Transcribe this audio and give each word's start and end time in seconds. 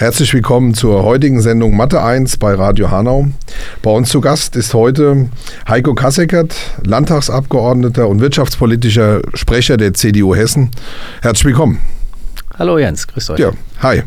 Herzlich 0.00 0.32
willkommen 0.32 0.72
zur 0.72 1.02
heutigen 1.02 1.42
Sendung 1.42 1.76
Mathe 1.76 2.02
1 2.02 2.38
bei 2.38 2.54
Radio 2.54 2.90
Hanau. 2.90 3.26
Bei 3.82 3.90
uns 3.90 4.08
zu 4.08 4.22
Gast 4.22 4.56
ist 4.56 4.72
heute 4.72 5.28
Heiko 5.68 5.94
Kasseckert, 5.94 6.54
Landtagsabgeordneter 6.86 8.08
und 8.08 8.22
wirtschaftspolitischer 8.22 9.20
Sprecher 9.34 9.76
der 9.76 9.92
CDU 9.92 10.34
Hessen. 10.34 10.70
Herzlich 11.20 11.44
willkommen. 11.44 11.80
Hallo 12.58 12.78
Jens, 12.78 13.08
grüß 13.08 13.28
euch. 13.28 13.40
Ja, 13.40 13.50
hi. 13.82 14.02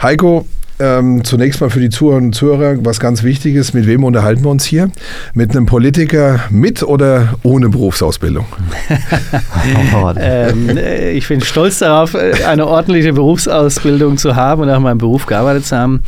Heiko, 0.00 0.46
ähm, 0.78 1.24
zunächst 1.24 1.60
mal 1.60 1.70
für 1.70 1.80
die 1.80 1.90
Zuhörerinnen 1.90 2.30
und 2.30 2.34
Zuhörer 2.34 2.76
was 2.84 2.98
ganz 2.98 3.22
Wichtiges. 3.22 3.74
Mit 3.74 3.86
wem 3.86 4.04
unterhalten 4.04 4.44
wir 4.44 4.50
uns 4.50 4.64
hier? 4.64 4.90
Mit 5.32 5.52
einem 5.52 5.66
Politiker 5.66 6.40
mit 6.50 6.82
oder 6.82 7.34
ohne 7.42 7.68
Berufsausbildung? 7.68 8.46
ähm, 10.16 10.76
äh, 10.76 11.12
ich 11.12 11.28
bin 11.28 11.40
stolz 11.40 11.78
darauf, 11.78 12.14
äh, 12.14 12.44
eine 12.44 12.66
ordentliche 12.66 13.12
Berufsausbildung 13.12 14.16
zu 14.16 14.34
haben 14.34 14.62
und 14.62 14.68
nach 14.68 14.80
meinem 14.80 14.98
Beruf 14.98 15.26
gearbeitet 15.26 15.66
zu 15.66 15.76
haben. 15.76 16.02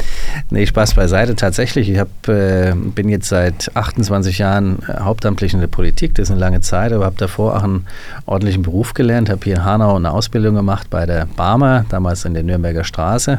Nee, 0.51 0.67
Spaß 0.67 0.95
beiseite. 0.95 1.37
Tatsächlich, 1.37 1.89
ich 1.89 1.99
hab, 1.99 2.29
äh, 2.29 2.73
bin 2.75 3.09
jetzt 3.09 3.29
seit 3.29 3.71
28 3.75 4.39
Jahren 4.39 4.79
hauptamtlich 4.99 5.55
in 5.55 5.61
der 5.61 5.69
Politik. 5.69 6.15
Das 6.17 6.25
ist 6.25 6.31
eine 6.33 6.41
lange 6.41 6.61
Zeit, 6.61 6.93
aber 6.93 7.05
habe 7.05 7.17
davor 7.19 7.57
auch 7.57 7.63
einen 7.63 7.87
ordentlichen 8.27 8.63
Beruf 8.63 8.95
gelernt. 8.95 9.31
Habe 9.31 9.41
hier 9.45 9.57
in 9.57 9.65
Hanau 9.65 9.97
eine 9.97 10.11
Ausbildung 10.11 10.57
gemacht 10.57 10.89
bei 10.91 11.07
der 11.07 11.27
Barmer, 11.37 11.85
damals 11.89 12.25
in 12.25 12.35
der 12.35 12.43
Nürnberger 12.43 12.85
Straße 12.85 13.39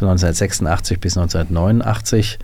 von 0.00 0.08
1986 0.08 0.98
bis 0.98 1.16
1989. 1.16 2.38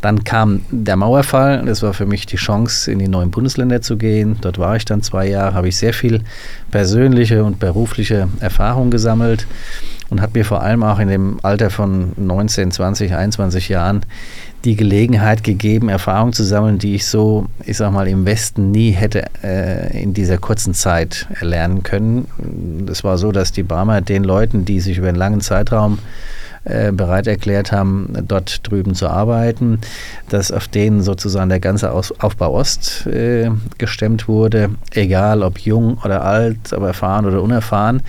Dann 0.00 0.24
kam 0.24 0.62
der 0.70 0.96
Mauerfall. 0.96 1.62
Das 1.64 1.82
war 1.82 1.94
für 1.94 2.06
mich 2.06 2.26
die 2.26 2.36
Chance, 2.36 2.90
in 2.90 2.98
die 2.98 3.08
neuen 3.08 3.30
Bundesländer 3.30 3.82
zu 3.82 3.96
gehen. 3.96 4.36
Dort 4.40 4.58
war 4.58 4.74
ich 4.74 4.84
dann 4.84 5.02
zwei 5.02 5.28
Jahre, 5.28 5.54
habe 5.54 5.68
ich 5.68 5.76
sehr 5.76 5.94
viel 5.94 6.22
persönliche 6.70 7.44
und 7.44 7.60
berufliche 7.60 8.28
Erfahrung 8.40 8.90
gesammelt 8.90 9.46
und 10.10 10.20
hat 10.20 10.34
mir 10.34 10.44
vor 10.44 10.62
allem 10.62 10.82
auch 10.82 10.98
in 10.98 11.08
dem 11.08 11.38
Alter 11.42 11.70
von 11.70 12.12
19, 12.16 12.70
20, 12.72 13.14
21 13.14 13.68
Jahren 13.68 14.04
die 14.64 14.76
Gelegenheit 14.76 15.42
gegeben, 15.42 15.88
Erfahrungen 15.88 16.32
zu 16.32 16.44
sammeln, 16.44 16.78
die 16.78 16.94
ich 16.94 17.06
so, 17.06 17.46
ich 17.64 17.76
sag 17.76 17.92
mal, 17.92 18.06
im 18.06 18.26
Westen 18.26 18.70
nie 18.70 18.90
hätte 18.90 19.24
äh, 19.42 20.02
in 20.02 20.14
dieser 20.14 20.38
kurzen 20.38 20.74
Zeit 20.74 21.26
erlernen 21.40 21.82
können. 21.82 22.86
Es 22.90 23.04
war 23.04 23.18
so, 23.18 23.32
dass 23.32 23.52
die 23.52 23.62
Barmer 23.62 24.00
den 24.00 24.22
Leuten, 24.22 24.64
die 24.64 24.80
sich 24.80 24.98
über 24.98 25.08
einen 25.08 25.16
langen 25.16 25.40
Zeitraum 25.40 25.98
bereit 26.64 27.26
erklärt 27.26 27.72
haben, 27.72 28.12
dort 28.28 28.68
drüben 28.68 28.94
zu 28.94 29.08
arbeiten, 29.08 29.80
dass 30.28 30.52
auf 30.52 30.68
denen 30.68 31.02
sozusagen 31.02 31.48
der 31.48 31.60
ganze 31.60 31.92
Aufbau 31.92 32.54
Ost 32.54 33.06
äh, 33.06 33.50
gestemmt 33.78 34.28
wurde, 34.28 34.70
egal 34.92 35.42
ob 35.42 35.58
jung 35.58 35.98
oder 36.04 36.24
alt, 36.24 36.72
ob 36.72 36.82
erfahren 36.82 37.26
oder 37.26 37.42
unerfahren. 37.42 38.02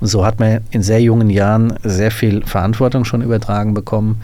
Und 0.00 0.06
so 0.08 0.24
hat 0.24 0.38
man 0.38 0.60
in 0.70 0.82
sehr 0.82 1.00
jungen 1.00 1.30
Jahren 1.30 1.74
sehr 1.82 2.10
viel 2.10 2.44
Verantwortung 2.44 3.04
schon 3.04 3.22
übertragen 3.22 3.74
bekommen. 3.74 4.20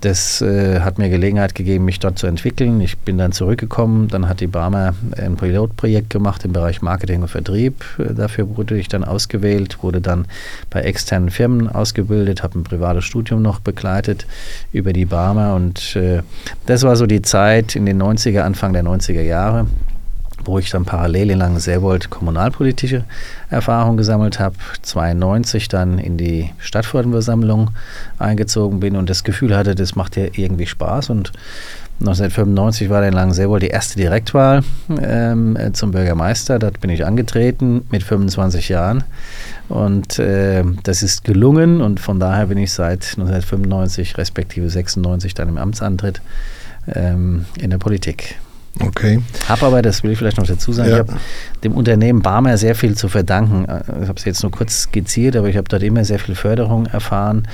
Das 0.00 0.40
äh, 0.40 0.80
hat 0.80 0.96
mir 0.96 1.10
Gelegenheit 1.10 1.54
gegeben, 1.54 1.84
mich 1.84 1.98
dort 1.98 2.18
zu 2.18 2.26
entwickeln. 2.26 2.80
Ich 2.80 2.96
bin 2.98 3.18
dann 3.18 3.32
zurückgekommen. 3.32 4.08
Dann 4.08 4.28
hat 4.28 4.40
die 4.40 4.46
Barmer 4.46 4.94
ein 5.16 5.36
Pilotprojekt 5.36 6.08
gemacht 6.08 6.44
im 6.44 6.54
Bereich 6.54 6.80
Marketing 6.80 7.20
und 7.20 7.28
Vertrieb. 7.28 7.84
Äh, 7.98 8.14
dafür 8.14 8.56
wurde 8.56 8.78
ich 8.78 8.88
dann 8.88 9.04
ausgewählt, 9.04 9.82
wurde 9.82 10.00
dann 10.00 10.24
bei 10.70 10.80
externen 10.80 11.30
Firmen 11.30 11.68
ausgebildet, 11.68 12.42
habe 12.42 12.58
ein 12.58 12.64
privates 12.64 13.04
Studium 13.04 13.42
noch 13.42 13.60
begleitet 13.60 14.26
über 14.72 14.94
die 14.94 15.04
Barmer. 15.04 15.54
Und 15.54 15.94
äh, 15.96 16.22
das 16.64 16.82
war 16.82 16.96
so 16.96 17.06
die 17.06 17.20
Zeit 17.20 17.76
in 17.76 17.84
den 17.84 18.02
90er, 18.02 18.40
Anfang 18.40 18.72
der 18.72 18.84
90er 18.84 19.22
Jahre 19.22 19.66
wo 20.44 20.58
ich 20.58 20.70
dann 20.70 20.84
parallel 20.84 21.30
in 21.30 21.38
Langenselbold 21.38 22.10
kommunalpolitische 22.10 23.04
Erfahrung 23.50 23.96
gesammelt 23.96 24.38
habe, 24.38 24.56
92 24.82 25.68
dann 25.68 25.98
in 25.98 26.16
die 26.16 26.50
Stadtverordnetenversammlung 26.58 27.70
eingezogen 28.18 28.80
bin 28.80 28.96
und 28.96 29.10
das 29.10 29.24
Gefühl 29.24 29.56
hatte, 29.56 29.74
das 29.74 29.96
macht 29.96 30.16
ja 30.16 30.26
irgendwie 30.32 30.66
Spaß 30.66 31.10
und 31.10 31.32
1995 32.00 32.88
war 32.88 33.00
dann 33.00 33.10
in 33.10 33.14
Langenselbold 33.14 33.62
die 33.62 33.68
erste 33.68 33.96
Direktwahl 33.98 34.62
ähm, 35.02 35.58
zum 35.74 35.90
Bürgermeister. 35.90 36.58
Dort 36.58 36.80
bin 36.80 36.88
ich 36.88 37.04
angetreten 37.04 37.84
mit 37.90 38.02
25 38.02 38.70
Jahren 38.70 39.04
und 39.68 40.18
äh, 40.18 40.64
das 40.82 41.02
ist 41.02 41.24
gelungen 41.24 41.82
und 41.82 42.00
von 42.00 42.18
daher 42.18 42.46
bin 42.46 42.56
ich 42.56 42.72
seit 42.72 43.04
1995 43.18 44.16
respektive 44.16 44.70
96 44.70 45.34
dann 45.34 45.50
im 45.50 45.58
Amtsantritt 45.58 46.22
ähm, 46.94 47.44
in 47.60 47.68
der 47.68 47.78
Politik. 47.78 48.36
Okay. 48.86 49.20
Habe 49.48 49.66
aber, 49.66 49.82
das 49.82 50.02
will 50.02 50.10
ich 50.10 50.18
vielleicht 50.18 50.38
noch 50.38 50.46
dazu 50.46 50.72
sagen, 50.72 50.90
ja. 50.90 50.96
ich 50.96 51.08
habe 51.08 51.20
dem 51.64 51.72
Unternehmen 51.72 52.22
Barmer 52.22 52.56
sehr 52.56 52.74
viel 52.74 52.96
zu 52.96 53.08
verdanken. 53.08 53.66
Ich 54.02 54.08
habe 54.08 54.14
es 54.16 54.24
jetzt 54.24 54.42
nur 54.42 54.50
kurz 54.50 54.82
skizziert, 54.82 55.36
aber 55.36 55.48
ich 55.48 55.56
habe 55.56 55.68
dort 55.68 55.82
immer 55.82 56.04
sehr 56.04 56.18
viel 56.18 56.34
Förderung 56.34 56.86
erfahren. 56.86 57.46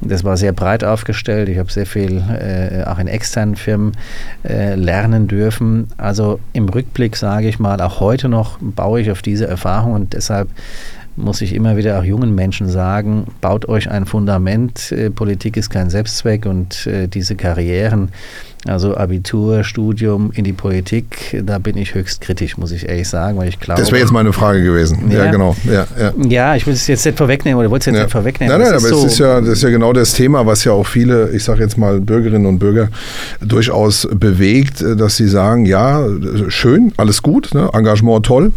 Das 0.00 0.24
war 0.24 0.36
sehr 0.36 0.52
breit 0.52 0.82
aufgestellt. 0.82 1.48
Ich 1.48 1.58
habe 1.58 1.70
sehr 1.70 1.86
viel 1.86 2.22
äh, 2.30 2.84
auch 2.84 2.98
in 2.98 3.08
externen 3.08 3.56
Firmen 3.56 3.92
äh, 4.42 4.74
lernen 4.74 5.28
dürfen. 5.28 5.88
Also 5.98 6.40
im 6.52 6.68
Rückblick 6.68 7.16
sage 7.16 7.48
ich 7.48 7.58
mal, 7.58 7.80
auch 7.80 8.00
heute 8.00 8.28
noch 8.28 8.58
baue 8.60 9.00
ich 9.00 9.10
auf 9.10 9.20
diese 9.20 9.46
Erfahrung 9.46 9.92
und 9.92 10.14
deshalb 10.14 10.48
muss 11.16 11.40
ich 11.40 11.54
immer 11.54 11.76
wieder 11.76 11.98
auch 11.98 12.04
jungen 12.04 12.34
Menschen 12.34 12.68
sagen, 12.68 13.26
baut 13.40 13.68
euch 13.68 13.90
ein 13.90 14.06
Fundament. 14.06 14.92
Äh, 14.92 15.10
Politik 15.10 15.56
ist 15.56 15.70
kein 15.70 15.90
Selbstzweck 15.90 16.46
und 16.46 16.86
äh, 16.86 17.08
diese 17.08 17.36
Karrieren 17.36 18.10
also 18.66 18.94
Abitur, 18.94 19.64
Studium 19.64 20.32
in 20.34 20.44
die 20.44 20.52
Politik, 20.52 21.42
da 21.44 21.58
bin 21.58 21.78
ich 21.78 21.94
höchst 21.94 22.20
kritisch, 22.20 22.58
muss 22.58 22.72
ich 22.72 22.86
ehrlich 22.86 23.08
sagen, 23.08 23.38
weil 23.38 23.48
ich 23.48 23.58
glaube. 23.58 23.80
Das 23.80 23.90
wäre 23.90 24.02
jetzt 24.02 24.12
meine 24.12 24.34
Frage 24.34 24.62
gewesen. 24.62 25.10
Ja, 25.10 25.24
ja 25.24 25.30
genau. 25.30 25.56
Ja, 25.64 25.86
ja. 25.98 26.12
ja, 26.28 26.56
ich 26.56 26.66
will 26.66 26.74
es 26.74 26.86
jetzt 26.86 27.06
nicht 27.06 27.16
vorwegnehmen 27.16 27.58
oder 27.58 27.70
wollte 27.70 27.84
es 27.84 27.86
jetzt 27.86 27.96
ja. 27.96 28.02
nicht 28.02 28.12
vorwegnehmen. 28.12 28.52
Nein, 28.52 28.66
nein, 28.66 28.78
aber 28.78 28.86
so 28.86 29.06
es 29.06 29.12
ist 29.12 29.18
ja, 29.18 29.40
das 29.40 29.50
ist 29.54 29.62
ja 29.62 29.70
genau 29.70 29.94
das 29.94 30.12
Thema, 30.12 30.44
was 30.44 30.64
ja 30.64 30.72
auch 30.72 30.86
viele, 30.86 31.30
ich 31.30 31.42
sage 31.42 31.62
jetzt 31.62 31.78
mal 31.78 32.00
Bürgerinnen 32.00 32.44
und 32.44 32.58
Bürger 32.58 32.88
durchaus 33.40 34.06
bewegt, 34.12 34.82
dass 34.82 35.16
sie 35.16 35.28
sagen, 35.28 35.64
ja, 35.64 36.04
schön, 36.48 36.92
alles 36.98 37.22
gut, 37.22 37.54
ne, 37.54 37.70
Engagement 37.72 38.26
toll, 38.26 38.52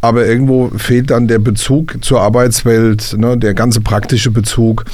aber 0.00 0.24
irgendwo 0.24 0.70
fehlt 0.76 1.10
dann 1.10 1.26
der 1.26 1.40
Bezug 1.40 1.96
zur 2.02 2.20
Arbeitswelt, 2.20 3.16
ne, 3.18 3.36
der 3.36 3.54
ganze 3.54 3.80
praktische 3.80 4.30
Bezug. 4.30 4.84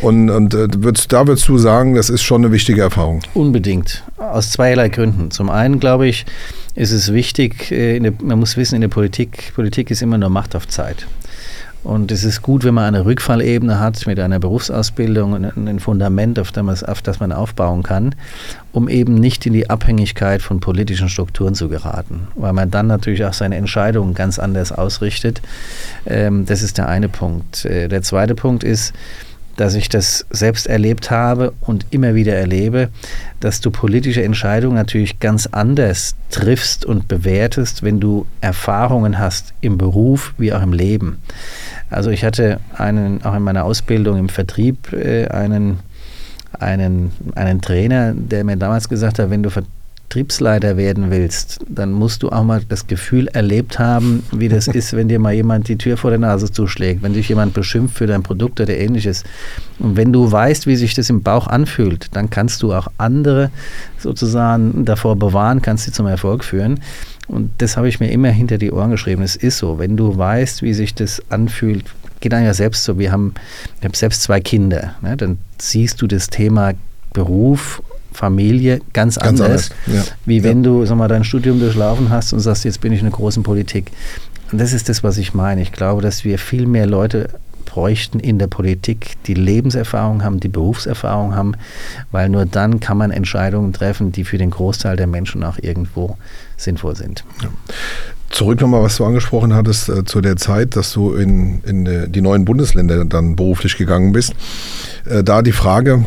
Und, 0.00 0.30
und 0.30 0.54
äh, 0.54 0.68
da 0.68 1.26
würdest 1.26 1.48
du 1.48 1.58
sagen, 1.58 1.96
das 1.96 2.08
ist 2.08 2.22
schon 2.22 2.44
eine 2.44 2.52
wichtige 2.52 2.82
Erfahrung. 2.82 3.20
Unbedingt 3.34 4.04
aus 4.30 4.50
zweierlei 4.50 4.88
Gründen. 4.88 5.30
Zum 5.30 5.50
einen 5.50 5.80
glaube 5.80 6.06
ich, 6.06 6.24
ist 6.74 6.92
es 6.92 7.12
wichtig, 7.12 7.70
äh, 7.70 7.98
der, 7.98 8.12
man 8.22 8.38
muss 8.38 8.56
wissen, 8.56 8.76
in 8.76 8.80
der 8.80 8.88
Politik, 8.88 9.52
Politik 9.54 9.90
ist 9.90 10.02
immer 10.02 10.18
nur 10.18 10.30
Macht 10.30 10.56
auf 10.56 10.68
Zeit. 10.68 11.06
Und 11.84 12.12
es 12.12 12.22
ist 12.22 12.42
gut, 12.42 12.62
wenn 12.62 12.74
man 12.74 12.84
eine 12.94 13.04
Rückfallebene 13.04 13.80
hat 13.80 14.06
mit 14.06 14.20
einer 14.20 14.38
Berufsausbildung 14.38 15.32
und 15.32 15.68
ein 15.68 15.80
Fundament, 15.80 16.38
auf 16.38 16.52
das, 16.52 16.62
man, 16.62 16.76
auf 16.84 17.02
das 17.02 17.18
man 17.18 17.32
aufbauen 17.32 17.82
kann, 17.82 18.14
um 18.70 18.88
eben 18.88 19.14
nicht 19.14 19.44
in 19.46 19.52
die 19.52 19.68
Abhängigkeit 19.68 20.42
von 20.42 20.60
politischen 20.60 21.08
Strukturen 21.08 21.56
zu 21.56 21.68
geraten, 21.68 22.28
weil 22.36 22.52
man 22.52 22.70
dann 22.70 22.86
natürlich 22.86 23.24
auch 23.24 23.32
seine 23.32 23.56
Entscheidungen 23.56 24.14
ganz 24.14 24.38
anders 24.38 24.70
ausrichtet. 24.70 25.42
Ähm, 26.06 26.46
das 26.46 26.62
ist 26.62 26.78
der 26.78 26.88
eine 26.88 27.08
Punkt. 27.08 27.64
Äh, 27.64 27.88
der 27.88 28.02
zweite 28.02 28.36
Punkt 28.36 28.62
ist, 28.62 28.92
dass 29.62 29.74
ich 29.74 29.88
das 29.88 30.26
selbst 30.30 30.66
erlebt 30.66 31.12
habe 31.12 31.52
und 31.60 31.86
immer 31.90 32.16
wieder 32.16 32.34
erlebe, 32.34 32.88
dass 33.38 33.60
du 33.60 33.70
politische 33.70 34.20
Entscheidungen 34.20 34.74
natürlich 34.74 35.20
ganz 35.20 35.46
anders 35.46 36.16
triffst 36.32 36.84
und 36.84 37.06
bewertest, 37.06 37.84
wenn 37.84 38.00
du 38.00 38.26
Erfahrungen 38.40 39.20
hast 39.20 39.54
im 39.60 39.78
Beruf 39.78 40.34
wie 40.36 40.52
auch 40.52 40.64
im 40.64 40.72
Leben. 40.72 41.18
Also 41.90 42.10
ich 42.10 42.24
hatte 42.24 42.58
einen, 42.76 43.22
auch 43.22 43.36
in 43.36 43.44
meiner 43.44 43.64
Ausbildung 43.64 44.18
im 44.18 44.28
Vertrieb 44.28 44.92
äh, 44.92 45.28
einen, 45.28 45.78
einen, 46.58 47.12
einen 47.36 47.60
Trainer, 47.60 48.14
der 48.14 48.42
mir 48.42 48.56
damals 48.56 48.88
gesagt 48.88 49.20
hat, 49.20 49.30
wenn 49.30 49.44
du 49.44 49.50
Vertriebsleiter 50.12 50.76
werden 50.76 51.10
willst, 51.10 51.60
dann 51.70 51.90
musst 51.90 52.22
du 52.22 52.28
auch 52.28 52.44
mal 52.44 52.60
das 52.68 52.86
Gefühl 52.86 53.28
erlebt 53.28 53.78
haben, 53.78 54.22
wie 54.30 54.50
das 54.50 54.68
ist, 54.80 54.94
wenn 54.94 55.08
dir 55.08 55.18
mal 55.18 55.32
jemand 55.32 55.68
die 55.68 55.78
Tür 55.78 55.96
vor 55.96 56.10
der 56.10 56.18
Nase 56.18 56.52
zuschlägt, 56.52 57.02
wenn 57.02 57.14
dich 57.14 57.30
jemand 57.30 57.54
beschimpft 57.54 57.96
für 57.96 58.06
dein 58.06 58.22
Produkt 58.22 58.60
oder 58.60 58.76
ähnliches. 58.76 59.24
Und 59.78 59.96
wenn 59.96 60.12
du 60.12 60.30
weißt, 60.30 60.66
wie 60.66 60.76
sich 60.76 60.92
das 60.92 61.08
im 61.08 61.22
Bauch 61.22 61.46
anfühlt, 61.46 62.08
dann 62.12 62.28
kannst 62.28 62.62
du 62.62 62.74
auch 62.74 62.88
andere 62.98 63.50
sozusagen 63.96 64.84
davor 64.84 65.16
bewahren, 65.16 65.62
kannst 65.62 65.84
sie 65.84 65.92
zum 65.92 66.06
Erfolg 66.06 66.44
führen. 66.44 66.80
Und 67.26 67.50
das 67.56 67.78
habe 67.78 67.88
ich 67.88 67.98
mir 67.98 68.10
immer 68.10 68.28
hinter 68.28 68.58
die 68.58 68.70
Ohren 68.70 68.90
geschrieben. 68.90 69.22
Es 69.22 69.34
ist 69.36 69.56
so, 69.56 69.78
wenn 69.78 69.96
du 69.96 70.18
weißt, 70.18 70.60
wie 70.60 70.74
sich 70.74 70.94
das 70.94 71.22
anfühlt, 71.30 71.86
geht 72.20 72.34
dann 72.34 72.44
ja 72.44 72.52
selbst 72.52 72.84
so. 72.84 72.98
Wir 72.98 73.12
haben, 73.12 73.32
ich 73.78 73.84
habe 73.84 73.96
selbst 73.96 74.24
zwei 74.24 74.40
Kinder. 74.40 74.94
Ne? 75.00 75.16
Dann 75.16 75.38
siehst 75.58 76.02
du 76.02 76.06
das 76.06 76.26
Thema 76.26 76.74
Beruf 77.14 77.82
Familie 78.12 78.80
ganz, 78.92 79.16
Ganz 79.16 79.40
anders, 79.40 79.70
anders, 79.86 80.06
ja. 80.06 80.12
wie 80.26 80.42
wenn 80.42 80.62
du 80.62 80.84
sag 80.86 80.96
mal, 80.96 81.08
dein 81.08 81.24
Studium 81.24 81.60
durchlaufen 81.60 82.10
hast 82.10 82.32
und 82.32 82.40
sagst, 82.40 82.64
jetzt 82.64 82.80
bin 82.80 82.92
ich 82.92 83.00
in 83.00 83.06
der 83.06 83.12
großen 83.12 83.42
Politik. 83.42 83.90
Und 84.50 84.60
das 84.60 84.72
ist 84.72 84.88
das, 84.88 85.02
was 85.02 85.16
ich 85.16 85.34
meine. 85.34 85.62
Ich 85.62 85.72
glaube, 85.72 86.02
dass 86.02 86.24
wir 86.24 86.38
viel 86.38 86.66
mehr 86.66 86.86
Leute 86.86 87.30
bräuchten 87.64 88.20
in 88.20 88.38
der 88.38 88.48
Politik, 88.48 89.16
die 89.26 89.32
Lebenserfahrung 89.32 90.22
haben, 90.22 90.40
die 90.40 90.48
Berufserfahrung 90.48 91.34
haben, 91.34 91.54
weil 92.10 92.28
nur 92.28 92.44
dann 92.44 92.80
kann 92.80 92.98
man 92.98 93.10
Entscheidungen 93.10 93.72
treffen, 93.72 94.12
die 94.12 94.24
für 94.24 94.36
den 94.36 94.50
Großteil 94.50 94.96
der 94.96 95.06
Menschen 95.06 95.42
auch 95.42 95.56
irgendwo 95.58 96.18
sinnvoll 96.58 96.96
sind. 96.96 97.24
Zurück 98.28 98.60
nochmal, 98.60 98.82
was 98.82 98.96
du 98.96 99.06
angesprochen 99.06 99.54
hattest 99.54 99.88
äh, 99.88 100.04
zu 100.04 100.20
der 100.20 100.36
Zeit, 100.36 100.76
dass 100.76 100.92
du 100.92 101.14
in, 101.14 101.62
in 101.64 101.86
äh, 101.86 102.08
die 102.08 102.20
neuen 102.20 102.44
Bundesländer 102.44 103.04
dann 103.06 103.36
beruflich 103.36 103.76
gegangen 103.76 104.12
bist. 104.12 104.34
Äh, 105.06 105.24
da 105.24 105.40
die 105.40 105.52
Frage, 105.52 106.04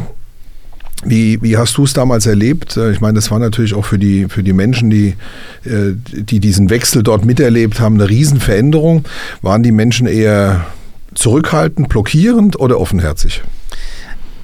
wie, 1.05 1.41
wie 1.41 1.57
hast 1.57 1.77
du 1.77 1.83
es 1.83 1.93
damals 1.93 2.25
erlebt? 2.25 2.77
Äh, 2.77 2.91
Ich 2.91 3.01
meine, 3.01 3.13
das 3.13 3.31
war 3.31 3.39
natürlich 3.39 3.73
auch 3.73 3.85
für 3.85 3.99
die, 3.99 4.27
für 4.27 4.43
die 4.43 4.53
Menschen, 4.53 4.89
die, 4.89 5.15
äh, 5.63 5.93
die 6.11 6.39
diesen 6.39 6.69
Wechsel 6.69 7.03
dort 7.03 7.25
miterlebt 7.25 7.79
haben, 7.79 7.95
eine 7.95 8.09
Riesenveränderung. 8.09 9.05
Waren 9.41 9.63
die 9.63 9.71
Menschen 9.71 10.07
eher 10.07 10.65
zurückhaltend, 11.13 11.89
blockierend 11.89 12.59
oder 12.59 12.79
offenherzig? 12.79 13.41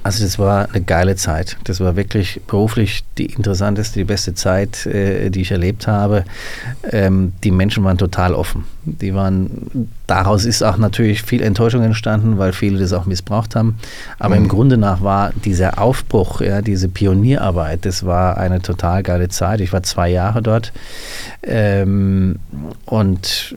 Also 0.04 0.24
das 0.24 0.38
war 0.38 0.68
eine 0.72 0.82
geile 0.82 1.14
Zeit. 1.14 1.56
Das 1.64 1.78
war 1.78 1.94
wirklich 1.94 2.40
beruflich 2.48 3.04
die 3.18 3.26
interessanteste, 3.26 4.00
die 4.00 4.04
beste 4.04 4.34
Zeit, 4.34 4.84
äh, 4.86 5.30
die 5.30 5.42
ich 5.42 5.52
erlebt 5.52 5.86
habe. 5.86 6.24
Ähm, 6.90 7.32
die 7.44 7.52
Menschen 7.52 7.84
waren 7.84 7.98
total 7.98 8.34
offen. 8.34 8.64
Die 8.84 9.14
waren, 9.14 9.88
daraus 10.06 10.44
ist 10.44 10.62
auch 10.62 10.76
natürlich 10.76 11.22
viel 11.22 11.40
Enttäuschung 11.42 11.82
entstanden, 11.82 12.38
weil 12.38 12.52
viele 12.52 12.78
das 12.78 12.92
auch 12.92 13.06
missbraucht 13.06 13.54
haben. 13.54 13.78
Aber 14.18 14.36
im 14.36 14.48
Grunde 14.48 14.76
nach 14.76 15.02
war 15.02 15.32
dieser 15.44 15.80
Aufbruch, 15.80 16.40
ja, 16.40 16.62
diese 16.62 16.88
Pionierarbeit, 16.88 17.84
das 17.84 18.04
war 18.04 18.36
eine 18.38 18.60
total 18.60 19.02
geile 19.02 19.28
Zeit. 19.28 19.60
Ich 19.60 19.72
war 19.72 19.82
zwei 19.82 20.08
Jahre 20.08 20.42
dort 20.42 20.72
ähm, 21.42 22.36
und 22.86 23.56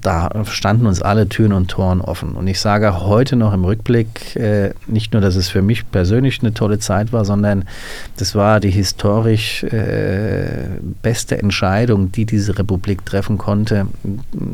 da 0.00 0.30
standen 0.44 0.86
uns 0.86 1.02
alle 1.02 1.28
Türen 1.28 1.52
und 1.52 1.68
Toren 1.68 2.00
offen. 2.00 2.32
Und 2.32 2.46
ich 2.46 2.60
sage 2.60 3.00
heute 3.00 3.36
noch 3.36 3.52
im 3.52 3.64
Rückblick, 3.64 4.36
äh, 4.36 4.74
nicht 4.86 5.12
nur, 5.12 5.22
dass 5.22 5.36
es 5.36 5.48
für 5.48 5.62
mich 5.62 5.90
persönlich 5.90 6.40
eine 6.40 6.54
tolle 6.54 6.78
Zeit 6.78 7.12
war, 7.12 7.24
sondern 7.24 7.64
das 8.16 8.34
war 8.34 8.60
die 8.60 8.70
historisch 8.70 9.64
äh, 9.64 10.68
beste 11.02 11.38
Entscheidung, 11.38 12.12
die 12.12 12.26
diese 12.26 12.58
Republik 12.58 13.04
treffen 13.04 13.38
konnte, 13.38 13.86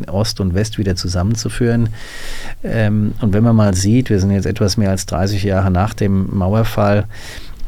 Ost 0.07 0.41
und 0.41 0.55
West 0.55 0.79
wieder 0.79 0.97
zusammenzuführen. 0.97 1.89
Ähm, 2.63 3.13
und 3.21 3.33
wenn 3.33 3.45
man 3.45 3.57
mal 3.57 3.75
sieht, 3.75 4.11
wir 4.11 4.21
sind 4.21 4.31
jetzt 4.31 4.47
etwas 4.47 4.77
mehr 4.77 4.91
als 4.91 5.07
30 5.07 5.43
Jahre 5.45 5.71
nach 5.71 5.95
dem 5.95 6.37
Mauerfall, 6.37 7.07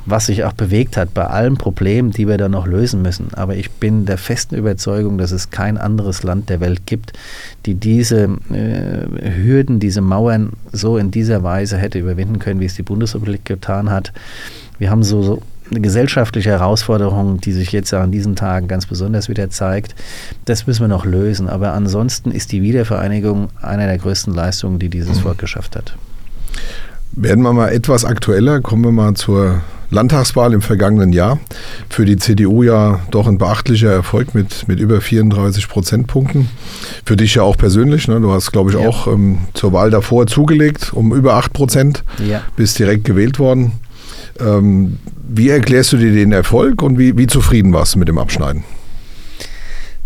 was 0.07 0.27
sich 0.27 0.45
auch 0.45 0.53
bewegt 0.53 0.97
hat 0.97 1.15
bei 1.15 1.25
allen 1.25 1.57
Problemen, 1.57 2.11
die 2.11 2.29
wir 2.29 2.37
da 2.37 2.49
noch 2.49 2.67
lösen 2.67 3.01
müssen. 3.03 3.29
Aber 3.35 3.57
ich 3.57 3.71
bin 3.71 4.05
der 4.05 4.19
festen 4.19 4.55
Überzeugung, 4.55 5.17
dass 5.19 5.33
es 5.33 5.51
kein 5.51 5.79
anderes 5.79 6.23
Land 6.23 6.51
der 6.51 6.61
Welt 6.61 6.87
gibt, 6.87 7.15
die 7.65 7.75
diese 7.75 8.29
äh, 8.53 9.33
Hürden, 9.37 9.81
diese 9.81 10.03
Mauern 10.03 10.53
so 10.73 10.99
in 10.99 11.11
dieser 11.11 11.43
Weise 11.43 11.79
hätte 11.79 11.99
überwinden 11.99 12.39
können, 12.39 12.61
wie 12.61 12.67
es 12.67 12.75
die 12.75 12.83
Bundesrepublik 12.83 13.45
getan 13.45 13.91
hat. 13.91 14.13
Wir 14.79 14.91
haben 14.91 15.03
so, 15.03 15.23
so 15.23 15.43
eine 15.71 15.81
gesellschaftliche 15.81 16.51
Herausforderung, 16.51 17.41
die 17.41 17.53
sich 17.53 17.73
jetzt 17.73 17.93
an 17.95 18.13
diesen 18.13 18.37
Tagen 18.37 18.69
ganz 18.69 18.87
besonders 18.87 19.29
wieder 19.29 19.49
zeigt. 19.51 19.95
Das 20.45 20.67
müssen 20.67 20.83
wir 20.83 20.89
noch 20.89 21.05
lösen. 21.07 21.49
Aber 21.49 21.73
ansonsten 21.73 22.31
ist 22.31 22.53
die 22.53 22.63
Wiedervereinigung 22.63 23.49
einer 23.63 23.87
der 23.87 23.99
größten 23.99 24.35
Leistungen, 24.35 24.79
die 24.79 24.89
dieses 24.91 25.21
Volk 25.21 25.39
geschafft 25.39 25.75
hat. 25.77 25.97
Werden 27.13 27.43
wir 27.43 27.53
mal 27.53 27.69
etwas 27.73 28.05
aktueller, 28.05 28.61
kommen 28.61 28.85
wir 28.85 28.93
mal 28.93 29.15
zur 29.15 29.63
Landtagswahl 29.91 30.53
im 30.53 30.61
vergangenen 30.63 31.13
Jahr. 31.13 31.39
Für 31.89 32.05
die 32.05 32.17
CDU 32.17 32.63
ja 32.65 33.01
doch 33.11 33.29
ein 33.29 33.39
beachtlicher 33.39 33.91
Erfolg 33.93 34.35
mit, 34.35 34.67
mit 34.67 34.81
über 34.81 35.01
34 35.01 35.69
Prozentpunkten. 35.69 36.49
Für 37.05 37.17
dich 37.17 37.37
ja 37.37 37.43
auch 37.43 37.57
persönlich. 37.57 38.09
Ne? 38.09 38.21
Du 38.21 38.33
hast, 38.33 38.51
glaube 38.51 38.71
ich, 38.71 38.77
Ja. 38.79 38.89
auch 38.89 39.07
ähm, 39.07 39.39
zur 39.55 39.73
Wahl 39.73 39.91
davor 39.91 40.27
zugelegt, 40.27 40.93
um 40.93 41.15
über 41.15 41.35
8 41.35 41.53
Prozent. 41.53 42.03
Ja. 42.27 42.43
Bist 42.57 42.79
direkt 42.79 43.05
gewählt 43.05 43.39
worden. 43.39 43.73
Ähm, 44.41 44.99
wie 45.29 45.49
erklärst 45.49 45.93
du 45.93 45.97
dir 45.97 46.13
den 46.13 46.33
Erfolg 46.33 46.83
und 46.83 46.99
wie, 46.99 47.17
wie 47.17 47.27
zufrieden 47.27 47.73
warst 47.73 47.95
du 47.95 47.99
mit 47.99 48.09
dem 48.09 48.19
Abschneiden? 48.19 48.65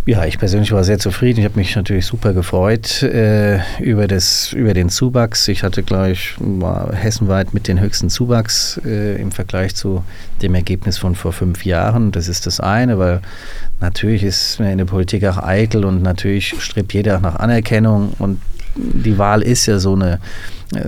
Ja, 0.09 0.25
ich 0.25 0.39
persönlich 0.39 0.73
war 0.73 0.85
sehr 0.85 0.99
zufrieden. 0.99 1.41
Ich 1.41 1.45
habe 1.45 1.59
mich 1.59 1.77
natürlich 1.77 2.07
super 2.07 2.33
gefreut 2.33 3.03
äh, 3.03 3.59
über, 3.79 4.07
das, 4.07 4.55
über 4.55 4.73
den 4.73 4.89
Zuwachs. 4.89 5.47
Ich 5.49 5.63
hatte, 5.63 5.83
glaube 5.83 6.13
ich, 6.13 6.35
war 6.39 6.95
hessenweit 6.95 7.53
mit 7.53 7.69
den 7.69 7.79
höchsten 7.79 8.09
Zuwachs 8.09 8.81
äh, 8.87 9.21
im 9.21 9.33
Vergleich 9.33 9.75
zu 9.75 10.03
dem 10.41 10.55
Ergebnis 10.55 10.97
von 10.97 11.15
vor 11.15 11.35
fünf 11.35 11.67
Jahren. 11.67 12.11
Das 12.11 12.27
ist 12.27 12.47
das 12.47 12.59
eine, 12.59 12.99
weil 12.99 13.21
natürlich 13.81 14.23
ist 14.25 14.59
man 14.61 14.71
in 14.71 14.79
der 14.79 14.87
Politik 14.87 15.27
auch 15.27 15.37
eitel 15.37 15.85
und 15.85 16.01
natürlich 16.01 16.55
strebt 16.59 16.95
jeder 16.95 17.21
nach 17.21 17.37
Anerkennung 17.37 18.15
und 18.19 18.41
die 18.79 19.19
Wahl 19.19 19.43
ist 19.43 19.67
ja 19.67 19.79
so 19.79 19.95
eine, 19.95 20.21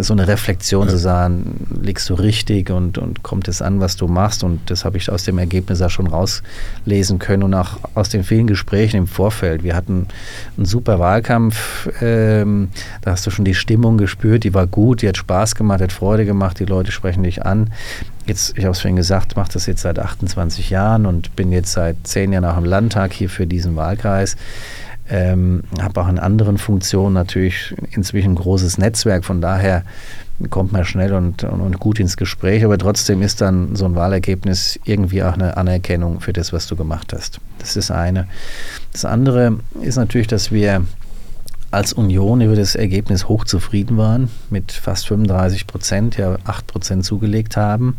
so 0.01 0.13
eine 0.13 0.29
Reflexion 0.29 0.89
zu 0.89 0.99
sagen, 0.99 1.67
liegst 1.83 2.09
du 2.11 2.15
richtig 2.15 2.71
und, 2.71 2.99
und 2.99 3.23
kommt 3.23 3.49
es 3.49 3.63
an, 3.63 3.81
was 3.81 3.97
du 3.97 4.09
machst. 4.09 4.45
Und 4.45 4.61
das 4.71 4.85
habe 4.85 4.99
ich 4.99 5.11
aus 5.11 5.25
dem 5.25 5.39
Ergebnis 5.39 5.81
auch 5.81 5.91
schon 5.91 6.07
rauslesen 6.07 7.19
können 7.19 7.43
und 7.43 7.55
auch 7.55 7.79
aus 7.95 8.11
den 8.11 8.23
vielen 8.23 8.47
Gesprächen 8.47 8.99
im 8.99 9.07
Vorfeld. 9.07 9.63
Wir 9.63 9.75
hatten 9.75 10.07
einen 10.57 10.67
super 10.67 10.99
Wahlkampf, 10.99 11.89
ähm, 12.03 12.69
da 13.01 13.13
hast 13.13 13.27
du 13.27 13.31
schon 13.31 13.47
die 13.47 13.55
Stimmung 13.55 13.97
gespürt, 13.97 14.45
die 14.45 14.53
war 14.53 14.67
gut, 14.67 15.03
die 15.03 15.09
hat 15.09 15.17
Spaß 15.17 15.55
gemacht, 15.55 15.81
hat 15.81 15.93
Freude 15.93 16.27
gemacht, 16.27 16.59
die 16.61 16.67
Leute 16.67 16.93
sprechen 16.93 17.23
dich 17.23 17.45
an. 17.47 17.71
Jetzt, 18.27 18.57
ich 18.59 18.65
habe 18.65 18.73
es 18.73 18.81
vorhin 18.81 18.97
gesagt, 18.97 19.35
mache 19.37 19.53
das 19.55 19.65
jetzt 19.65 19.81
seit 19.81 19.99
28 19.99 20.69
Jahren 20.69 21.07
und 21.07 21.35
bin 21.37 21.53
jetzt 21.53 21.73
seit 21.73 21.97
zehn 22.05 22.33
Jahren 22.33 22.45
auch 22.45 22.59
im 22.59 22.65
Landtag 22.65 23.15
hier 23.15 23.31
für 23.31 23.47
diesen 23.47 23.77
Wahlkreis. 23.77 24.37
Ähm, 25.11 25.63
habe 25.81 26.01
auch 26.01 26.09
in 26.09 26.19
anderen 26.19 26.57
Funktionen 26.57 27.15
natürlich 27.15 27.75
inzwischen 27.91 28.33
ein 28.33 28.37
großes 28.37 28.79
Netzwerk, 28.79 29.25
von 29.25 29.41
daher 29.41 29.83
kommt 30.49 30.73
man 30.73 30.85
schnell 30.85 31.13
und, 31.13 31.45
und, 31.45 31.61
und 31.61 31.79
gut 31.81 32.01
ins 32.01 32.17
Gespräch, 32.17 32.65
aber 32.65 32.79
trotzdem 32.79 33.21
ist 33.21 33.41
dann 33.41 33.77
so 33.77 33.85
ein 33.85 33.95
Wahlergebnis 33.95 34.79
irgendwie 34.85 35.23
auch 35.23 35.35
eine 35.35 35.57
Anerkennung 35.57 36.21
für 36.21 36.33
das, 36.33 36.53
was 36.53 36.67
du 36.67 36.77
gemacht 36.77 37.13
hast. 37.13 37.41
Das 37.59 37.77
ist 37.77 37.91
eine. 37.91 38.27
Das 38.93 39.05
andere 39.05 39.59
ist 39.83 39.97
natürlich, 39.97 40.29
dass 40.29 40.51
wir 40.51 40.83
als 41.71 41.93
Union 41.93 42.41
über 42.41 42.57
das 42.57 42.75
Ergebnis 42.75 43.29
hochzufrieden 43.29 43.97
waren, 43.97 44.29
mit 44.51 44.73
fast 44.73 45.07
35 45.07 45.69
Prozent, 45.69 46.17
ja 46.17 46.37
8 46.45 46.67
Prozent 46.67 47.05
zugelegt 47.05 47.57
haben. 47.57 47.97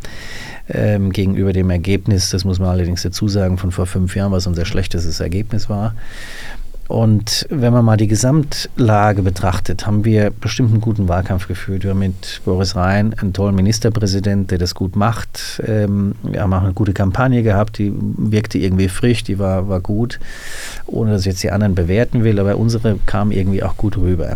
Ähm, 0.67 1.11
gegenüber 1.11 1.53
dem 1.53 1.69
Ergebnis, 1.69 2.29
das 2.31 2.43
muss 2.43 2.59
man 2.59 2.69
allerdings 2.69 3.03
dazu 3.03 3.29
sagen, 3.29 3.57
von 3.57 3.71
vor 3.71 3.85
fünf 3.85 4.15
Jahren, 4.15 4.33
was 4.33 4.45
unser 4.45 4.65
schlechtestes 4.65 5.21
Ergebnis 5.21 5.69
war. 5.69 5.95
Und 6.91 7.47
wenn 7.49 7.71
man 7.71 7.85
mal 7.85 7.95
die 7.95 8.09
Gesamtlage 8.09 9.21
betrachtet, 9.21 9.87
haben 9.87 10.03
wir 10.03 10.29
bestimmt 10.29 10.71
einen 10.71 10.81
guten 10.81 11.07
Wahlkampf 11.07 11.47
geführt. 11.47 11.83
Wir 11.83 11.91
haben 11.91 11.99
mit 11.99 12.41
Boris 12.43 12.75
Rhein 12.75 13.13
einen 13.13 13.31
tollen 13.31 13.55
Ministerpräsident, 13.55 14.51
der 14.51 14.57
das 14.57 14.75
gut 14.75 14.97
macht. 14.97 15.63
Ähm, 15.65 16.15
wir 16.21 16.41
haben 16.41 16.53
auch 16.53 16.63
eine 16.63 16.73
gute 16.73 16.91
Kampagne 16.91 17.43
gehabt, 17.43 17.77
die 17.77 17.93
wirkte 17.95 18.57
irgendwie 18.57 18.89
frisch, 18.89 19.23
die 19.23 19.39
war, 19.39 19.69
war 19.69 19.79
gut, 19.79 20.19
ohne 20.85 21.11
dass 21.11 21.21
ich 21.21 21.27
jetzt 21.27 21.43
die 21.43 21.51
anderen 21.51 21.75
bewerten 21.75 22.25
will, 22.25 22.37
aber 22.41 22.57
unsere 22.57 22.99
kam 23.05 23.31
irgendwie 23.31 23.63
auch 23.63 23.77
gut 23.77 23.95
rüber. 23.95 24.35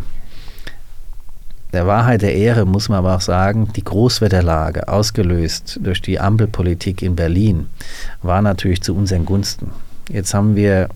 Der 1.74 1.85
Wahrheit 1.88 2.21
der 2.21 2.35
Ehre 2.35 2.63
muss 2.63 2.88
man 2.88 3.00
aber 3.00 3.17
auch 3.17 3.21
sagen, 3.21 3.67
die 3.75 3.83
Großwetterlage, 3.83 4.88
ausgelöst 4.88 5.81
durch 5.83 6.01
die 6.01 6.21
Ampelpolitik 6.21 7.01
in 7.01 7.17
Berlin, 7.17 7.67
war 8.21 8.41
natürlich 8.41 8.81
zu 8.81 8.95
unseren 8.95 9.25
Gunsten. 9.25 9.71
Jetzt 10.09 10.33
haben 10.33 10.55
wir 10.55 10.88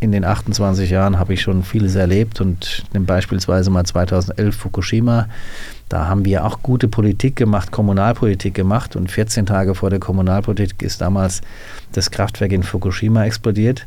in 0.00 0.12
den 0.12 0.24
28 0.24 0.90
Jahren 0.90 1.18
habe 1.18 1.34
ich 1.34 1.40
schon 1.40 1.62
vieles 1.62 1.94
erlebt 1.94 2.40
und 2.40 2.84
nimm 2.92 3.06
beispielsweise 3.06 3.70
mal 3.70 3.84
2011 3.84 4.54
Fukushima. 4.54 5.28
Da 5.88 6.06
haben 6.06 6.24
wir 6.24 6.44
auch 6.44 6.62
gute 6.62 6.88
Politik 6.88 7.36
gemacht, 7.36 7.70
Kommunalpolitik 7.70 8.54
gemacht 8.54 8.96
und 8.96 9.10
14 9.10 9.46
Tage 9.46 9.74
vor 9.74 9.88
der 9.88 10.00
Kommunalpolitik 10.00 10.82
ist 10.82 11.00
damals 11.00 11.40
das 11.92 12.10
Kraftwerk 12.10 12.52
in 12.52 12.62
Fukushima 12.62 13.24
explodiert 13.24 13.86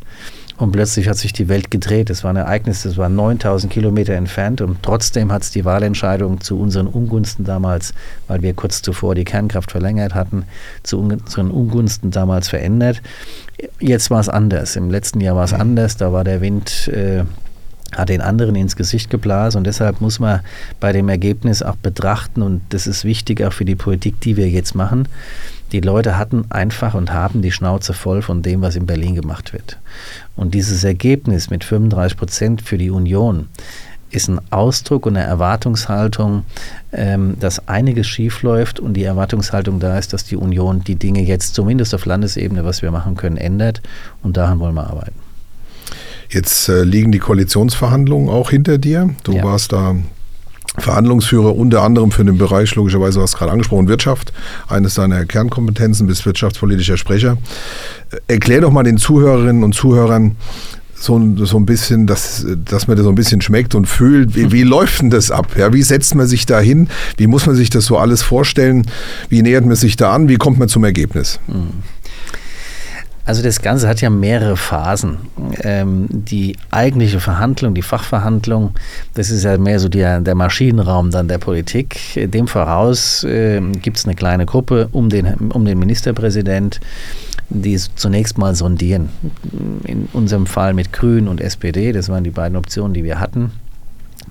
und 0.60 0.74
plötzlich 0.74 1.08
hat 1.08 1.18
sich 1.18 1.32
die 1.32 1.48
Welt 1.48 1.72
gedreht. 1.72 2.10
Das 2.10 2.24
war 2.24 2.32
ein 2.32 2.36
Ereignis, 2.36 2.84
das 2.84 2.98
war 2.98 3.08
9000 3.08 3.72
Kilometer 3.72 4.14
entfernt 4.14 4.60
und 4.60 4.84
trotzdem 4.84 5.32
hat 5.32 5.44
es 5.44 5.52
die 5.52 5.64
Wahlentscheidung 5.64 6.42
zu 6.42 6.60
unseren 6.60 6.88
Ungunsten 6.88 7.46
damals, 7.46 7.94
weil 8.28 8.42
wir 8.42 8.54
kurz 8.54 8.82
zuvor 8.82 9.16
die 9.16 9.24
Kernkraft 9.24 9.72
verlängert 9.72 10.14
hatten, 10.14 10.44
zu 10.84 11.00
unseren 11.00 11.50
Ungunsten 11.50 12.12
damals 12.12 12.50
verändert. 12.50 13.02
Jetzt 13.80 14.12
war 14.12 14.20
es 14.20 14.28
anders. 14.28 14.76
Im 14.76 14.92
letzten 14.92 15.22
Jahr 15.22 15.38
war 15.38 15.46
es 15.46 15.54
anders. 15.54 15.96
Da 15.96 16.12
war 16.12 16.26
der 16.26 16.42
Wind, 16.42 16.90
äh, 16.90 17.24
hat 17.94 18.10
den 18.10 18.22
anderen 18.22 18.56
ins 18.56 18.76
Gesicht 18.76 19.10
geblasen 19.10 19.60
und 19.60 19.64
deshalb 19.64 20.02
muss 20.02 20.20
man 20.20 20.42
bei 20.80 20.92
dem 20.92 21.08
Ergebnis 21.08 21.64
auch 21.64 21.76
betrachten 21.78 22.42
und 22.42 22.62
das 22.70 22.86
ist 22.86 23.06
wichtig 23.06 23.44
auch 23.44 23.54
für 23.54 23.66
die 23.66 23.76
Politik, 23.76 24.20
die 24.22 24.36
wir 24.36 24.50
jetzt 24.50 24.76
machen. 24.76 25.08
Die 25.72 25.82
Leute 25.82 26.18
hatten 26.18 26.46
einfach 26.50 26.94
und 26.94 27.14
haben 27.14 27.42
die 27.42 27.52
Schnauze 27.52 27.94
voll 27.94 28.22
von 28.22 28.42
dem, 28.42 28.62
was 28.62 28.76
in 28.76 28.86
Berlin 28.86 29.16
gemacht 29.16 29.54
wird. 29.54 29.78
Und 30.36 30.54
dieses 30.54 30.84
Ergebnis 30.84 31.50
mit 31.50 31.64
35 31.64 32.18
Prozent 32.18 32.62
für 32.62 32.78
die 32.78 32.90
Union 32.90 33.48
ist 34.12 34.28
ein 34.28 34.40
Ausdruck 34.50 35.06
und 35.06 35.16
eine 35.16 35.26
Erwartungshaltung, 35.26 36.44
ähm, 36.92 37.36
dass 37.40 37.68
einiges 37.68 38.08
schiefläuft 38.08 38.80
und 38.80 38.94
die 38.96 39.04
Erwartungshaltung 39.04 39.80
da 39.80 39.98
ist, 39.98 40.14
dass 40.14 40.24
die 40.24 40.36
Union 40.36 40.84
die 40.84 40.96
Dinge 40.96 41.22
jetzt 41.22 41.54
zumindest 41.54 41.94
auf 41.94 42.06
Landesebene, 42.06 42.66
was 42.66 42.82
wir 42.82 42.92
machen 42.92 43.16
können, 43.16 43.38
ändert 43.38 43.82
und 44.24 44.38
daran 44.38 44.60
wollen 44.60 44.74
wir 44.74 44.88
arbeiten. 44.88 45.16
Jetzt 46.30 46.70
äh, 46.70 46.84
liegen 46.84 47.12
die 47.12 47.20
Koalitionsverhandlungen 47.20 48.30
auch 48.30 48.52
hinter 48.52 48.78
dir. 48.78 49.10
Du 49.24 49.34
ja. 49.34 49.44
warst 49.44 49.72
da 49.72 49.96
Verhandlungsführer 50.80 51.56
unter 51.56 51.84
anderem 51.84 52.12
für 52.12 52.26
den 52.26 52.38
Bereich, 52.38 52.76
logischerweise, 52.76 53.22
was 53.22 53.36
gerade 53.36 53.52
angesprochen, 53.52 53.88
Wirtschaft, 53.88 54.34
eines 54.68 54.96
deiner 54.96 55.26
Kernkompetenzen, 55.26 56.08
bist 56.08 56.26
wirtschaftspolitischer 56.26 56.98
Sprecher. 56.98 57.38
Äh, 58.12 58.34
erklär 58.34 58.62
doch 58.62 58.72
mal 58.72 58.84
den 58.84 58.98
Zuhörerinnen 58.98 59.64
und 59.64 59.74
Zuhörern, 59.74 60.36
so, 61.00 61.46
so 61.46 61.58
ein 61.58 61.66
bisschen, 61.66 62.08
dass, 62.08 62.46
dass 62.66 62.88
man 62.88 62.98
das 62.98 63.06
so 63.06 63.10
ein 63.10 63.16
bisschen 63.16 63.42
schmeckt 63.42 63.74
und 63.74 63.86
fühlt. 63.86 64.36
Wie, 64.36 64.52
wie 64.52 64.64
läuft 64.64 65.02
denn 65.02 65.10
das 65.10 65.32
ab? 65.32 65.56
Ja, 65.58 65.74
wie 65.74 65.82
setzt 65.82 66.14
man 66.14 66.28
sich 66.28 66.46
da 66.46 66.60
hin? 66.60 66.90
Wie 67.18 67.28
muss 67.28 67.46
man 67.46 67.56
sich 67.56 67.70
das 67.70 67.86
so 67.86 67.98
alles 67.98 68.22
vorstellen? 68.22 68.86
Wie 69.30 69.42
nähert 69.42 69.66
man 69.66 69.76
sich 69.76 69.96
da 69.96 70.14
an? 70.14 70.28
Wie 70.28 70.36
kommt 70.36 70.60
man 70.60 70.68
zum 70.68 70.84
Ergebnis? 70.84 71.40
Mhm. 71.48 71.84
Also 73.26 73.44
das 73.44 73.62
Ganze 73.62 73.88
hat 73.88 74.02
ja 74.02 74.10
mehrere 74.10 74.58
Phasen. 74.58 75.18
Ähm, 75.62 76.08
die 76.10 76.58
eigentliche 76.72 77.20
Verhandlung, 77.20 77.76
die 77.76 77.82
Fachverhandlung, 77.82 78.72
das 79.14 79.30
ist 79.30 79.44
ja 79.44 79.58
mehr 79.58 79.80
so 79.80 79.88
der, 79.88 80.22
der 80.22 80.36
Maschinenraum 80.36 81.12
dann 81.12 81.28
der 81.28 81.38
Politik. 81.38 82.00
Dem 82.16 82.48
voraus 82.48 83.24
äh, 83.24 83.62
gibt 83.62 83.98
es 83.98 84.06
eine 84.06 84.16
kleine 84.16 84.46
Gruppe 84.46 84.90
um 84.92 85.10
den, 85.10 85.52
um 85.52 85.66
den 85.66 85.78
Ministerpräsident, 85.78 86.80
die 87.50 87.78
zunächst 87.78 88.38
mal 88.38 88.56
sondieren. 88.56 89.10
In 89.86 90.08
unserem 90.14 90.46
Fall 90.46 90.74
mit 90.74 90.94
Grün 90.94 91.28
und 91.28 91.42
SPD, 91.42 91.92
das 91.92 92.10
waren 92.10 92.24
die 92.24 92.32
beiden 92.32 92.58
Optionen, 92.58 92.94
die 92.94 93.04
wir 93.04 93.20
hatten 93.20 93.52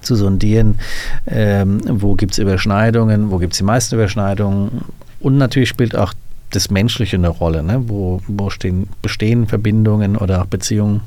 zu 0.01 0.15
sondieren, 0.15 0.79
ähm, 1.27 1.81
wo 1.85 2.15
gibt 2.15 2.33
es 2.33 2.39
Überschneidungen, 2.39 3.31
wo 3.31 3.39
gibt 3.39 3.53
es 3.55 3.59
die 3.59 3.65
meisten 3.65 3.97
Überschneidungen 3.97 4.83
und 5.21 5.39
natürlich 5.39 5.69
spielt 5.69 5.97
auch 5.97 6.15
das 6.51 6.71
Menschliche 6.71 7.17
eine 7.17 7.29
Rolle. 7.29 7.63
Ne? 7.63 7.85
Wo, 7.87 8.21
wo 8.27 8.51
stehen, 8.51 8.89
bestehen 9.03 9.47
Verbindungen 9.47 10.17
oder 10.17 10.43
auch 10.43 10.47
Beziehungen? 10.47 11.01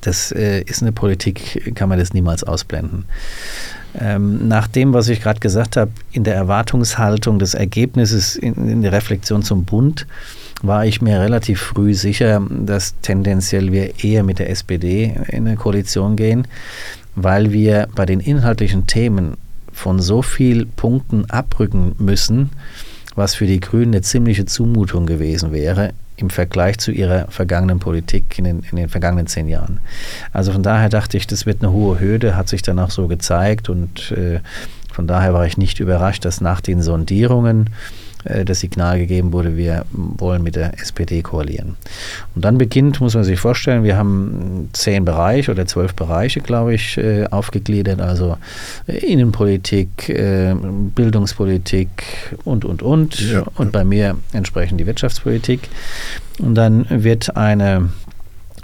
Das 0.00 0.32
äh, 0.32 0.62
ist 0.62 0.82
eine 0.82 0.92
Politik, 0.92 1.74
kann 1.74 1.88
man 1.88 1.98
das 1.98 2.14
niemals 2.14 2.42
ausblenden. 2.44 3.04
Ähm, 3.98 4.46
nach 4.48 4.68
dem, 4.68 4.92
was 4.92 5.08
ich 5.08 5.20
gerade 5.20 5.40
gesagt 5.40 5.76
habe, 5.76 5.90
in 6.12 6.24
der 6.24 6.34
Erwartungshaltung 6.34 7.38
des 7.38 7.54
Ergebnisses, 7.54 8.36
in, 8.36 8.54
in, 8.68 8.82
der 8.82 8.92
Reflexion 8.92 9.42
zum 9.42 9.64
Bund, 9.64 10.06
war 10.62 10.86
ich 10.86 11.02
mir 11.02 11.20
relativ 11.20 11.60
früh 11.60 11.94
sicher, 11.94 12.42
dass 12.50 12.94
tendenziell 13.00 13.72
wir 13.72 14.04
eher 14.04 14.22
mit 14.22 14.38
der 14.38 14.50
SPD 14.50 15.16
in 15.28 15.46
eine 15.46 15.56
Koalition 15.56 16.16
gehen, 16.16 16.46
weil 17.16 17.52
wir 17.52 17.88
bei 17.94 18.06
den 18.06 18.20
inhaltlichen 18.20 18.86
Themen 18.86 19.36
von 19.72 20.00
so 20.00 20.22
vielen 20.22 20.70
Punkten 20.70 21.28
abrücken 21.30 21.94
müssen, 21.98 22.50
was 23.16 23.34
für 23.34 23.46
die 23.46 23.60
Grünen 23.60 23.92
eine 23.92 24.02
ziemliche 24.02 24.44
Zumutung 24.44 25.06
gewesen 25.06 25.52
wäre 25.52 25.92
im 26.16 26.30
Vergleich 26.30 26.78
zu 26.78 26.92
ihrer 26.92 27.28
vergangenen 27.30 27.78
Politik 27.78 28.38
in 28.38 28.44
den, 28.44 28.62
in 28.70 28.76
den 28.76 28.88
vergangenen 28.88 29.26
zehn 29.26 29.48
Jahren. 29.48 29.80
Also 30.32 30.52
von 30.52 30.62
daher 30.62 30.88
dachte 30.88 31.16
ich, 31.16 31.26
das 31.26 31.46
wird 31.46 31.62
eine 31.62 31.72
hohe 31.72 31.98
Hürde, 31.98 32.36
hat 32.36 32.48
sich 32.48 32.62
dann 32.62 32.78
auch 32.78 32.90
so 32.90 33.08
gezeigt 33.08 33.68
und 33.68 34.12
äh, 34.12 34.40
von 34.92 35.06
daher 35.06 35.32
war 35.32 35.46
ich 35.46 35.56
nicht 35.56 35.80
überrascht, 35.80 36.24
dass 36.24 36.40
nach 36.40 36.60
den 36.60 36.82
Sondierungen 36.82 37.70
das 38.24 38.60
Signal 38.60 38.98
gegeben 38.98 39.32
wurde, 39.32 39.56
wir 39.56 39.84
wollen 39.92 40.42
mit 40.42 40.56
der 40.56 40.78
SPD 40.80 41.22
koalieren. 41.22 41.76
Und 42.34 42.44
dann 42.44 42.58
beginnt, 42.58 43.00
muss 43.00 43.14
man 43.14 43.24
sich 43.24 43.40
vorstellen, 43.40 43.82
wir 43.84 43.96
haben 43.96 44.68
zehn 44.72 45.04
Bereiche 45.04 45.50
oder 45.50 45.66
zwölf 45.66 45.94
Bereiche, 45.94 46.40
glaube 46.40 46.74
ich, 46.74 46.98
äh, 46.98 47.26
aufgegliedert, 47.30 48.00
also 48.00 48.36
äh, 48.86 48.98
Innenpolitik, 48.98 50.14
Bildungspolitik 50.94 51.88
und, 52.44 52.64
und, 52.64 52.82
und. 52.82 53.20
Ja. 53.20 53.44
Und 53.56 53.72
bei 53.72 53.84
mir 53.84 54.16
entsprechend 54.32 54.80
die 54.80 54.86
Wirtschaftspolitik. 54.86 55.68
Und 56.38 56.54
dann 56.54 56.86
wird 56.88 57.36
eine 57.36 57.90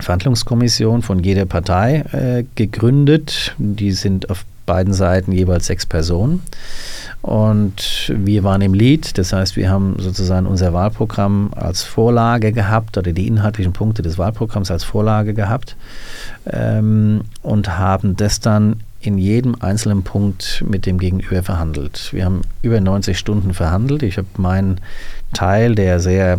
Verhandlungskommission 0.00 1.02
von 1.02 1.22
jeder 1.22 1.46
Partei 1.46 2.04
äh, 2.12 2.44
gegründet. 2.54 3.54
Die 3.58 3.92
sind 3.92 4.30
auf 4.30 4.44
beiden 4.66 4.92
Seiten 4.92 5.32
jeweils 5.32 5.66
sechs 5.66 5.87
Personen. 5.87 6.42
Und 7.23 8.12
wir 8.14 8.44
waren 8.44 8.61
im 8.61 8.75
Lead, 8.75 9.18
das 9.18 9.32
heißt, 9.32 9.56
wir 9.56 9.68
haben 9.68 9.96
sozusagen 9.99 10.46
unser 10.46 10.73
Wahlprogramm 10.73 11.50
als 11.56 11.82
Vorlage 11.82 12.52
gehabt 12.52 12.99
oder 12.99 13.12
die 13.12 13.26
inhaltlichen 13.26 13.73
Punkte 13.73 14.02
des 14.02 14.16
Wahlprogramms 14.18 14.70
als 14.70 14.85
Vorlage 14.85 15.35
gehabt 15.35 15.76
ähm, 16.49 17.23
und 17.42 17.78
haben 17.78 18.16
das 18.16 18.38
dann 18.38 18.76
in 19.00 19.18
jedem 19.18 19.56
einzelnen 19.61 20.02
Punkt 20.02 20.64
mit 20.68 20.87
dem 20.87 20.99
Gegenüber 20.99 21.42
verhandelt. 21.42 22.11
Wir 22.12 22.25
haben 22.25 22.42
über 22.62 22.80
90 22.80 23.18
Stunden 23.18 23.54
verhandelt. 23.54 24.02
Ich 24.02 24.18
habe 24.18 24.28
meinen 24.37 24.80
Teil, 25.32 25.75
der 25.75 26.00
sehr 26.00 26.38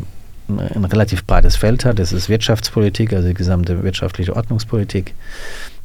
ein 0.49 0.85
relativ 0.85 1.25
breites 1.25 1.57
Feld 1.57 1.83
hat, 1.83 1.99
das 1.99 2.13
ist 2.13 2.29
Wirtschaftspolitik, 2.29 3.11
also 3.11 3.27
die 3.27 3.33
gesamte 3.33 3.83
wirtschaftliche 3.83 4.33
Ordnungspolitik, 4.33 5.13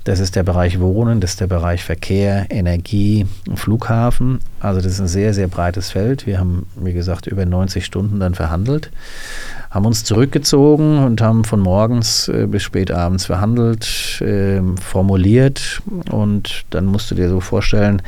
das 0.04 0.21
ist 0.21 0.37
der 0.37 0.42
Bereich 0.42 0.80
Wohnen, 0.80 1.21
das 1.21 1.32
ist 1.32 1.40
der 1.40 1.47
Bereich 1.47 1.85
Verkehr, 1.85 2.47
Energie, 2.50 3.26
Flughafen. 3.54 4.40
Also 4.61 4.80
das 4.80 4.92
ist 4.92 5.00
ein 5.00 5.09
sehr, 5.09 5.35
sehr 5.35 5.49
breites 5.49 5.90
Feld. 5.90 6.26
Wir 6.26 6.38
haben, 6.38 6.66
wie 6.76 6.92
gesagt, 6.92 7.26
über 7.26 7.47
90 7.47 7.85
Stunden 7.85 8.21
dann 8.21 8.35
verhandelt 8.35 8.90
haben 9.72 9.86
uns 9.86 10.04
zurückgezogen 10.04 10.98
und 10.98 11.22
haben 11.22 11.44
von 11.44 11.58
morgens 11.58 12.28
äh, 12.28 12.46
bis 12.46 12.62
spät 12.62 12.90
abends 12.90 13.24
verhandelt, 13.24 14.20
äh, 14.20 14.60
formuliert. 14.78 15.80
Und 16.10 16.64
dann 16.68 16.84
musst 16.84 17.10
du 17.10 17.14
dir 17.14 17.30
so 17.30 17.40
vorstellen, 17.40 18.02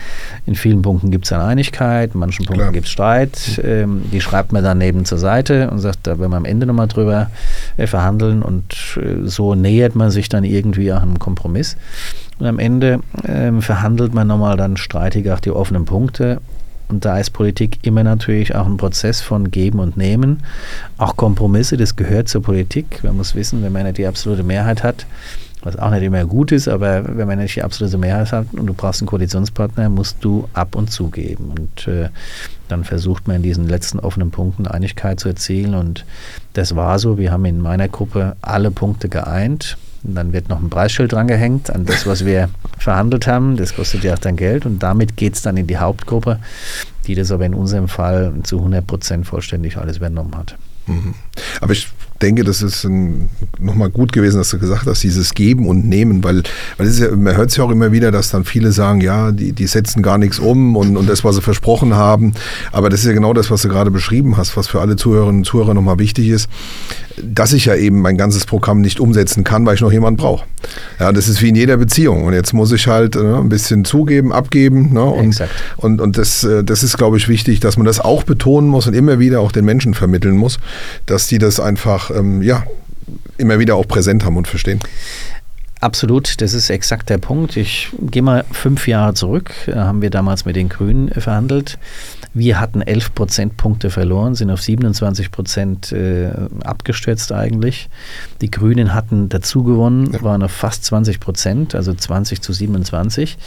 in 0.44 0.56
vielen 0.56 0.82
Punkten 0.82 1.10
gibt 1.10 1.24
es 1.24 1.32
eine 1.32 1.44
Einigkeit, 1.44 2.12
in 2.12 2.20
manchen 2.20 2.44
Punkten 2.44 2.70
gibt 2.72 2.86
es 2.86 2.92
Streit, 2.92 3.60
ähm, 3.64 4.02
die 4.12 4.20
schreibt 4.20 4.52
man 4.52 4.62
dann 4.62 4.76
neben 4.76 5.06
zur 5.06 5.16
Seite 5.16 5.70
und 5.70 5.78
sagt, 5.78 6.06
da 6.06 6.18
werden 6.18 6.32
wir 6.32 6.36
am 6.36 6.44
Ende 6.44 6.66
nochmal 6.66 6.88
drüber 6.88 7.30
äh, 7.78 7.86
verhandeln. 7.86 8.42
Und 8.42 8.98
äh, 8.98 9.26
so 9.26 9.54
nähert 9.54 9.94
man 9.94 10.10
sich 10.10 10.28
dann 10.28 10.44
irgendwie 10.44 10.92
auch 10.92 11.00
einem 11.00 11.18
Kompromiss. 11.18 11.78
Und 12.38 12.46
am 12.46 12.58
Ende 12.58 13.00
ähm, 13.26 13.62
verhandelt 13.62 14.12
man 14.12 14.26
nochmal 14.26 14.58
dann 14.58 14.76
streitig 14.76 15.30
auch 15.30 15.40
die 15.40 15.50
offenen 15.50 15.86
Punkte 15.86 16.40
und 16.88 17.04
da 17.04 17.18
ist 17.18 17.30
Politik 17.30 17.78
immer 17.82 18.04
natürlich 18.04 18.54
auch 18.54 18.66
ein 18.66 18.76
Prozess 18.76 19.20
von 19.20 19.50
Geben 19.50 19.78
und 19.78 19.96
Nehmen. 19.96 20.42
Auch 20.98 21.16
Kompromisse, 21.16 21.76
das 21.76 21.96
gehört 21.96 22.28
zur 22.28 22.42
Politik. 22.42 23.02
Man 23.02 23.16
muss 23.16 23.34
wissen, 23.34 23.62
wenn 23.62 23.72
man 23.72 23.84
nicht 23.84 23.98
die 23.98 24.06
absolute 24.06 24.42
Mehrheit 24.42 24.82
hat, 24.82 25.06
was 25.62 25.76
auch 25.78 25.90
nicht 25.90 26.02
immer 26.02 26.24
gut 26.26 26.52
ist, 26.52 26.68
aber 26.68 27.16
wenn 27.16 27.26
man 27.26 27.38
nicht 27.38 27.56
die 27.56 27.62
absolute 27.62 27.96
Mehrheit 27.96 28.32
hat 28.32 28.46
und 28.52 28.66
du 28.66 28.74
brauchst 28.74 29.00
einen 29.00 29.08
Koalitionspartner, 29.08 29.88
musst 29.88 30.18
du 30.20 30.46
ab 30.52 30.76
und 30.76 30.90
zu 30.90 31.08
geben. 31.08 31.52
Und 31.58 31.88
äh, 31.88 32.10
dann 32.68 32.84
versucht 32.84 33.26
man 33.26 33.36
in 33.36 33.42
diesen 33.42 33.68
letzten 33.68 33.98
offenen 33.98 34.30
Punkten 34.30 34.66
Einigkeit 34.66 35.20
zu 35.20 35.28
erzielen. 35.28 35.74
Und 35.74 36.04
das 36.52 36.76
war 36.76 36.98
so. 36.98 37.16
Wir 37.18 37.32
haben 37.32 37.44
in 37.46 37.60
meiner 37.60 37.88
Gruppe 37.88 38.36
alle 38.42 38.70
Punkte 38.70 39.08
geeint. 39.08 39.78
Und 40.04 40.14
dann 40.14 40.32
wird 40.32 40.48
noch 40.48 40.60
ein 40.60 40.70
Preisschild 40.70 41.12
drangehängt 41.12 41.70
an 41.70 41.86
das, 41.86 42.06
was 42.06 42.24
wir 42.24 42.50
verhandelt 42.78 43.26
haben. 43.26 43.56
Das 43.56 43.74
kostet 43.74 44.04
ja 44.04 44.14
auch 44.14 44.18
dann 44.18 44.36
Geld. 44.36 44.66
Und 44.66 44.82
damit 44.82 45.16
geht 45.16 45.34
es 45.34 45.42
dann 45.42 45.56
in 45.56 45.66
die 45.66 45.78
Hauptgruppe, 45.78 46.38
die 47.06 47.14
das 47.14 47.30
aber 47.30 47.46
in 47.46 47.54
unserem 47.54 47.88
Fall 47.88 48.32
zu 48.42 48.58
100 48.58 48.86
Prozent 48.86 49.26
vollständig 49.26 49.76
alles 49.78 49.96
übernommen 49.96 50.36
hat. 50.36 50.56
Mhm. 50.86 51.14
Aber 51.60 51.72
ich 51.72 51.88
denke, 52.20 52.44
das 52.44 52.62
ist 52.62 52.88
nochmal 53.58 53.90
gut 53.90 54.12
gewesen, 54.12 54.38
dass 54.38 54.50
du 54.50 54.58
gesagt 54.58 54.86
hast, 54.86 55.02
dieses 55.02 55.34
Geben 55.34 55.66
und 55.66 55.86
Nehmen, 55.86 56.22
weil, 56.24 56.42
weil 56.76 56.88
ja, 56.88 57.10
man 57.14 57.36
hört 57.36 57.50
es 57.50 57.56
ja 57.56 57.64
auch 57.64 57.70
immer 57.70 57.92
wieder, 57.92 58.12
dass 58.12 58.30
dann 58.30 58.44
viele 58.44 58.72
sagen, 58.72 59.00
ja, 59.00 59.32
die, 59.32 59.52
die 59.52 59.66
setzen 59.66 60.02
gar 60.02 60.18
nichts 60.18 60.38
um 60.38 60.76
und, 60.76 60.96
und 60.96 61.08
das, 61.08 61.24
was 61.24 61.36
sie 61.36 61.42
versprochen 61.42 61.94
haben. 61.94 62.34
Aber 62.72 62.88
das 62.88 63.00
ist 63.00 63.06
ja 63.06 63.12
genau 63.12 63.34
das, 63.34 63.50
was 63.50 63.62
du 63.62 63.68
gerade 63.68 63.90
beschrieben 63.90 64.36
hast, 64.36 64.56
was 64.56 64.68
für 64.68 64.80
alle 64.80 64.96
Zuhörerinnen 64.96 65.40
und 65.40 65.44
Zuhörer 65.44 65.74
nochmal 65.74 65.98
wichtig 65.98 66.28
ist, 66.28 66.48
dass 67.22 67.52
ich 67.52 67.66
ja 67.66 67.74
eben 67.74 68.00
mein 68.00 68.16
ganzes 68.16 68.46
Programm 68.46 68.80
nicht 68.80 69.00
umsetzen 69.00 69.44
kann, 69.44 69.64
weil 69.66 69.74
ich 69.74 69.80
noch 69.80 69.92
jemanden 69.92 70.16
brauche. 70.16 70.44
Ja, 70.98 71.12
das 71.12 71.28
ist 71.28 71.42
wie 71.42 71.48
in 71.48 71.54
jeder 71.54 71.76
Beziehung. 71.76 72.24
Und 72.24 72.32
jetzt 72.32 72.52
muss 72.52 72.72
ich 72.72 72.86
halt 72.86 73.14
ne, 73.14 73.38
ein 73.38 73.48
bisschen 73.48 73.84
zugeben, 73.84 74.32
abgeben. 74.32 74.92
Ne, 74.92 75.04
und, 75.04 75.40
und, 75.76 76.00
und 76.00 76.18
das, 76.18 76.44
äh, 76.44 76.64
das 76.64 76.82
ist, 76.82 76.96
glaube 76.96 77.16
ich, 77.16 77.28
wichtig, 77.28 77.60
dass 77.60 77.76
man 77.76 77.86
das 77.86 78.00
auch 78.00 78.24
betonen 78.24 78.68
muss 78.68 78.86
und 78.86 78.94
immer 78.94 79.18
wieder 79.18 79.40
auch 79.40 79.52
den 79.52 79.64
Menschen 79.64 79.94
vermitteln 79.94 80.36
muss, 80.36 80.58
dass 81.06 81.26
die 81.26 81.38
das 81.38 81.60
einfach 81.60 82.10
ähm, 82.10 82.42
ja, 82.42 82.64
immer 83.38 83.58
wieder 83.58 83.76
auch 83.76 83.86
präsent 83.86 84.24
haben 84.24 84.36
und 84.36 84.48
verstehen. 84.48 84.80
Absolut, 85.80 86.40
das 86.40 86.54
ist 86.54 86.70
exakt 86.70 87.10
der 87.10 87.18
Punkt. 87.18 87.58
Ich 87.58 87.90
gehe 88.00 88.22
mal 88.22 88.44
fünf 88.50 88.88
Jahre 88.88 89.12
zurück, 89.12 89.50
haben 89.70 90.00
wir 90.00 90.08
damals 90.08 90.46
mit 90.46 90.56
den 90.56 90.70
Grünen 90.70 91.10
verhandelt. 91.10 91.78
Wir 92.36 92.60
hatten 92.60 92.82
11 92.82 93.14
Prozentpunkte 93.14 93.90
verloren, 93.90 94.34
sind 94.34 94.50
auf 94.50 94.60
27 94.60 95.30
Prozent 95.30 95.92
äh, 95.92 96.30
abgestürzt 96.64 97.30
eigentlich. 97.30 97.88
Die 98.40 98.50
Grünen 98.50 98.92
hatten 98.92 99.28
dazu 99.28 99.62
gewonnen, 99.62 100.12
ja. 100.12 100.22
waren 100.22 100.42
auf 100.42 100.50
fast 100.50 100.84
20 100.84 101.20
Prozent, 101.20 101.76
also 101.76 101.94
20 101.94 102.42
zu 102.42 102.52
27. 102.52 103.38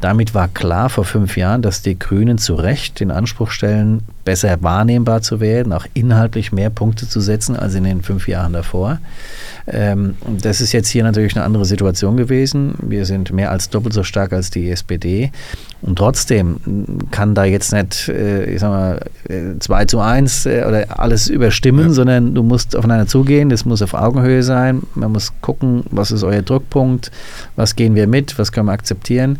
Damit 0.00 0.34
war 0.34 0.48
klar 0.48 0.90
vor 0.90 1.04
fünf 1.04 1.36
Jahren, 1.36 1.62
dass 1.62 1.80
die 1.80 1.98
Grünen 1.98 2.36
zu 2.36 2.54
Recht 2.54 3.00
den 3.00 3.10
Anspruch 3.10 3.50
stellen, 3.50 4.02
besser 4.26 4.62
wahrnehmbar 4.62 5.22
zu 5.22 5.40
werden, 5.40 5.72
auch 5.72 5.86
inhaltlich 5.94 6.52
mehr 6.52 6.68
Punkte 6.68 7.08
zu 7.08 7.20
setzen 7.20 7.56
als 7.56 7.74
in 7.74 7.84
den 7.84 8.02
fünf 8.02 8.28
Jahren 8.28 8.52
davor. 8.52 8.98
Ähm, 9.66 10.16
das 10.42 10.60
ist 10.60 10.72
jetzt 10.72 10.88
hier 10.88 11.02
natürlich 11.02 11.34
eine 11.34 11.44
andere 11.44 11.64
Situation 11.64 12.16
gewesen. 12.16 12.74
Wir 12.82 13.06
sind 13.06 13.32
mehr 13.32 13.50
als 13.50 13.70
doppelt 13.70 13.94
so 13.94 14.02
stark 14.02 14.32
als 14.32 14.50
die 14.50 14.70
SPD. 14.70 15.32
Und 15.80 15.96
trotzdem 15.96 16.58
kann 17.10 17.34
da 17.34 17.44
jetzt 17.44 17.72
nicht, 17.72 18.08
äh, 18.08 18.44
ich 18.44 18.60
sag 18.60 18.70
mal, 18.70 19.00
2 19.60 19.82
äh, 19.82 19.86
zu 19.86 20.00
1 20.00 20.46
äh, 20.46 20.64
oder 20.66 21.00
alles 21.00 21.28
überstimmen, 21.28 21.88
ja. 21.88 21.92
sondern 21.92 22.34
du 22.34 22.42
musst 22.42 22.76
aufeinander 22.76 23.06
zugehen, 23.06 23.48
das 23.48 23.64
muss 23.64 23.80
auf 23.80 23.94
Augenhöhe 23.94 24.42
sein. 24.42 24.82
Man 24.94 25.12
muss 25.12 25.32
gucken, 25.40 25.84
was 25.90 26.10
ist 26.10 26.22
euer 26.22 26.42
Druckpunkt, 26.42 27.10
was 27.56 27.76
gehen 27.76 27.94
wir 27.94 28.06
mit, 28.06 28.38
was 28.38 28.52
können 28.52 28.66
wir 28.66 28.72
akzeptieren 28.72 29.38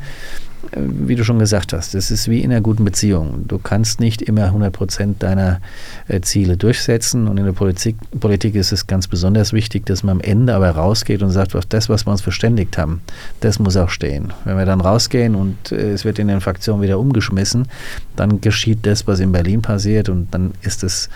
wie 0.75 1.15
du 1.15 1.25
schon 1.25 1.39
gesagt 1.39 1.73
hast, 1.73 1.95
es 1.95 2.11
ist 2.11 2.29
wie 2.29 2.41
in 2.41 2.51
einer 2.51 2.61
guten 2.61 2.85
Beziehung. 2.85 3.47
Du 3.47 3.59
kannst 3.59 4.01
nicht 4.01 4.23
immer 4.23 4.45
100 4.45 4.73
Prozent 4.73 5.23
deiner 5.23 5.61
äh, 6.09 6.21
Ziele 6.21 6.57
durchsetzen 6.57 7.29
und 7.29 7.39
in 7.39 7.45
der 7.45 7.53
Politik, 7.53 7.97
Politik 8.19 8.55
ist 8.55 8.73
es 8.73 8.87
ganz 8.87 9.09
besonders 9.09 9.53
wichtig, 9.53 9.87
dass 9.87 10.03
man 10.03 10.17
am 10.17 10.21
Ende 10.21 10.55
aber 10.55 10.71
rausgeht 10.71 11.23
und 11.23 11.31
sagt, 11.31 11.57
das, 11.69 11.89
was 11.89 12.07
wir 12.07 12.13
uns 12.13 12.21
verständigt 12.21 12.79
haben, 12.79 13.01
das 13.41 13.59
muss 13.59 13.77
auch 13.77 13.91
stehen. 13.91 14.33
Wenn 14.45 14.57
wir 14.59 14.67
dann 14.67 14.81
rausgehen 14.81 15.35
und 15.35 15.73
äh, 15.73 15.93
es 15.93 16.05
wird 16.05 16.19
in 16.19 16.29
den 16.29 16.41
Fraktionen 16.41 16.83
wieder 16.83 16.99
umgeschmissen, 16.99 17.69
dann 18.17 18.41
geschieht 18.41 18.87
das, 18.87 19.07
was 19.07 19.21
in 19.21 19.33
Berlin 19.33 19.63
passiert 19.63 20.09
und 20.09 20.29
dann 20.33 20.53
ist 20.63 20.83
es 20.85 21.09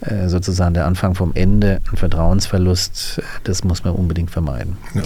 äh, 0.00 0.28
sozusagen 0.28 0.74
der 0.74 0.86
Anfang 0.86 1.14
vom 1.14 1.32
Ende, 1.34 1.80
ein 1.90 1.96
Vertrauensverlust, 1.96 3.20
das 3.44 3.64
muss 3.64 3.84
man 3.84 3.94
unbedingt 3.94 4.30
vermeiden. 4.30 4.76
Ja. 4.94 5.02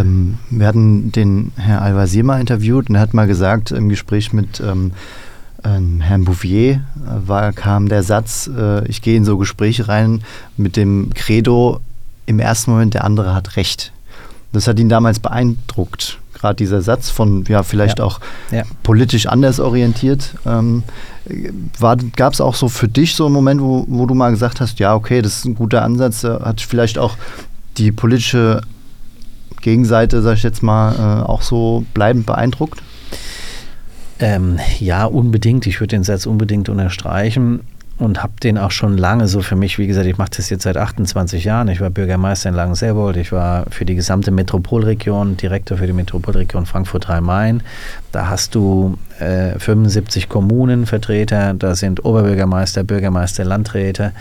Ähm, 0.00 0.38
wir 0.50 0.66
hatten 0.66 1.10
den 1.12 1.52
Herrn 1.56 1.82
Al-Wazir 1.82 2.24
mal 2.24 2.40
interviewt 2.40 2.88
und 2.88 2.94
er 2.94 3.00
hat 3.00 3.14
mal 3.14 3.26
gesagt 3.26 3.72
im 3.72 3.88
Gespräch 3.88 4.32
mit 4.32 4.60
ähm, 4.60 4.92
ähm, 5.64 6.00
Herrn 6.00 6.24
Bouvier 6.24 6.74
äh, 6.74 6.80
war, 7.28 7.52
kam 7.52 7.88
der 7.88 8.02
Satz, 8.02 8.48
äh, 8.56 8.86
ich 8.86 9.02
gehe 9.02 9.16
in 9.16 9.24
so 9.24 9.38
Gespräche 9.38 9.88
rein 9.88 10.22
mit 10.56 10.76
dem 10.76 11.10
Credo, 11.14 11.80
im 12.26 12.38
ersten 12.38 12.70
Moment 12.70 12.94
der 12.94 13.04
andere 13.04 13.34
hat 13.34 13.56
recht. 13.56 13.92
Das 14.52 14.66
hat 14.66 14.78
ihn 14.78 14.88
damals 14.88 15.18
beeindruckt 15.18 16.18
gerade 16.38 16.56
dieser 16.56 16.82
Satz 16.82 17.10
von, 17.10 17.44
ja, 17.48 17.62
vielleicht 17.62 17.98
ja. 17.98 18.04
auch 18.04 18.20
ja. 18.50 18.62
politisch 18.82 19.26
anders 19.26 19.60
orientiert. 19.60 20.34
Ähm, 20.46 20.82
Gab 22.16 22.32
es 22.32 22.40
auch 22.40 22.54
so 22.54 22.68
für 22.68 22.88
dich 22.88 23.14
so 23.14 23.26
einen 23.26 23.34
Moment, 23.34 23.60
wo, 23.60 23.84
wo 23.86 24.06
du 24.06 24.14
mal 24.14 24.30
gesagt 24.30 24.60
hast, 24.60 24.78
ja, 24.78 24.94
okay, 24.94 25.20
das 25.20 25.38
ist 25.38 25.44
ein 25.44 25.54
guter 25.54 25.82
Ansatz, 25.82 26.24
hat 26.24 26.60
vielleicht 26.62 26.98
auch 26.98 27.16
die 27.76 27.92
politische 27.92 28.62
Gegenseite, 29.60 30.22
sag 30.22 30.36
ich 30.36 30.42
jetzt 30.42 30.62
mal, 30.62 30.94
äh, 30.94 31.22
auch 31.26 31.42
so 31.42 31.84
bleibend 31.92 32.26
beeindruckt? 32.26 32.80
Ähm, 34.20 34.58
ja, 34.80 35.04
unbedingt. 35.04 35.66
Ich 35.66 35.80
würde 35.80 35.96
den 35.96 36.04
Satz 36.04 36.26
unbedingt 36.26 36.68
unterstreichen 36.68 37.60
und 37.98 38.22
habe 38.22 38.34
den 38.42 38.58
auch 38.58 38.70
schon 38.70 38.96
lange 38.96 39.26
so 39.26 39.40
für 39.40 39.56
mich, 39.56 39.78
wie 39.78 39.86
gesagt, 39.86 40.06
ich 40.06 40.18
mache 40.18 40.30
das 40.36 40.50
jetzt 40.50 40.62
seit 40.62 40.76
28 40.76 41.44
Jahren. 41.44 41.68
Ich 41.68 41.80
war 41.80 41.90
Bürgermeister 41.90 42.48
in 42.48 42.54
Langenselbold, 42.54 43.16
ich 43.16 43.32
war 43.32 43.66
für 43.70 43.84
die 43.84 43.96
gesamte 43.96 44.30
Metropolregion, 44.30 45.36
Direktor 45.36 45.78
für 45.78 45.86
die 45.86 45.92
Metropolregion 45.92 46.64
Frankfurt-Rhein-Main. 46.64 47.62
Da 48.12 48.28
hast 48.28 48.54
du 48.54 48.96
äh, 49.18 49.58
75 49.58 50.28
Kommunenvertreter, 50.28 51.54
da 51.54 51.74
sind 51.74 52.04
Oberbürgermeister, 52.04 52.84
Bürgermeister, 52.84 53.44
Landräte, 53.44 54.12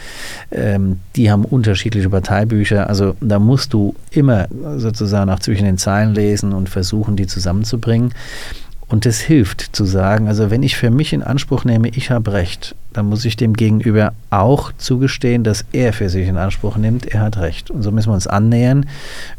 ähm, 0.51 0.99
die 1.15 1.31
haben 1.31 1.45
unterschiedliche 1.45 2.09
Parteibücher. 2.09 2.89
Also 2.89 3.15
da 3.21 3.37
musst 3.37 3.73
du 3.73 3.93
immer 4.09 4.47
sozusagen 4.77 5.29
auch 5.29 5.39
zwischen 5.39 5.65
den 5.65 5.77
Zeilen 5.77 6.15
lesen 6.15 6.51
und 6.51 6.67
versuchen, 6.67 7.15
die 7.15 7.27
zusammenzubringen. 7.27 8.11
Und 8.89 9.05
es 9.05 9.19
hilft 9.19 9.75
zu 9.75 9.83
sagen, 9.83 10.29
also 10.29 10.49
wenn 10.49 10.63
ich 10.63 10.77
für 10.77 10.89
mich 10.89 11.11
in 11.11 11.21
Anspruch 11.21 11.65
nehme, 11.65 11.89
ich 11.89 12.09
habe 12.09 12.31
recht, 12.31 12.73
dann 12.93 13.07
muss 13.07 13.25
ich 13.25 13.35
dem 13.35 13.53
Gegenüber 13.53 14.13
auch 14.29 14.71
zugestehen, 14.77 15.43
dass 15.43 15.65
er 15.73 15.91
für 15.91 16.09
sich 16.09 16.25
in 16.25 16.37
Anspruch 16.37 16.77
nimmt, 16.77 17.05
er 17.05 17.19
hat 17.19 17.37
recht. 17.37 17.69
Und 17.69 17.83
so 17.83 17.91
müssen 17.91 18.09
wir 18.09 18.13
uns 18.13 18.27
annähern 18.27 18.87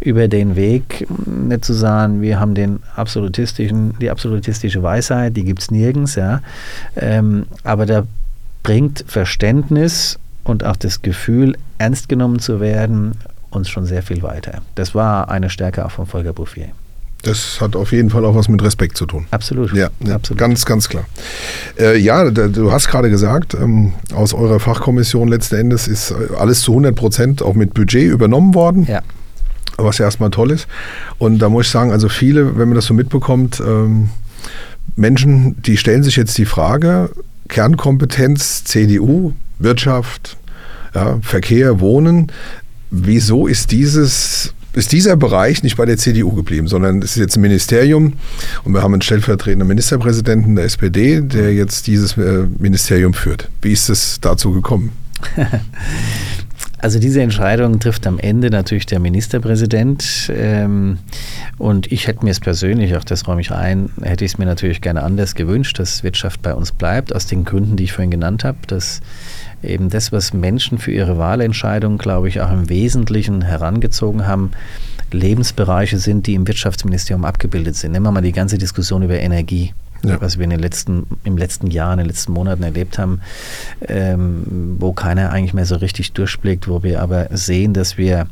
über 0.00 0.28
den 0.28 0.54
Weg, 0.54 1.06
nicht 1.26 1.64
zu 1.64 1.72
sagen, 1.72 2.20
wir 2.20 2.38
haben 2.38 2.54
den 2.54 2.80
absolutistischen, 2.94 3.94
die 4.00 4.10
absolutistische 4.10 4.82
Weisheit, 4.82 5.34
die 5.34 5.44
gibt 5.44 5.62
es 5.62 5.70
nirgends, 5.70 6.14
ja. 6.14 6.42
Ähm, 6.94 7.46
aber 7.64 7.86
da 7.86 8.04
bringt 8.62 9.02
Verständnis 9.06 10.18
und 10.44 10.62
auch 10.62 10.76
das 10.76 11.00
Gefühl, 11.00 11.56
ernst 11.78 12.10
genommen 12.10 12.38
zu 12.38 12.60
werden, 12.60 13.12
uns 13.48 13.70
schon 13.70 13.86
sehr 13.86 14.02
viel 14.02 14.22
weiter. 14.22 14.60
Das 14.74 14.94
war 14.94 15.30
eine 15.30 15.48
Stärke 15.48 15.86
auch 15.86 15.90
von 15.90 16.06
Volker 16.06 16.34
Bouffier. 16.34 16.68
Das 17.22 17.60
hat 17.60 17.74
auf 17.74 17.90
jeden 17.90 18.10
Fall 18.10 18.24
auch 18.24 18.36
was 18.36 18.48
mit 18.48 18.62
Respekt 18.62 18.96
zu 18.96 19.04
tun. 19.04 19.26
Absolut. 19.32 19.72
Ja, 19.72 19.90
ja 20.04 20.14
Absolut. 20.14 20.38
ganz, 20.38 20.64
ganz 20.64 20.88
klar. 20.88 21.04
Äh, 21.78 21.98
ja, 21.98 22.30
du 22.30 22.70
hast 22.70 22.88
gerade 22.88 23.10
gesagt, 23.10 23.54
ähm, 23.54 23.92
aus 24.14 24.34
eurer 24.34 24.60
Fachkommission 24.60 25.28
letzten 25.28 25.56
Endes 25.56 25.88
ist 25.88 26.14
alles 26.38 26.60
zu 26.60 26.72
100 26.72 26.94
Prozent 26.94 27.42
auch 27.42 27.54
mit 27.54 27.74
Budget 27.74 28.10
übernommen 28.10 28.54
worden. 28.54 28.86
Ja. 28.88 29.02
Was 29.76 29.98
ja 29.98 30.04
erstmal 30.04 30.30
toll 30.30 30.52
ist. 30.52 30.68
Und 31.18 31.40
da 31.40 31.48
muss 31.48 31.66
ich 31.66 31.72
sagen, 31.72 31.92
also 31.92 32.08
viele, 32.08 32.58
wenn 32.58 32.68
man 32.68 32.76
das 32.76 32.86
so 32.86 32.94
mitbekommt, 32.94 33.60
ähm, 33.60 34.10
Menschen, 34.96 35.60
die 35.62 35.76
stellen 35.76 36.02
sich 36.02 36.16
jetzt 36.16 36.36
die 36.38 36.44
Frage, 36.44 37.10
Kernkompetenz, 37.48 38.64
CDU, 38.64 39.32
Wirtschaft, 39.58 40.36
ja, 40.94 41.18
Verkehr, 41.22 41.80
Wohnen, 41.80 42.32
wieso 42.90 43.46
ist 43.46 43.70
dieses 43.70 44.54
ist 44.74 44.92
dieser 44.92 45.16
Bereich 45.16 45.62
nicht 45.62 45.76
bei 45.76 45.86
der 45.86 45.96
CDU 45.96 46.32
geblieben, 46.34 46.68
sondern 46.68 47.02
es 47.02 47.12
ist 47.12 47.16
jetzt 47.16 47.36
ein 47.36 47.40
Ministerium 47.40 48.14
und 48.64 48.72
wir 48.72 48.82
haben 48.82 48.92
einen 48.92 49.02
stellvertretenden 49.02 49.66
Ministerpräsidenten 49.66 50.56
der 50.56 50.64
SPD, 50.64 51.20
der 51.20 51.54
jetzt 51.54 51.86
dieses 51.86 52.16
äh, 52.16 52.46
Ministerium 52.58 53.14
führt. 53.14 53.48
Wie 53.62 53.72
ist 53.72 53.88
es 53.88 54.20
dazu 54.20 54.52
gekommen? 54.52 54.92
Also 56.80 57.00
diese 57.00 57.20
Entscheidung 57.20 57.80
trifft 57.80 58.06
am 58.06 58.20
Ende 58.20 58.50
natürlich 58.50 58.86
der 58.86 59.00
Ministerpräsident. 59.00 60.30
Ähm, 60.32 60.98
und 61.58 61.90
ich 61.90 62.06
hätte 62.06 62.24
mir 62.24 62.30
es 62.30 62.38
persönlich, 62.38 62.96
auch 62.96 63.02
das 63.02 63.26
räume 63.26 63.40
ich 63.40 63.50
ein, 63.50 63.90
hätte 64.00 64.24
ich 64.24 64.32
es 64.32 64.38
mir 64.38 64.46
natürlich 64.46 64.80
gerne 64.80 65.02
anders 65.02 65.34
gewünscht, 65.34 65.80
dass 65.80 66.04
Wirtschaft 66.04 66.40
bei 66.40 66.54
uns 66.54 66.70
bleibt, 66.70 67.12
aus 67.12 67.26
den 67.26 67.44
Gründen, 67.44 67.76
die 67.76 67.84
ich 67.84 67.92
vorhin 67.92 68.12
genannt 68.12 68.44
habe, 68.44 68.58
dass 68.68 69.00
eben 69.62 69.90
das, 69.90 70.12
was 70.12 70.32
Menschen 70.32 70.78
für 70.78 70.92
ihre 70.92 71.18
Wahlentscheidungen, 71.18 71.98
glaube 71.98 72.28
ich, 72.28 72.40
auch 72.40 72.52
im 72.52 72.68
Wesentlichen 72.68 73.42
herangezogen 73.42 74.26
haben, 74.26 74.52
Lebensbereiche 75.10 75.98
sind, 75.98 76.26
die 76.26 76.34
im 76.34 76.46
Wirtschaftsministerium 76.46 77.24
abgebildet 77.24 77.76
sind. 77.76 77.92
Nehmen 77.92 78.06
wir 78.06 78.12
mal 78.12 78.20
die 78.20 78.32
ganze 78.32 78.58
Diskussion 78.58 79.02
über 79.02 79.18
Energie. 79.18 79.72
Ja. 80.04 80.20
was 80.20 80.38
wir 80.38 80.44
in 80.44 80.50
den 80.50 80.60
letzten, 80.60 81.08
im 81.24 81.36
letzten 81.36 81.66
Jahr, 81.66 81.92
in 81.92 81.98
den 81.98 82.06
letzten 82.06 82.30
Monaten 82.30 82.62
erlebt 82.62 82.98
haben, 82.98 83.20
ähm, 83.80 84.76
wo 84.78 84.92
keiner 84.92 85.30
eigentlich 85.30 85.54
mehr 85.54 85.66
so 85.66 85.74
richtig 85.74 86.12
durchblickt, 86.12 86.68
wo 86.68 86.84
wir 86.84 87.02
aber 87.02 87.26
sehen, 87.32 87.74
dass 87.74 87.98
wir 87.98 88.28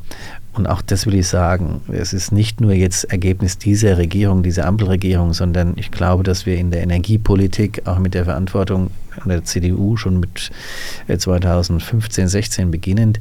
und 0.56 0.66
auch 0.66 0.80
das 0.80 1.06
will 1.06 1.14
ich 1.14 1.28
sagen, 1.28 1.82
es 1.92 2.12
ist 2.12 2.32
nicht 2.32 2.60
nur 2.60 2.72
jetzt 2.72 3.04
Ergebnis 3.04 3.58
dieser 3.58 3.98
Regierung, 3.98 4.42
dieser 4.42 4.66
Ampelregierung, 4.66 5.34
sondern 5.34 5.74
ich 5.76 5.90
glaube, 5.90 6.22
dass 6.22 6.46
wir 6.46 6.56
in 6.56 6.70
der 6.70 6.82
Energiepolitik 6.82 7.82
auch 7.84 7.98
mit 7.98 8.14
der 8.14 8.24
Verantwortung 8.24 8.90
der 9.24 9.44
CDU 9.44 9.96
schon 9.96 10.20
mit 10.20 10.50
2015, 11.16 12.24
äh, 12.24 12.28
16 12.28 12.70
beginnend, 12.70 13.20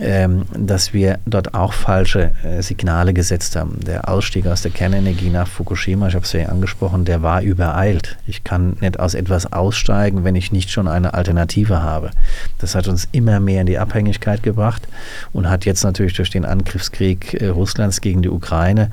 ähm, 0.00 0.44
dass 0.56 0.92
wir 0.92 1.18
dort 1.26 1.54
auch 1.54 1.72
falsche 1.72 2.32
äh, 2.44 2.62
Signale 2.62 3.12
gesetzt 3.12 3.56
haben. 3.56 3.80
Der 3.80 4.08
Ausstieg 4.08 4.46
aus 4.46 4.62
der 4.62 4.70
Kernenergie 4.70 5.30
nach 5.30 5.48
Fukushima, 5.48 6.08
ich 6.08 6.14
habe 6.14 6.24
es 6.24 6.32
ja 6.32 6.46
angesprochen, 6.46 7.04
der 7.04 7.22
war 7.22 7.42
übereilt. 7.42 8.16
Ich 8.26 8.44
kann 8.44 8.76
nicht 8.80 9.00
aus 9.00 9.14
etwas 9.14 9.52
aussteigen, 9.52 10.24
wenn 10.24 10.36
ich 10.36 10.52
nicht 10.52 10.70
schon 10.70 10.86
eine 10.86 11.14
Alternative 11.14 11.82
habe. 11.82 12.10
Das 12.58 12.74
hat 12.74 12.88
uns 12.88 13.08
immer 13.12 13.40
mehr 13.40 13.62
in 13.62 13.66
die 13.66 13.78
Abhängigkeit 13.78 14.42
gebracht 14.42 14.86
und 15.32 15.50
hat 15.50 15.64
jetzt 15.64 15.82
natürlich 15.82 16.14
durch 16.14 16.30
den 16.30 16.44
Angriffskrieg 16.44 17.34
äh, 17.34 17.48
Russlands 17.48 18.00
gegen 18.00 18.22
die 18.22 18.30
Ukraine 18.30 18.90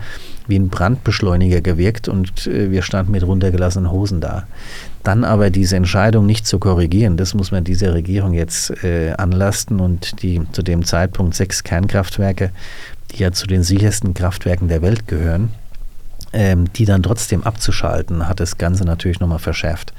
wie 0.48 0.58
ein 0.58 0.70
Brandbeschleuniger 0.70 1.62
gewirkt 1.62 2.08
und 2.08 2.46
wir 2.46 2.82
standen 2.82 3.12
mit 3.12 3.24
runtergelassenen 3.24 3.92
Hosen 3.92 4.22
da. 4.22 4.48
Dann 5.04 5.24
aber 5.24 5.50
diese 5.50 5.78
Entscheidung 5.78 6.26
nicht 6.26 6.46
zu 6.46 6.60
korrigieren, 6.60 7.16
das 7.18 7.34
muss 7.34 7.52
man 7.52 7.64
dieser 7.64 7.94
Regierung 7.94 8.34
jetzt 8.34 8.84
äh, 8.84 9.14
anlasten 9.18 9.80
und 9.80 10.22
die 10.22 10.42
zu 10.52 10.64
dem 10.64 10.84
Zeitpunkt 10.84 11.34
sechs 11.34 11.64
Kernkraftwerke, 11.64 12.52
die 13.12 13.20
ja 13.24 13.32
zu 13.32 13.48
den 13.48 13.64
sichersten 13.64 14.14
Kraftwerken 14.14 14.68
der 14.68 14.82
Welt 14.82 15.08
gehören, 15.08 15.52
ähm, 16.34 16.72
die 16.74 16.86
dann 16.86 17.04
trotzdem 17.04 17.44
abzuschalten, 17.44 18.28
hat 18.28 18.40
das 18.40 18.58
Ganze 18.58 18.86
natürlich 18.86 19.20
nochmal 19.20 19.40
verschärft. 19.40 19.94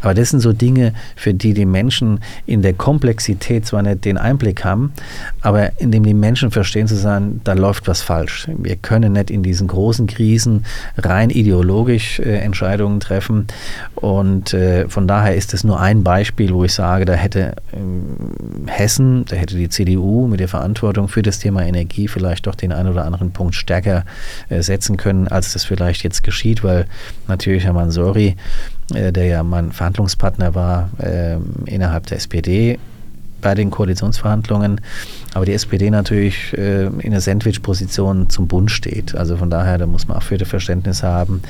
Aber 0.00 0.14
das 0.14 0.30
sind 0.30 0.40
so 0.40 0.52
Dinge, 0.52 0.94
für 1.14 1.34
die 1.34 1.54
die 1.54 1.66
Menschen 1.66 2.20
in 2.46 2.62
der 2.62 2.72
Komplexität 2.72 3.66
zwar 3.66 3.82
nicht 3.82 4.04
den 4.04 4.18
Einblick 4.18 4.64
haben, 4.64 4.92
aber 5.40 5.78
indem 5.80 6.04
die 6.04 6.14
Menschen 6.14 6.50
verstehen 6.50 6.86
zu 6.86 6.96
sagen, 6.96 7.40
da 7.44 7.52
läuft 7.52 7.88
was 7.88 8.02
falsch. 8.02 8.48
Wir 8.56 8.76
können 8.76 9.12
nicht 9.12 9.30
in 9.30 9.42
diesen 9.42 9.68
großen 9.68 10.06
Krisen 10.06 10.64
rein 10.96 11.30
ideologisch 11.30 12.18
äh, 12.18 12.38
Entscheidungen 12.38 13.00
treffen 13.00 13.46
und 13.94 14.54
äh, 14.54 14.88
von 14.88 15.06
daher 15.06 15.34
ist 15.34 15.54
es 15.54 15.64
nur 15.64 15.80
ein 15.80 16.02
Beispiel, 16.02 16.52
wo 16.52 16.64
ich 16.64 16.72
sage, 16.72 17.04
da 17.04 17.14
hätte, 17.14 17.56
äh, 17.72 18.66
Hessen, 18.66 19.24
da 19.26 19.36
hätte 19.36 19.56
die 19.56 19.68
CDU 19.68 20.26
mit 20.26 20.40
der 20.40 20.48
Verantwortung 20.48 21.08
für 21.08 21.22
das 21.22 21.38
Thema 21.38 21.64
Energie 21.64 22.08
vielleicht 22.08 22.46
doch 22.46 22.54
den 22.54 22.72
einen 22.72 22.90
oder 22.90 23.04
anderen 23.04 23.32
Punkt 23.32 23.54
stärker 23.54 24.04
äh, 24.48 24.62
setzen 24.62 24.96
können, 24.96 25.28
als 25.28 25.52
das 25.52 25.64
vielleicht 25.76 26.02
jetzt 26.02 26.22
geschieht, 26.22 26.64
weil 26.64 26.86
natürlich 27.28 27.64
Herr 27.64 27.72
Mansori, 27.72 28.36
äh, 28.94 29.12
der 29.12 29.26
ja 29.26 29.42
mein 29.42 29.72
Verhandlungspartner 29.72 30.54
war 30.54 30.90
äh, 30.98 31.36
innerhalb 31.66 32.06
der 32.06 32.16
SPD, 32.16 32.78
bei 33.40 33.54
den 33.54 33.70
Koalitionsverhandlungen, 33.70 34.80
aber 35.34 35.44
die 35.44 35.52
SPD 35.52 35.90
natürlich 35.90 36.52
äh, 36.56 36.86
in 36.86 37.12
einer 37.12 37.20
Sandwich-Position 37.20 38.28
zum 38.28 38.48
Bund 38.48 38.70
steht. 38.70 39.14
Also 39.14 39.36
von 39.36 39.50
daher, 39.50 39.78
da 39.78 39.86
muss 39.86 40.08
man 40.08 40.16
auch 40.16 40.22
für 40.22 40.38
das 40.38 40.48
Verständnis 40.48 41.02
haben. 41.02 41.42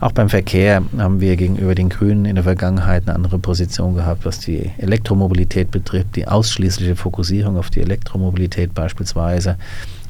Auch 0.00 0.12
beim 0.12 0.28
Verkehr 0.28 0.82
haben 0.98 1.20
wir 1.20 1.36
gegenüber 1.36 1.74
den 1.74 1.90
Grünen 1.90 2.24
in 2.24 2.34
der 2.34 2.44
Vergangenheit 2.44 3.04
eine 3.06 3.14
andere 3.14 3.38
Position 3.38 3.94
gehabt, 3.94 4.24
was 4.24 4.40
die 4.40 4.70
Elektromobilität 4.78 5.70
betrifft, 5.70 6.16
die 6.16 6.26
ausschließliche 6.26 6.96
Fokussierung 6.96 7.56
auf 7.56 7.70
die 7.70 7.82
Elektromobilität 7.82 8.74
beispielsweise. 8.74 9.56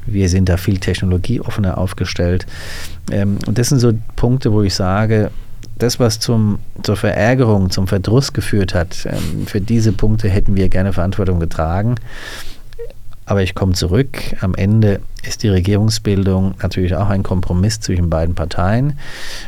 Wir 0.05 0.29
sind 0.29 0.49
da 0.49 0.57
viel 0.57 0.79
technologieoffener 0.79 1.77
aufgestellt. 1.77 2.45
Ähm, 3.11 3.37
und 3.47 3.57
das 3.57 3.69
sind 3.69 3.79
so 3.79 3.93
Punkte, 4.15 4.51
wo 4.51 4.61
ich 4.61 4.75
sage, 4.75 5.31
das, 5.77 5.99
was 5.99 6.19
zum, 6.19 6.59
zur 6.83 6.95
Verärgerung, 6.95 7.69
zum 7.69 7.87
Verdruss 7.87 8.33
geführt 8.33 8.73
hat, 8.73 9.05
ähm, 9.05 9.45
für 9.45 9.61
diese 9.61 9.91
Punkte 9.91 10.29
hätten 10.29 10.55
wir 10.55 10.69
gerne 10.69 10.93
Verantwortung 10.93 11.39
getragen. 11.39 11.95
Aber 13.27 13.41
ich 13.41 13.55
komme 13.55 13.73
zurück. 13.73 14.19
Am 14.41 14.53
Ende 14.53 15.01
ist 15.27 15.41
die 15.41 15.49
Regierungsbildung 15.49 16.53
natürlich 16.61 16.95
auch 16.95 17.09
ein 17.09 17.23
Kompromiss 17.23 17.79
zwischen 17.79 18.09
beiden 18.09 18.35
Parteien. 18.35 18.99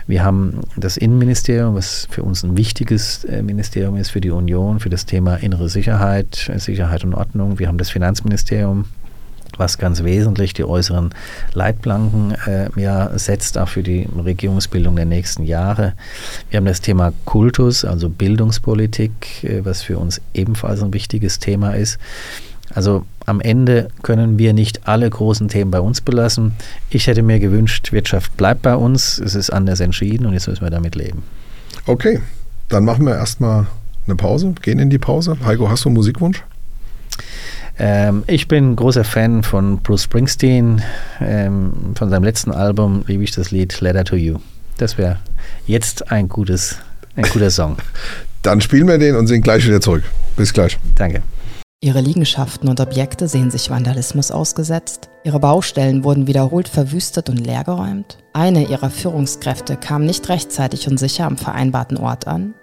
Wir 0.07 0.23
haben 0.23 0.61
das 0.75 0.97
Innenministerium, 0.97 1.75
was 1.75 2.07
für 2.09 2.23
uns 2.23 2.43
ein 2.43 2.57
wichtiges 2.57 3.23
äh, 3.25 3.43
Ministerium 3.43 3.95
ist 3.95 4.09
für 4.09 4.21
die 4.21 4.31
Union, 4.31 4.79
für 4.79 4.89
das 4.89 5.05
Thema 5.05 5.35
innere 5.35 5.69
Sicherheit, 5.69 6.51
Sicherheit 6.55 7.03
und 7.03 7.13
Ordnung. 7.13 7.59
Wir 7.59 7.67
haben 7.67 7.77
das 7.77 7.91
Finanzministerium, 7.91 8.85
was 9.57 9.77
ganz 9.77 10.03
wesentlich 10.03 10.53
die 10.53 10.63
äußeren 10.63 11.11
Leitplanken 11.53 12.31
äh, 12.45 12.69
ja, 12.75 13.17
setzt, 13.17 13.57
auch 13.57 13.69
für 13.69 13.83
die 13.83 14.07
Regierungsbildung 14.23 14.95
der 14.95 15.05
nächsten 15.05 15.43
Jahre. 15.43 15.93
Wir 16.49 16.57
haben 16.57 16.65
das 16.65 16.81
Thema 16.81 17.13
Kultus, 17.25 17.85
also 17.85 18.09
Bildungspolitik, 18.09 19.43
äh, 19.43 19.65
was 19.65 19.81
für 19.81 19.97
uns 19.97 20.21
ebenfalls 20.33 20.81
ein 20.81 20.93
wichtiges 20.93 21.39
Thema 21.39 21.71
ist. 21.71 21.97
Also 22.73 23.05
am 23.25 23.41
Ende 23.41 23.89
können 24.03 24.37
wir 24.37 24.53
nicht 24.53 24.87
alle 24.87 25.09
großen 25.09 25.47
Themen 25.47 25.71
bei 25.71 25.79
uns 25.79 26.01
belassen. 26.01 26.53
Ich 26.89 27.07
hätte 27.07 27.21
mir 27.21 27.39
gewünscht, 27.39 27.91
Wirtschaft 27.91 28.35
bleibt 28.37 28.61
bei 28.61 28.75
uns. 28.75 29.19
Es 29.19 29.35
ist 29.35 29.49
anders 29.49 29.79
entschieden 29.79 30.25
und 30.25 30.33
jetzt 30.33 30.47
müssen 30.47 30.61
wir 30.61 30.69
damit 30.69 30.95
leben. 30.95 31.23
Okay, 31.85 32.21
dann 32.69 32.85
machen 32.85 33.05
wir 33.05 33.15
erstmal 33.15 33.67
eine 34.05 34.15
Pause, 34.15 34.53
gehen 34.61 34.79
in 34.79 34.89
die 34.89 34.97
Pause. 34.97 35.37
Heiko, 35.45 35.69
hast 35.69 35.85
du 35.85 35.89
einen 35.89 35.95
Musikwunsch? 35.95 36.43
Ähm, 37.79 38.23
ich 38.27 38.47
bin 38.47 38.75
großer 38.75 39.03
Fan 39.03 39.43
von 39.43 39.79
Bruce 39.79 40.03
Springsteen. 40.03 40.81
Ähm, 41.21 41.93
von 41.95 42.09
seinem 42.09 42.23
letzten 42.23 42.51
Album 42.51 43.03
liebe 43.07 43.23
ich 43.23 43.31
das 43.31 43.51
Lied 43.51 43.79
Letter 43.81 44.03
to 44.03 44.15
You. 44.15 44.37
Das 44.77 44.97
wäre 44.97 45.19
jetzt 45.65 46.11
ein, 46.11 46.29
gutes, 46.29 46.77
ein 47.15 47.23
guter 47.33 47.51
Song. 47.51 47.77
Dann 48.41 48.61
spielen 48.61 48.87
wir 48.87 48.97
den 48.97 49.15
und 49.15 49.27
sind 49.27 49.41
gleich 49.41 49.65
wieder 49.65 49.81
zurück. 49.81 50.03
Bis 50.35 50.53
gleich. 50.53 50.77
Danke. 50.95 51.21
Ihre 51.79 52.01
Liegenschaften 52.01 52.69
und 52.69 52.79
Objekte 52.79 53.27
sehen 53.27 53.51
sich 53.51 53.69
Vandalismus 53.69 54.31
ausgesetzt. 54.31 55.09
Ihre 55.23 55.39
Baustellen 55.39 56.03
wurden 56.03 56.25
wiederholt 56.25 56.67
verwüstet 56.67 57.29
und 57.29 57.37
leergeräumt. 57.37 58.17
Eine 58.33 58.65
ihrer 58.67 58.89
Führungskräfte 58.89 59.77
kam 59.77 60.03
nicht 60.03 60.27
rechtzeitig 60.29 60.87
und 60.87 60.97
sicher 60.97 61.25
am 61.25 61.37
vereinbarten 61.37 61.97
Ort 61.97 62.25
an. 62.25 62.55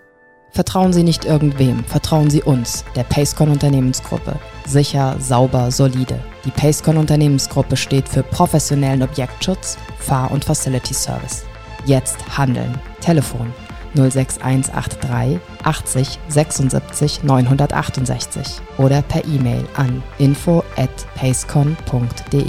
Vertrauen 0.55 0.93
Sie 0.93 1.03
nicht 1.03 1.25
irgendwem, 1.25 1.83
vertrauen 1.85 2.31
Sie 2.31 2.41
uns, 2.41 2.85
der 2.95 3.03
Pacecon 3.03 3.51
Unternehmensgruppe. 3.51 4.39
Sicher, 4.65 5.17
sauber, 5.19 5.73
solide. 5.73 6.21
Die 6.45 6.53
Pacecon 6.53 6.97
Unternehmensgruppe 6.97 7.77
steht 7.77 8.09
für 8.09 8.23
professionellen 8.23 9.03
Objektschutz, 9.03 9.77
Fahr- 9.99 10.31
und 10.31 10.45
Facility 10.45 10.95
Service. 10.95 11.43
Jetzt 11.87 12.17
handeln. 12.39 12.73
Telefon 13.01 13.53
06183 13.95 15.41
80 15.65 16.19
76 16.29 17.25
968 17.25 18.61
oder 18.79 19.03
per 19.03 19.25
E-Mail 19.25 19.67
an 19.75 20.05
info 20.19 20.63
at 20.77 20.91
pacecon.de. 21.17 22.47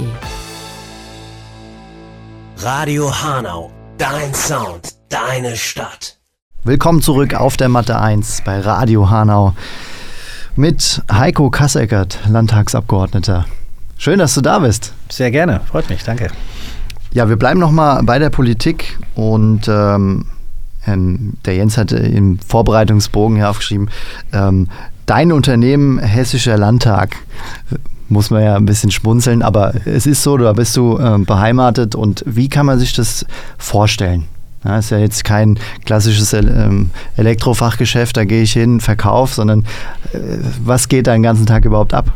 Radio 2.58 3.12
Hanau, 3.12 3.72
dein 3.98 4.32
Sound, 4.32 4.94
deine 5.08 5.56
Stadt. 5.56 6.16
Willkommen 6.66 7.00
zurück 7.00 7.34
auf 7.34 7.56
der 7.56 7.68
Matte 7.68 8.00
1 8.00 8.42
bei 8.44 8.58
Radio 8.58 9.08
Hanau 9.08 9.54
mit 10.56 11.00
Heiko 11.08 11.48
Kasseckert, 11.48 12.18
Landtagsabgeordneter. 12.28 13.46
Schön, 13.98 14.18
dass 14.18 14.34
du 14.34 14.40
da 14.40 14.58
bist. 14.58 14.92
Sehr 15.08 15.30
gerne, 15.30 15.60
freut 15.70 15.88
mich, 15.88 16.02
danke. 16.02 16.28
Ja, 17.12 17.28
wir 17.28 17.36
bleiben 17.36 17.60
nochmal 17.60 18.02
bei 18.02 18.18
der 18.18 18.30
Politik 18.30 18.98
und 19.14 19.68
ähm, 19.68 20.26
ähm, 20.88 21.34
der 21.44 21.54
Jens 21.54 21.78
hat 21.78 21.92
im 21.92 22.40
Vorbereitungsbogen 22.40 23.36
hier 23.36 23.48
aufgeschrieben, 23.48 23.88
ähm, 24.32 24.66
dein 25.06 25.30
Unternehmen 25.30 26.00
Hessischer 26.00 26.58
Landtag. 26.58 27.14
Muss 28.08 28.30
man 28.30 28.42
ja 28.42 28.56
ein 28.56 28.66
bisschen 28.66 28.90
schmunzeln, 28.90 29.42
aber 29.42 29.72
es 29.84 30.08
ist 30.08 30.24
so, 30.24 30.36
da 30.36 30.52
bist 30.52 30.76
du 30.76 30.98
äh, 30.98 31.16
beheimatet 31.18 31.94
und 31.94 32.24
wie 32.26 32.48
kann 32.48 32.66
man 32.66 32.80
sich 32.80 32.92
das 32.92 33.24
vorstellen? 33.56 34.26
Ja, 34.66 34.78
ist 34.78 34.90
ja 34.90 34.98
jetzt 34.98 35.22
kein 35.22 35.60
klassisches 35.84 36.32
ähm, 36.32 36.90
Elektrofachgeschäft, 37.16 38.16
da 38.16 38.24
gehe 38.24 38.42
ich 38.42 38.52
hin, 38.52 38.80
verkauf, 38.80 39.32
sondern 39.32 39.60
äh, 40.12 40.18
was 40.64 40.88
geht 40.88 41.06
da 41.06 41.12
den 41.12 41.22
ganzen 41.22 41.46
Tag 41.46 41.64
überhaupt 41.64 41.94
ab? 41.94 42.12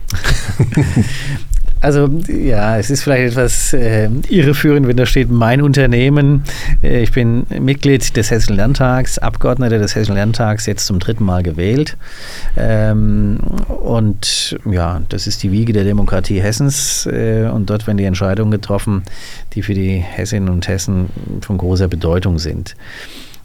Also 1.80 2.10
ja, 2.28 2.78
es 2.78 2.90
ist 2.90 3.02
vielleicht 3.02 3.32
etwas 3.32 3.72
äh, 3.72 4.10
irreführend, 4.28 4.86
wenn 4.86 4.96
da 4.96 5.06
steht 5.06 5.30
mein 5.30 5.62
Unternehmen. 5.62 6.44
Äh, 6.82 7.02
ich 7.02 7.12
bin 7.12 7.46
Mitglied 7.48 8.16
des 8.16 8.30
Hessischen 8.30 8.56
Landtags, 8.56 9.18
Abgeordneter 9.18 9.78
des 9.78 9.94
Hessischen 9.94 10.16
Landtags, 10.16 10.66
jetzt 10.66 10.84
zum 10.84 10.98
dritten 10.98 11.24
Mal 11.24 11.42
gewählt. 11.42 11.96
Ähm, 12.56 13.38
und 13.68 14.58
ja, 14.70 15.00
das 15.08 15.26
ist 15.26 15.42
die 15.42 15.52
Wiege 15.52 15.72
der 15.72 15.84
Demokratie 15.84 16.40
Hessens. 16.40 17.06
Äh, 17.06 17.48
und 17.50 17.70
dort 17.70 17.86
werden 17.86 17.96
die 17.96 18.04
Entscheidungen 18.04 18.50
getroffen, 18.50 19.02
die 19.54 19.62
für 19.62 19.74
die 19.74 19.96
Hessinnen 19.96 20.50
und 20.50 20.68
Hessen 20.68 21.08
von 21.40 21.56
großer 21.56 21.88
Bedeutung 21.88 22.38
sind. 22.38 22.76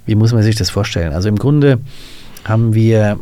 Wie 0.05 0.15
muss 0.15 0.33
man 0.33 0.43
sich 0.43 0.55
das 0.55 0.69
vorstellen? 0.69 1.13
Also 1.13 1.29
im 1.29 1.37
Grunde 1.37 1.79
haben 2.43 2.73
wir 2.75 3.17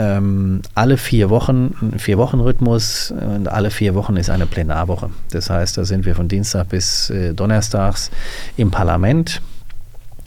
ähm, 0.00 0.62
alle 0.74 0.96
vier 0.96 1.28
Wochen, 1.28 1.92
vier 1.98 2.16
Wochen 2.16 2.40
Rhythmus 2.40 3.12
und 3.12 3.48
alle 3.48 3.70
vier 3.70 3.94
Wochen 3.94 4.16
ist 4.16 4.30
eine 4.30 4.46
Plenarwoche. 4.46 5.10
Das 5.30 5.50
heißt, 5.50 5.76
da 5.76 5.84
sind 5.84 6.06
wir 6.06 6.14
von 6.14 6.26
Dienstag 6.26 6.70
bis 6.70 7.10
äh, 7.10 7.34
Donnerstags 7.34 8.10
im 8.56 8.70
Parlament. 8.70 9.42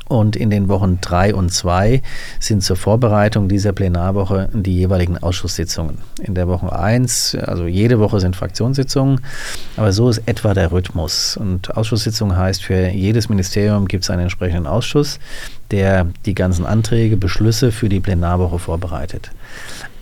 Und 0.10 0.36
in 0.36 0.52
den 0.52 0.68
Wochen 0.68 1.00
drei 1.02 1.34
und 1.34 1.52
zwei 1.52 2.04
sind 2.40 2.62
zur 2.62 2.76
Vorbereitung 2.76 3.48
dieser 3.48 3.72
Plenarwoche 3.72 4.50
die 4.54 4.76
jeweiligen 4.76 5.18
Ausschusssitzungen. 5.18 5.98
In 6.22 6.36
der 6.36 6.48
Woche 6.48 6.72
eins, 6.78 7.36
also 7.36 7.66
jede 7.66 8.00
Woche 8.00 8.20
sind 8.20 8.36
Fraktionssitzungen, 8.36 9.22
aber 9.76 9.92
so 9.92 10.10
ist 10.10 10.22
etwa 10.28 10.54
der 10.54 10.72
Rhythmus. 10.72 11.38
Und 11.38 11.76
Ausschusssitzung 11.76 12.36
heißt, 12.36 12.64
für 12.64 12.90
jedes 12.90 13.28
Ministerium 13.30 13.88
gibt 13.88 14.04
es 14.04 14.10
einen 14.12 14.24
entsprechenden 14.24 14.68
Ausschuss, 14.68 15.20
der 15.72 16.06
die 16.26 16.36
ganzen 16.36 16.66
Anträge, 16.68 17.18
Beschlüsse 17.18 17.72
für 17.72 17.90
die 17.90 18.02
Plenarwoche 18.02 18.60
vorbereitet. 18.60 19.32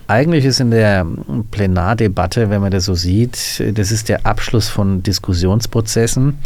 Eigentlich 0.08 0.44
ist 0.44 0.60
in 0.60 0.70
der 0.70 1.06
Plenardebatte, 1.50 2.50
wenn 2.50 2.60
man 2.60 2.70
das 2.70 2.84
so 2.84 2.94
sieht, 2.94 3.62
das 3.74 3.90
ist 3.90 4.08
der 4.08 4.26
Abschluss 4.26 4.68
von 4.68 5.02
Diskussionsprozessen 5.02 6.38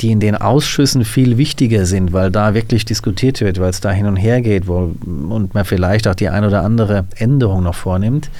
die 0.00 0.10
in 0.10 0.20
den 0.20 0.36
Ausschüssen 0.36 1.04
viel 1.04 1.38
wichtiger 1.38 1.86
sind, 1.86 2.12
weil 2.12 2.30
da 2.30 2.54
wirklich 2.54 2.84
diskutiert 2.84 3.40
wird, 3.40 3.60
weil 3.60 3.70
es 3.70 3.80
da 3.80 3.90
hin 3.90 4.06
und 4.06 4.16
her 4.16 4.40
geht 4.42 4.66
wo, 4.66 4.94
und 5.04 5.54
man 5.54 5.64
vielleicht 5.64 6.06
auch 6.08 6.14
die 6.14 6.28
ein 6.28 6.44
oder 6.44 6.62
andere 6.62 7.06
Änderung 7.16 7.62
noch 7.62 7.74
vornimmt. 7.74 8.30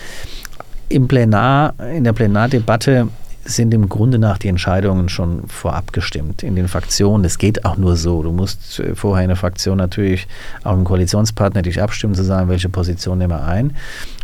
Im 0.89 1.09
Plenar, 1.09 1.75
in 1.95 2.05
der 2.05 2.13
Plenardebatte 2.13 3.09
sind 3.47 3.73
im 3.73 3.89
Grunde 3.89 4.19
nach 4.19 4.39
die 4.39 4.49
Entscheidungen 4.49 5.09
schon 5.09 5.49
vorab 5.49 5.93
gestimmt 5.93 6.43
in 6.43 6.57
den 6.57 6.69
Fraktionen. 6.69 7.23
Das 7.23 7.39
geht 7.39 7.65
auch 7.65 7.77
nur 7.77 7.97
so. 7.97 8.23
Du 8.23 8.33
musst 8.33 8.81
äh, 8.81 8.95
vorher 8.95 9.25
in 9.25 9.29
der 9.29 9.37
Fraktion 9.37 9.79
natürlich 9.79 10.27
auch 10.65 10.75
im 10.75 10.85
Koalitionspartner 10.85 11.63
dich 11.63 11.81
abstimmen, 11.81 12.15
zu 12.15 12.25
sagen, 12.25 12.49
welche 12.49 12.69
Position 12.69 13.19
nehmen 13.19 13.33
wir 13.33 13.45
ein. 13.45 13.77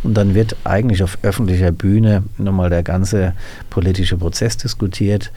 Und 0.03 0.15
dann 0.15 0.35
wird 0.35 0.55
eigentlich 0.65 1.03
auf 1.03 1.17
öffentlicher 1.23 1.71
Bühne 1.71 2.23
nochmal 2.37 2.69
der 2.69 2.83
ganze 2.83 3.33
politische 3.69 4.17
Prozess 4.17 4.57
diskutiert. 4.57 5.31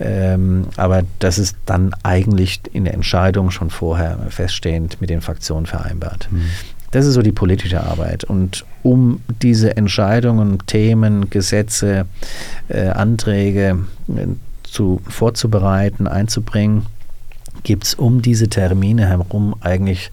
Ähm, 0.00 0.66
aber 0.76 1.02
das 1.20 1.38
ist 1.38 1.56
dann 1.66 1.94
eigentlich 2.02 2.60
in 2.72 2.84
der 2.84 2.94
Entscheidung 2.94 3.50
schon 3.50 3.70
vorher 3.70 4.18
feststehend 4.30 5.00
mit 5.00 5.10
den 5.10 5.20
Fraktionen 5.20 5.66
vereinbart. 5.66 6.28
Mhm. 6.30 6.50
Das 6.90 7.06
ist 7.06 7.14
so 7.14 7.22
die 7.22 7.32
politische 7.32 7.82
Arbeit. 7.82 8.24
Und 8.24 8.64
um 8.82 9.20
diese 9.42 9.76
Entscheidungen, 9.76 10.58
Themen, 10.66 11.28
Gesetze, 11.30 12.06
äh, 12.68 12.88
Anträge 12.88 13.78
äh, 14.08 14.26
zu, 14.62 15.00
vorzubereiten, 15.08 16.06
einzubringen, 16.06 16.86
gibt 17.62 17.84
es 17.84 17.94
um 17.94 18.22
diese 18.22 18.48
Termine 18.48 19.06
herum 19.06 19.54
eigentlich 19.60 20.10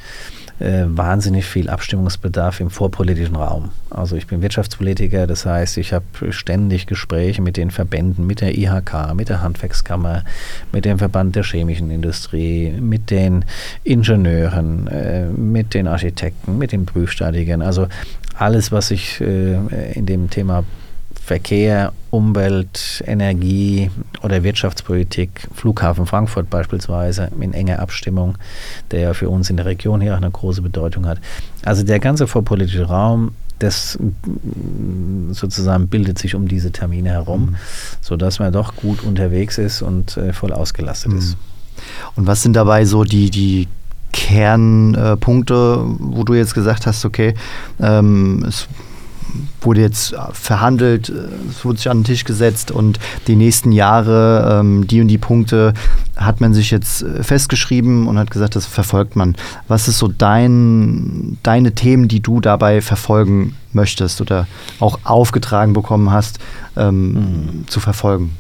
äh, 0.59 0.83
wahnsinnig 0.87 1.45
viel 1.45 1.69
Abstimmungsbedarf 1.69 2.59
im 2.59 2.69
vorpolitischen 2.69 3.35
Raum. 3.35 3.69
Also 3.89 4.15
ich 4.15 4.27
bin 4.27 4.41
Wirtschaftspolitiker, 4.41 5.27
das 5.27 5.45
heißt, 5.45 5.77
ich 5.77 5.93
habe 5.93 6.05
ständig 6.31 6.87
Gespräche 6.87 7.41
mit 7.41 7.57
den 7.57 7.71
Verbänden, 7.71 8.25
mit 8.25 8.41
der 8.41 8.57
IHK, 8.57 9.13
mit 9.15 9.29
der 9.29 9.41
Handwerkskammer, 9.41 10.23
mit 10.71 10.85
dem 10.85 10.97
Verband 10.97 11.35
der 11.35 11.43
chemischen 11.43 11.91
Industrie, 11.91 12.71
mit 12.79 13.11
den 13.11 13.45
Ingenieuren, 13.83 14.87
äh, 14.87 15.25
mit 15.25 15.73
den 15.73 15.87
Architekten, 15.87 16.57
mit 16.57 16.71
den 16.71 16.85
Prüfstatikern. 16.85 17.61
Also 17.61 17.87
alles, 18.37 18.71
was 18.71 18.89
sich 18.89 19.19
äh, 19.21 19.91
in 19.93 20.05
dem 20.05 20.29
Thema 20.29 20.63
Verkehr, 21.25 21.91
Umwelt, 22.11 23.03
Energie 23.07 23.89
oder 24.21 24.43
Wirtschaftspolitik, 24.43 25.47
Flughafen 25.55 26.05
Frankfurt 26.05 26.51
beispielsweise 26.51 27.31
in 27.41 27.51
enger 27.51 27.79
Abstimmung, 27.79 28.37
der 28.91 28.99
ja 28.99 29.13
für 29.15 29.27
uns 29.29 29.49
in 29.49 29.57
der 29.57 29.65
Region 29.65 30.01
hier 30.01 30.13
auch 30.13 30.17
eine 30.17 30.29
große 30.29 30.61
Bedeutung 30.61 31.07
hat. 31.07 31.17
Also 31.63 31.81
der 31.81 31.99
ganze 31.99 32.27
vorpolitische 32.27 32.83
Raum, 32.83 33.31
das 33.57 33.97
sozusagen 35.31 35.87
bildet 35.87 36.19
sich 36.19 36.35
um 36.35 36.47
diese 36.47 36.71
Termine 36.71 37.09
herum, 37.09 37.41
mhm. 37.41 37.55
sodass 38.01 38.37
man 38.37 38.53
doch 38.53 38.75
gut 38.75 39.01
unterwegs 39.01 39.57
ist 39.57 39.81
und 39.81 40.17
äh, 40.17 40.31
voll 40.31 40.53
ausgelastet 40.53 41.11
mhm. 41.11 41.17
ist. 41.17 41.37
Und 42.15 42.27
was 42.27 42.43
sind 42.43 42.55
dabei 42.55 42.85
so 42.85 43.03
die, 43.03 43.31
die 43.31 43.67
Kernpunkte, 44.11 45.85
wo 45.97 46.23
du 46.23 46.35
jetzt 46.35 46.53
gesagt 46.53 46.85
hast, 46.85 47.03
okay, 47.03 47.33
ähm, 47.81 48.45
es 48.47 48.67
wurde 49.61 49.81
jetzt 49.81 50.15
verhandelt, 50.33 51.09
es 51.49 51.65
wurde 51.65 51.77
sich 51.77 51.89
an 51.89 51.99
den 51.99 52.03
Tisch 52.03 52.23
gesetzt 52.23 52.71
und 52.71 52.99
die 53.27 53.35
nächsten 53.35 53.71
Jahre, 53.71 54.59
ähm, 54.59 54.87
die 54.87 55.01
und 55.01 55.07
die 55.07 55.17
Punkte 55.17 55.73
hat 56.15 56.41
man 56.41 56.53
sich 56.53 56.71
jetzt 56.71 57.03
äh, 57.03 57.23
festgeschrieben 57.23 58.07
und 58.07 58.17
hat 58.17 58.31
gesagt, 58.31 58.55
das 58.55 58.65
verfolgt 58.65 59.15
man. 59.15 59.35
Was 59.67 59.87
ist 59.87 59.99
so 59.99 60.07
dein, 60.07 61.37
deine 61.43 61.73
Themen, 61.73 62.07
die 62.07 62.21
du 62.21 62.39
dabei 62.39 62.81
verfolgen 62.81 63.55
möchtest 63.73 64.21
oder 64.21 64.47
auch 64.79 64.99
aufgetragen 65.03 65.73
bekommen 65.73 66.11
hast, 66.11 66.39
ähm, 66.77 67.13
mhm. 67.13 67.67
zu 67.67 67.79
verfolgen? 67.79 68.31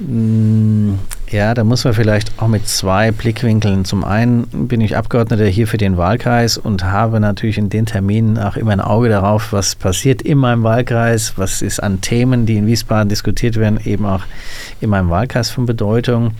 Mm, 0.00 0.94
ja, 1.30 1.52
da 1.52 1.62
muss 1.62 1.84
man 1.84 1.92
vielleicht 1.92 2.40
auch 2.40 2.48
mit 2.48 2.66
zwei 2.66 3.12
Blickwinkeln. 3.12 3.84
Zum 3.84 4.02
einen 4.02 4.46
bin 4.66 4.80
ich 4.80 4.96
Abgeordneter 4.96 5.44
hier 5.44 5.66
für 5.66 5.76
den 5.76 5.96
Wahlkreis 5.98 6.56
und 6.56 6.84
habe 6.84 7.20
natürlich 7.20 7.58
in 7.58 7.68
den 7.68 7.86
Terminen 7.86 8.38
auch 8.38 8.56
immer 8.56 8.72
ein 8.72 8.80
Auge 8.80 9.10
darauf, 9.10 9.52
was 9.52 9.74
passiert 9.74 10.22
in 10.22 10.38
meinem 10.38 10.62
Wahlkreis, 10.62 11.34
was 11.36 11.60
ist 11.60 11.82
an 11.82 12.00
Themen, 12.00 12.46
die 12.46 12.56
in 12.56 12.66
Wiesbaden 12.66 13.10
diskutiert 13.10 13.56
werden, 13.56 13.78
eben 13.84 14.06
auch 14.06 14.24
in 14.80 14.90
meinem 14.90 15.10
Wahlkreis 15.10 15.50
von 15.50 15.66
Bedeutung. 15.66 16.32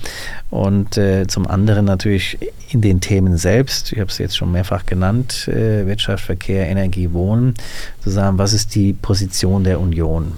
Und 0.48 0.96
äh, 0.96 1.26
zum 1.26 1.46
anderen 1.46 1.84
natürlich 1.84 2.38
in 2.70 2.80
den 2.80 3.00
Themen 3.00 3.36
selbst, 3.36 3.92
ich 3.92 4.00
habe 4.00 4.10
es 4.10 4.18
jetzt 4.18 4.36
schon 4.36 4.50
mehrfach 4.50 4.86
genannt, 4.86 5.46
äh, 5.48 5.86
Wirtschaft, 5.86 6.24
Verkehr, 6.24 6.68
Energie, 6.68 7.12
Wohnen, 7.12 7.54
zu 8.02 8.10
sagen, 8.10 8.38
was 8.38 8.54
ist 8.54 8.74
die 8.74 8.94
Position 8.94 9.64
der 9.64 9.80
Union? 9.80 10.32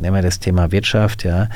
Nehmen 0.00 0.16
wir 0.16 0.22
das 0.22 0.38
Thema 0.38 0.72
Wirtschaft, 0.72 1.24
ja, 1.24 1.48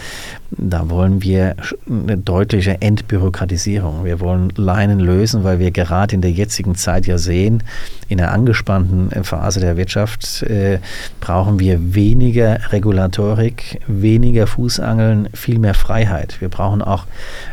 da 0.50 0.88
wollen 0.90 1.22
wir 1.22 1.56
eine 1.88 2.16
deutliche 2.16 2.80
Entbürokratisierung. 2.80 4.04
Wir 4.04 4.20
wollen 4.20 4.52
Leinen 4.56 5.00
lösen, 5.00 5.44
weil 5.44 5.58
wir 5.58 5.70
gerade 5.70 6.14
in 6.14 6.20
der 6.20 6.30
jetzigen 6.30 6.74
Zeit 6.74 7.06
ja 7.06 7.18
sehen, 7.18 7.62
in 8.08 8.18
der 8.18 8.32
angespannten 8.32 9.24
Phase 9.24 9.60
der 9.60 9.76
Wirtschaft 9.76 10.42
äh, 10.44 10.78
brauchen 11.20 11.58
wir 11.58 11.94
weniger 11.94 12.72
Regulatorik, 12.72 13.80
weniger 13.88 14.46
Fußangeln, 14.46 15.28
viel 15.34 15.58
mehr 15.58 15.74
Freiheit. 15.74 16.40
Wir 16.40 16.48
brauchen 16.48 16.82
auch 16.82 17.06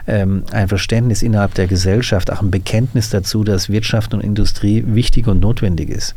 ähm, 0.08 0.44
ein 0.52 0.68
Verständnis 0.68 1.24
innerhalb 1.24 1.56
der 1.56 1.68
Gesellschaft, 1.68 2.32
auch 2.32 2.42
ein 2.42 2.52
Bekenntnis 2.52 3.10
dazu, 3.10 3.44
dass 3.44 3.70
Wirtschaft 3.70 4.14
und 4.14 4.22
Industrie 4.22 4.84
wichtig 4.86 5.28
und 5.28 5.40
notwendig 5.40 5.90
ist. 5.90 6.16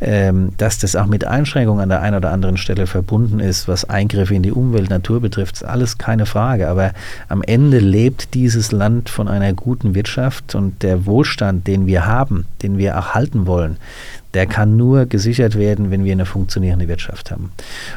Ähm, 0.00 0.52
dass 0.56 0.78
das 0.78 0.96
auch 0.96 1.06
mit 1.06 1.26
Einschränkungen 1.26 1.82
an 1.82 1.88
der 1.90 2.00
einen 2.00 2.16
oder 2.16 2.30
anderen 2.30 2.56
Stelle 2.56 2.86
verbunden 2.86 3.40
ist, 3.40 3.47
was 3.68 3.84
Eingriffe 3.84 4.34
in 4.34 4.42
die 4.42 4.52
Umwelt, 4.52 4.90
Natur 4.90 5.20
betrifft, 5.20 5.56
ist 5.56 5.64
alles 5.64 5.98
keine 5.98 6.26
Frage. 6.26 6.68
Aber 6.68 6.92
am 7.28 7.42
Ende 7.42 7.78
lebt 7.78 8.34
dieses 8.34 8.72
Land 8.72 9.08
von 9.08 9.28
einer 9.28 9.52
guten 9.52 9.94
Wirtschaft 9.94 10.54
und 10.54 10.82
der 10.82 11.06
Wohlstand, 11.06 11.66
den 11.66 11.86
wir 11.86 12.06
haben, 12.06 12.46
den 12.62 12.78
wir 12.78 12.90
erhalten 12.90 13.46
wollen, 13.46 13.78
der 14.34 14.46
kann 14.46 14.76
nur 14.76 15.06
gesichert 15.06 15.56
werden, 15.56 15.90
wenn 15.90 16.04
wir 16.04 16.12
eine 16.12 16.26
funktionierende 16.26 16.86
Wirtschaft 16.86 17.30
haben. 17.30 17.50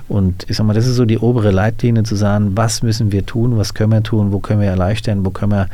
Und 0.07 0.45
ich 0.47 0.55
sag 0.55 0.65
mal, 0.65 0.73
das 0.73 0.87
ist 0.87 0.95
so 0.95 1.05
die 1.05 1.17
obere 1.17 1.51
Leitlinie 1.51 2.03
zu 2.03 2.15
sagen, 2.15 2.51
was 2.55 2.83
müssen 2.83 3.11
wir 3.11 3.25
tun, 3.25 3.57
was 3.57 3.73
können 3.73 3.91
wir 3.91 4.03
tun, 4.03 4.31
wo 4.31 4.39
können 4.39 4.61
wir 4.61 4.69
erleichtern, 4.69 5.25
wo 5.25 5.31
können 5.31 5.51
wir 5.51 5.67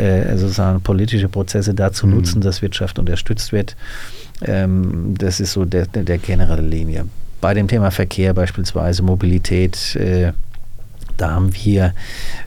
äh, 0.00 0.36
sozusagen 0.36 0.80
politische 0.80 1.28
Prozesse 1.28 1.74
dazu 1.74 2.06
mhm. 2.06 2.14
nutzen, 2.14 2.40
dass 2.40 2.62
Wirtschaft 2.62 2.98
unterstützt 2.98 3.52
wird. 3.52 3.76
Ähm, 4.42 5.14
das 5.18 5.40
ist 5.40 5.52
so 5.52 5.64
der, 5.64 5.86
der 5.86 6.18
generelle 6.18 6.62
Linie. 6.62 7.06
Bei 7.40 7.54
dem 7.54 7.68
Thema 7.68 7.90
Verkehr 7.90 8.34
beispielsweise, 8.34 9.02
Mobilität, 9.02 9.96
äh, 9.96 10.32
da 11.16 11.30
haben 11.32 11.52
wir 11.54 11.94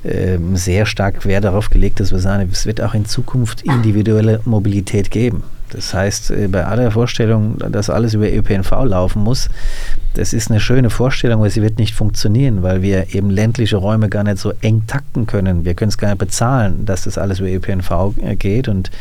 äh, 0.04 0.38
sehr 0.54 0.86
stark 0.86 1.26
Wert 1.26 1.44
darauf 1.44 1.70
gelegt, 1.70 2.00
dass 2.00 2.12
wir 2.12 2.20
sagen, 2.20 2.50
es 2.52 2.66
wird 2.66 2.82
auch 2.82 2.94
in 2.94 3.06
Zukunft 3.06 3.62
individuelle 3.62 4.42
Mobilität 4.46 5.12
geben. 5.12 5.44
Das 5.72 5.94
heißt, 5.94 6.32
äh, 6.32 6.48
bei 6.48 6.66
aller 6.66 6.92
Vorstellung, 6.92 7.58
dass 7.58 7.90
alles 7.90 8.14
über 8.14 8.32
ÖPNV 8.32 8.72
laufen 8.86 9.24
muss, 9.24 9.50
das 10.14 10.34
ist 10.34 10.52
eine 10.52 10.60
schöne 10.60 10.90
Vorstellung, 10.90 11.40
aber 11.40 11.50
sie 11.50 11.62
wird 11.62 11.78
nicht 11.80 11.94
funktionieren, 11.94 12.64
weil 12.64 12.82
wir 12.82 13.16
eben 13.16 13.30
ländliche 13.30 13.78
Räume 13.78 14.10
gar 14.10 14.24
nicht 14.24 14.40
so 14.40 14.52
eng 14.62 14.84
takten 14.86 15.26
können. 15.26 15.64
Wir 15.64 15.74
können 15.74 15.90
es 15.90 15.98
gar 15.98 16.10
nicht 16.10 16.18
bezahlen, 16.18 16.86
dass 16.86 17.04
das 17.04 17.18
alles 17.18 17.40
über 17.40 17.50
ÖPNV 17.50 18.16
äh, 18.22 18.36
geht. 18.36 18.68
Und 18.68 18.92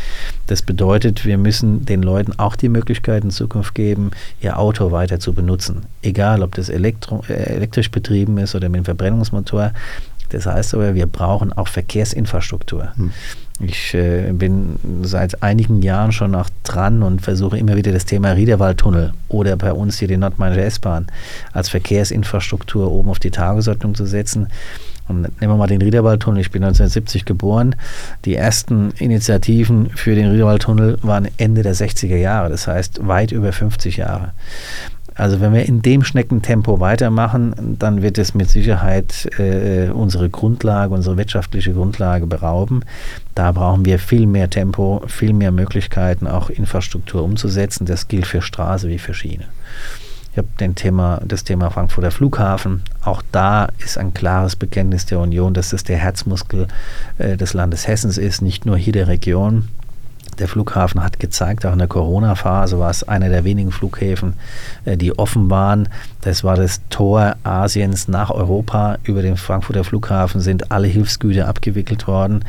das 0.47 0.63
bedeutet, 0.63 1.25
wir 1.25 1.37
müssen 1.37 1.85
den 1.85 2.03
Leuten 2.03 2.39
auch 2.39 2.55
die 2.55 2.69
Möglichkeit 2.69 3.25
in 3.25 3.31
Zukunft 3.31 3.75
geben, 3.75 4.13
ihr 4.41 4.59
Auto 4.59 4.93
weiter 4.93 5.19
zu 5.19 5.33
benutzen. 5.33 5.83
Egal, 6.03 6.43
ob 6.43 6.55
das 6.55 6.69
elektro, 6.69 7.25
äh, 7.29 7.33
elektrisch 7.33 7.91
betrieben 7.91 8.39
ist 8.39 8.55
oder 8.55 8.69
mit 8.69 8.79
einem 8.79 8.85
Verbrennungsmotor. 8.85 9.73
Das 10.29 10.47
heißt 10.47 10.75
aber, 10.75 10.95
wir 10.95 11.07
brauchen 11.07 11.53
auch 11.53 11.67
Verkehrsinfrastruktur. 11.67 12.93
Hm. 12.95 13.13
Ich 13.61 13.93
äh, 13.95 14.33
bin 14.33 14.79
seit 15.03 15.43
einigen 15.43 15.83
Jahren 15.83 16.13
schon 16.13 16.31
noch 16.31 16.49
dran 16.65 17.03
und 17.03 17.21
versuche 17.21 17.59
immer 17.59 17.77
wieder 17.77 17.93
das 17.93 18.07
Thema 18.07 18.33
Riederwaldtunnel 18.33 19.13
oder 19.29 19.57
bei 19.57 19.73
uns 19.73 19.99
hier 19.99 20.09
die 20.09 20.17
Nordmanische 20.17 20.63
S-Bahn 20.63 21.09
als 21.53 21.69
Verkehrsinfrastruktur 21.69 22.91
oben 22.91 23.11
auf 23.11 23.19
die 23.19 23.31
Tagesordnung 23.31 23.95
zu 23.95 24.07
setzen. 24.07 24.49
Und 25.09 25.23
nehmen 25.41 25.53
wir 25.53 25.57
mal 25.57 25.67
den 25.67 25.83
Riederwaldtunnel. 25.83 26.41
Ich 26.41 26.53
bin 26.53 26.63
1970 26.63 27.25
geboren. 27.25 27.75
Die 28.25 28.37
ersten 28.37 28.93
Initiativen 28.93 29.91
für 29.91 30.15
den 30.15 30.31
Riederwaldtunnel 30.31 30.99
waren 31.03 31.29
Ende 31.37 31.63
der 31.63 31.75
60er 31.75 32.17
Jahre, 32.17 32.49
das 32.49 32.67
heißt 32.67 33.07
weit 33.07 33.33
über 33.33 33.53
50 33.53 33.97
Jahre. 33.99 34.33
Also 35.15 35.41
wenn 35.41 35.53
wir 35.53 35.67
in 35.67 35.83
dem 35.83 36.05
Schneckentempo 36.05 36.81
weitermachen, 36.81 37.77
dann 37.79 38.03
wird 38.03 38.19
es 38.19 38.35
mit 38.35 38.49
Sicherheit 38.49 39.29
äh, 39.39 39.91
unsere 39.91 40.31
Grundlage, 40.31 40.95
unsere 40.95 41.17
wirtschaftliche 41.17 41.73
Grundlage 41.73 42.27
berauben. 42.27 42.83
Da 43.35 43.53
brauchen 43.53 43.85
wir 43.85 43.99
viel 43.99 44.27
mehr 44.27 44.51
Tempo, 44.51 45.03
viel 45.07 45.33
mehr 45.33 45.53
Möglichkeiten, 45.53 46.27
auch 46.27 46.51
Infrastruktur 46.51 47.23
umzusetzen. 47.23 47.87
Das 47.87 48.09
gilt 48.09 48.27
für 48.27 48.43
Straße 48.43 48.89
wie 48.89 48.99
für 48.99 49.15
Schiene. 49.15 49.47
Ich 50.33 50.39
habe 50.39 50.49
den 50.61 50.77
Thema, 50.77 51.21
das 51.25 51.43
Thema 51.43 51.71
Frankfurter 51.71 52.13
Flughafen. 52.13 52.83
Auch 53.03 53.23
da 53.33 53.69
ist 53.79 53.99
ein 53.99 54.15
klares 54.15 54.55
Bekenntnis 54.55 55.07
der 55.07 55.19
Union, 55.19 55.55
dass 55.55 55.71
das 55.71 55.83
der 55.83 55.99
Herzmuskel 55.99 56.69
äh, 57.19 57.37
des 57.37 57.53
Landes 57.53 57.89
Hessens 57.89 58.17
ist, 58.17 58.41
nicht 58.41 58.65
nur 58.65 58.77
hier 58.77 58.93
der 58.93 59.09
Region. 59.09 59.69
Der 60.41 60.49
Flughafen 60.49 61.05
hat 61.05 61.21
gezeigt, 61.21 61.67
auch 61.67 61.75
in 61.75 61.79
der 61.79 61.87
Corona-Phase 61.87 62.79
war 62.79 62.89
es 62.89 63.07
einer 63.07 63.29
der 63.29 63.45
wenigen 63.45 63.73
Flughäfen, 63.73 64.35
äh, 64.87 64.97
die 64.97 65.19
offen 65.19 65.51
waren. 65.51 65.89
Das 66.23 66.45
war 66.45 66.57
das 66.57 66.81
Tor 66.89 67.37
Asiens 67.45 68.09
nach 68.09 68.31
Europa. 68.31 68.97
Über 69.03 69.21
den 69.21 69.37
Frankfurter 69.37 69.85
Flughafen 69.85 70.41
sind 70.41 70.73
alle 70.73 70.89
Hilfsgüter 70.89 71.47
abgewickelt 71.47 72.07
worden. 72.07 72.43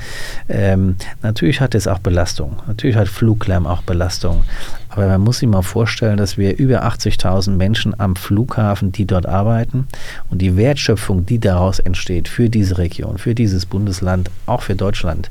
Ähm, 0.48 0.96
natürlich 1.22 1.60
hat 1.60 1.76
es 1.76 1.86
auch 1.86 2.00
Belastung. 2.00 2.58
Natürlich 2.66 2.96
hat 2.96 3.10
Fluglärm 3.10 3.68
auch 3.68 3.82
Belastung. 3.82 4.46
Aber 4.92 5.08
man 5.08 5.22
muss 5.22 5.40
sich 5.40 5.48
mal 5.48 5.62
vorstellen, 5.62 6.18
dass 6.18 6.38
wir 6.38 6.58
über 6.58 6.84
80.000 6.84 7.52
Menschen 7.52 7.98
am 7.98 8.18
Flughafen, 8.18 8.92
die 8.92 9.06
dort 9.06 9.26
arbeiten 9.26 9.88
und 10.30 10.42
die 10.42 10.58
Wertschöpfung, 10.58 11.26
die 11.26 11.40
daraus 11.40 11.80
entsteht 11.80 12.28
für 12.28 12.50
diese 12.50 12.78
Region, 12.78 13.18
für 13.18 13.34
dieses 13.34 13.66
Bundesland, 13.66 14.30
auch 14.46 14.62
für 14.62 14.76
Deutschland, 14.76 15.30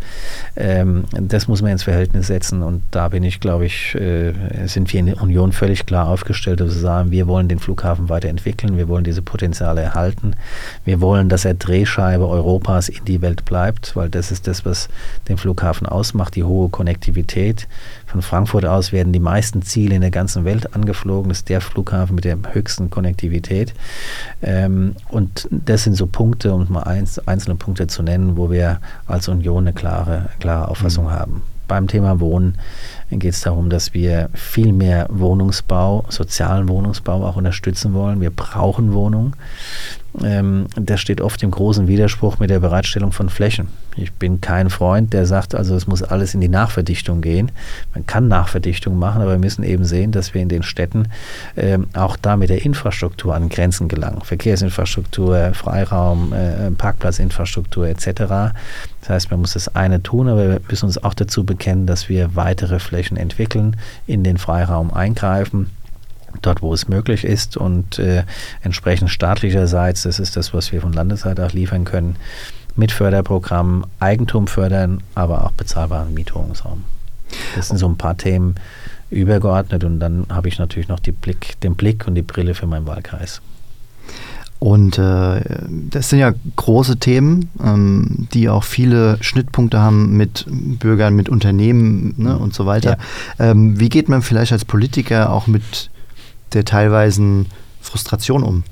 ähm, 0.57 1.05
das 1.13 1.47
muss 1.47 1.61
man 1.61 1.73
ins 1.73 1.83
Verhältnis 1.83 2.29
setzen. 2.29 2.63
Und 2.63 2.83
da 2.91 3.09
bin 3.09 3.23
ich, 3.23 3.39
glaube 3.41 3.67
ich, 3.67 3.95
äh, 3.95 4.33
sind 4.65 4.91
wir 4.93 5.01
in 5.01 5.07
der 5.07 5.23
Union 5.23 5.53
völlig 5.53 5.85
klar 5.85 6.09
aufgestellt, 6.09 6.61
dass 6.61 6.75
wir 6.75 6.81
sagen, 6.81 7.11
wir 7.11 7.27
wollen 7.27 7.49
den 7.49 7.59
Flughafen 7.59 8.09
weiterentwickeln, 8.09 8.79
wir 8.79 8.89
wollen 8.89 9.05
diese 9.05 9.21
Potenziale 9.21 9.83
erhalten, 9.83 10.37
wir 10.87 11.03
wollen, 11.03 11.29
dass 11.29 11.45
er 11.45 11.53
Drehscheibe 11.53 12.27
Europas 12.27 12.89
in 12.89 13.05
die 13.05 13.21
Welt 13.21 13.45
bleibt, 13.45 13.95
weil 13.95 14.09
das 14.09 14.31
ist 14.31 14.47
das, 14.47 14.65
was 14.65 14.89
den 15.29 15.37
Flughafen 15.37 15.87
ausmacht, 15.87 16.35
die 16.35 16.45
hohe 16.45 16.71
Konnektivität. 16.71 17.69
Von 18.11 18.23
Frankfurt 18.23 18.67
aus 18.67 18.91
werden 18.91 19.13
die 19.13 19.21
meisten 19.21 19.63
Ziele 19.63 19.95
in 19.95 20.01
der 20.01 20.11
ganzen 20.11 20.45
Welt 20.45 20.75
angeflogen. 20.75 21.29
Das 21.29 21.39
ist 21.39 21.49
der 21.49 21.61
Flughafen 21.61 22.17
mit 22.17 22.25
der 22.25 22.37
höchsten 22.53 22.91
Konnektivität. 22.91 23.73
Ähm, 24.43 24.97
und 25.11 25.47
das 25.51 25.85
sind 25.85 25.95
so 25.95 26.09
Punkte, 26.09 26.53
um 26.53 26.67
mal 26.71 26.83
eins, 26.83 27.21
einzelne 27.29 27.55
Punkte 27.55 27.87
zu 27.87 28.03
nennen, 28.03 28.37
wo 28.37 28.51
wir 28.51 28.81
als 29.07 29.29
Union 29.29 29.65
eine 29.65 29.73
klare, 29.73 30.31
klare 30.41 30.69
Auffassung 30.69 31.05
mhm. 31.05 31.11
haben. 31.11 31.43
beim 31.69 31.87
Thema 31.87 32.19
Wohnen 32.19 32.57
geht 33.13 33.33
es 33.33 33.43
darum, 33.43 33.71
dass 33.71 33.95
wir 33.95 34.29
viel 34.35 34.73
mehr 34.73 35.07
Wohnungsbau, 35.09 36.05
sozialen 36.09 36.69
Wohnungsbau 36.69 37.25
auch 37.25 37.37
unterstützen 37.37 37.95
wollen. 37.95 38.21
Wir 38.21 38.31
brauchen 38.31 38.93
Wohnungen. 38.93 39.35
Ähm, 40.21 40.67
das 40.75 41.01
steht 41.01 41.21
oft 41.21 41.41
im 41.45 41.53
großen 41.53 41.87
Widerspruch 41.87 42.41
mit 42.41 42.51
der 42.51 42.59
Bereitstellung 42.59 43.13
von 43.13 43.29
Flächen. 43.29 43.69
Ich 44.01 44.13
bin 44.13 44.41
kein 44.41 44.71
Freund, 44.71 45.13
der 45.13 45.27
sagt, 45.27 45.55
also 45.55 45.75
es 45.75 45.87
muss 45.87 46.03
alles 46.03 46.35
in 46.35 46.41
die 46.41 46.49
Nachverdichtung 46.49 47.21
gehen. 47.21 47.53
Man 47.95 48.07
kann 48.07 48.29
Nachverdichtung 48.29 48.99
machen, 48.99 49.21
aber 49.23 49.33
wir 49.33 49.39
müssen 49.39 49.63
eben 49.63 49.85
sehen, 49.85 50.13
dass 50.13 50.35
wir 50.35 50.41
in 50.41 50.49
den 50.49 50.63
Städten 50.63 51.09
ähm, 51.57 51.89
auch 51.93 52.17
da 52.17 52.37
mit 52.37 52.51
der 52.51 52.65
Infrastruktur 52.65 53.35
an 53.35 53.49
Grenzen 53.49 53.89
gelangen. 53.89 54.23
Verkehrsinfrastruktur, 54.23 55.53
Freiraum, 55.55 56.33
äh, 56.33 56.71
Parkplatzinfrastruktur 56.71 57.89
etc. 57.89 58.55
Das 59.01 59.09
heißt, 59.09 59.31
man 59.31 59.41
muss 59.41 59.53
das 59.53 59.75
eine 59.75 60.03
tun, 60.03 60.29
aber 60.29 60.49
wir 60.49 60.61
müssen 60.69 60.87
uns 60.87 61.03
auch 61.03 61.15
dazu 61.15 61.45
bekennen, 61.45 61.87
dass 61.87 62.09
wir 62.09 62.35
weitere 62.37 62.79
Flächen 62.79 63.17
entwickeln, 63.17 63.77
in 64.07 64.25
den 64.25 64.39
Freiraum 64.39 64.93
eingreifen 64.93 65.71
dort, 66.43 66.63
wo 66.63 66.73
es 66.73 66.89
möglich 66.89 67.25
ist 67.25 67.57
und 67.57 67.99
äh, 67.99 68.25
entsprechend 68.63 69.11
staatlicherseits, 69.11 70.03
das 70.03 70.19
ist 70.19 70.37
das, 70.37 70.55
was 70.55 70.73
wir 70.73 70.81
von 70.81 70.93
Landesseite 70.93 71.45
auch 71.45 71.53
liefern 71.53 71.85
können, 71.85 72.17
mit 72.81 72.91
Förderprogrammen 72.93 73.85
Eigentum 74.01 74.47
fördern, 74.49 75.03
aber 75.15 75.45
auch 75.45 75.53
bezahlbaren 75.53 76.13
Mietwohnungsraum. 76.15 76.85
Das 77.55 77.69
sind 77.69 77.77
so 77.77 77.87
ein 77.87 77.97
paar 77.97 78.17
Themen 78.17 78.57
übergeordnet 79.11 79.85
und 79.85 80.01
dann 80.01 80.27
habe 80.31 80.49
ich 80.49 80.59
natürlich 80.59 80.89
noch 80.89 80.99
Blick, 80.99 81.61
den 81.61 81.77
Blick 81.77 82.07
und 82.09 82.15
die 82.15 82.23
Brille 82.23 82.55
für 82.55 82.67
meinen 82.67 82.87
Wahlkreis. 82.87 83.41
Und 84.59 84.99
äh, 84.99 85.41
das 85.91 86.11
sind 86.11 86.19
ja 86.19 86.33
große 86.57 86.99
Themen, 86.99 87.51
ähm, 87.63 88.29
die 88.33 88.49
auch 88.49 88.65
viele 88.65 89.17
Schnittpunkte 89.23 89.79
haben 89.79 90.17
mit 90.17 90.47
Bürgern, 90.49 91.15
mit 91.15 91.29
Unternehmen 91.29 92.15
ne, 92.17 92.39
und 92.39 92.55
so 92.55 92.67
weiter. 92.67 92.99
Ja. 93.39 93.51
Ähm, 93.51 93.79
wie 93.79 93.89
geht 93.89 94.09
man 94.09 94.23
vielleicht 94.23 94.53
als 94.53 94.65
Politiker 94.65 95.33
auch 95.33 95.47
mit 95.47 95.91
der 96.53 96.65
teilweisen 96.65 97.47
Frustration 97.81 98.43
um? 98.43 98.65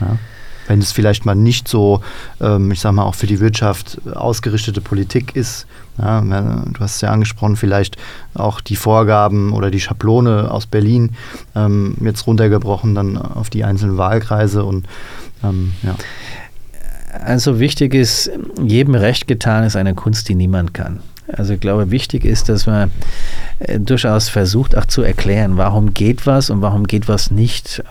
Ja? 0.00 0.18
Wenn 0.66 0.80
es 0.80 0.92
vielleicht 0.92 1.26
mal 1.26 1.34
nicht 1.34 1.68
so, 1.68 2.00
ähm, 2.40 2.70
ich 2.70 2.80
sag 2.80 2.92
mal, 2.92 3.04
auch 3.04 3.14
für 3.14 3.26
die 3.26 3.40
Wirtschaft 3.40 4.00
ausgerichtete 4.14 4.80
Politik 4.80 5.36
ist. 5.36 5.66
Ja, 5.96 6.20
du 6.20 6.80
hast 6.80 6.96
es 6.96 7.00
ja 7.02 7.10
angesprochen, 7.10 7.54
vielleicht 7.54 7.96
auch 8.34 8.60
die 8.60 8.74
Vorgaben 8.74 9.52
oder 9.52 9.70
die 9.70 9.78
Schablone 9.78 10.50
aus 10.50 10.66
Berlin 10.66 11.12
ähm, 11.54 11.96
jetzt 12.00 12.26
runtergebrochen 12.26 12.96
dann 12.96 13.16
auf 13.16 13.48
die 13.48 13.62
einzelnen 13.62 13.96
Wahlkreise 13.96 14.64
und 14.64 14.86
ähm, 15.44 15.74
ja. 15.82 15.94
Also 17.24 17.60
wichtig 17.60 17.94
ist, 17.94 18.28
jedem 18.60 18.96
Recht 18.96 19.28
getan 19.28 19.62
ist 19.62 19.76
eine 19.76 19.94
Kunst, 19.94 20.28
die 20.28 20.34
niemand 20.34 20.74
kann. 20.74 20.98
Also 21.26 21.54
ich 21.54 21.60
glaube, 21.60 21.90
wichtig 21.90 22.24
ist, 22.24 22.48
dass 22.48 22.66
man 22.66 22.90
äh, 23.58 23.80
durchaus 23.80 24.28
versucht 24.28 24.76
auch 24.76 24.84
zu 24.84 25.02
erklären, 25.02 25.56
warum 25.56 25.94
geht 25.94 26.26
was 26.26 26.50
und 26.50 26.60
warum 26.60 26.86
geht 26.86 27.08
was 27.08 27.30
nicht. 27.30 27.82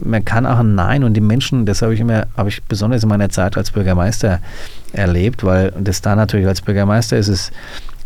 Man 0.00 0.24
kann 0.24 0.44
auch 0.44 0.58
ein 0.58 0.74
Nein 0.74 1.04
und 1.04 1.14
die 1.14 1.20
Menschen, 1.20 1.66
das 1.66 1.82
habe 1.82 1.94
ich 1.94 2.00
immer, 2.00 2.26
habe 2.36 2.48
ich 2.48 2.62
besonders 2.64 3.02
in 3.02 3.08
meiner 3.08 3.28
Zeit 3.28 3.56
als 3.56 3.70
Bürgermeister 3.70 4.40
erlebt, 4.92 5.44
weil 5.44 5.72
das 5.78 6.00
da 6.00 6.16
natürlich 6.16 6.46
als 6.46 6.62
Bürgermeister 6.62 7.16
ist 7.16 7.28
es 7.28 7.52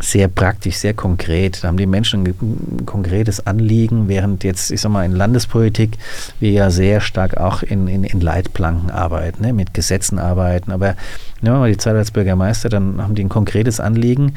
sehr 0.00 0.28
praktisch, 0.28 0.76
sehr 0.76 0.92
konkret. 0.92 1.62
Da 1.62 1.68
haben 1.68 1.76
die 1.76 1.86
Menschen 1.86 2.24
ein 2.26 2.86
konkretes 2.86 3.46
Anliegen, 3.46 4.08
während 4.08 4.44
jetzt, 4.44 4.70
ich 4.70 4.80
sag 4.80 4.90
mal, 4.90 5.04
in 5.04 5.12
Landespolitik 5.12 5.96
wir 6.40 6.50
ja 6.50 6.70
sehr 6.70 7.00
stark 7.00 7.36
auch 7.36 7.62
in, 7.62 7.88
in, 7.88 8.04
in 8.04 8.20
Leitplanken 8.20 8.90
arbeiten, 8.90 9.42
ne, 9.42 9.52
mit 9.52 9.72
Gesetzen 9.72 10.18
arbeiten. 10.18 10.72
Aber 10.72 10.96
nehmen 11.40 11.56
wir 11.56 11.60
mal 11.60 11.70
die 11.70 11.78
Zeit 11.78 11.96
als 11.96 12.10
Bürgermeister, 12.10 12.68
dann 12.68 13.00
haben 13.00 13.14
die 13.14 13.24
ein 13.24 13.28
konkretes 13.28 13.80
Anliegen. 13.80 14.34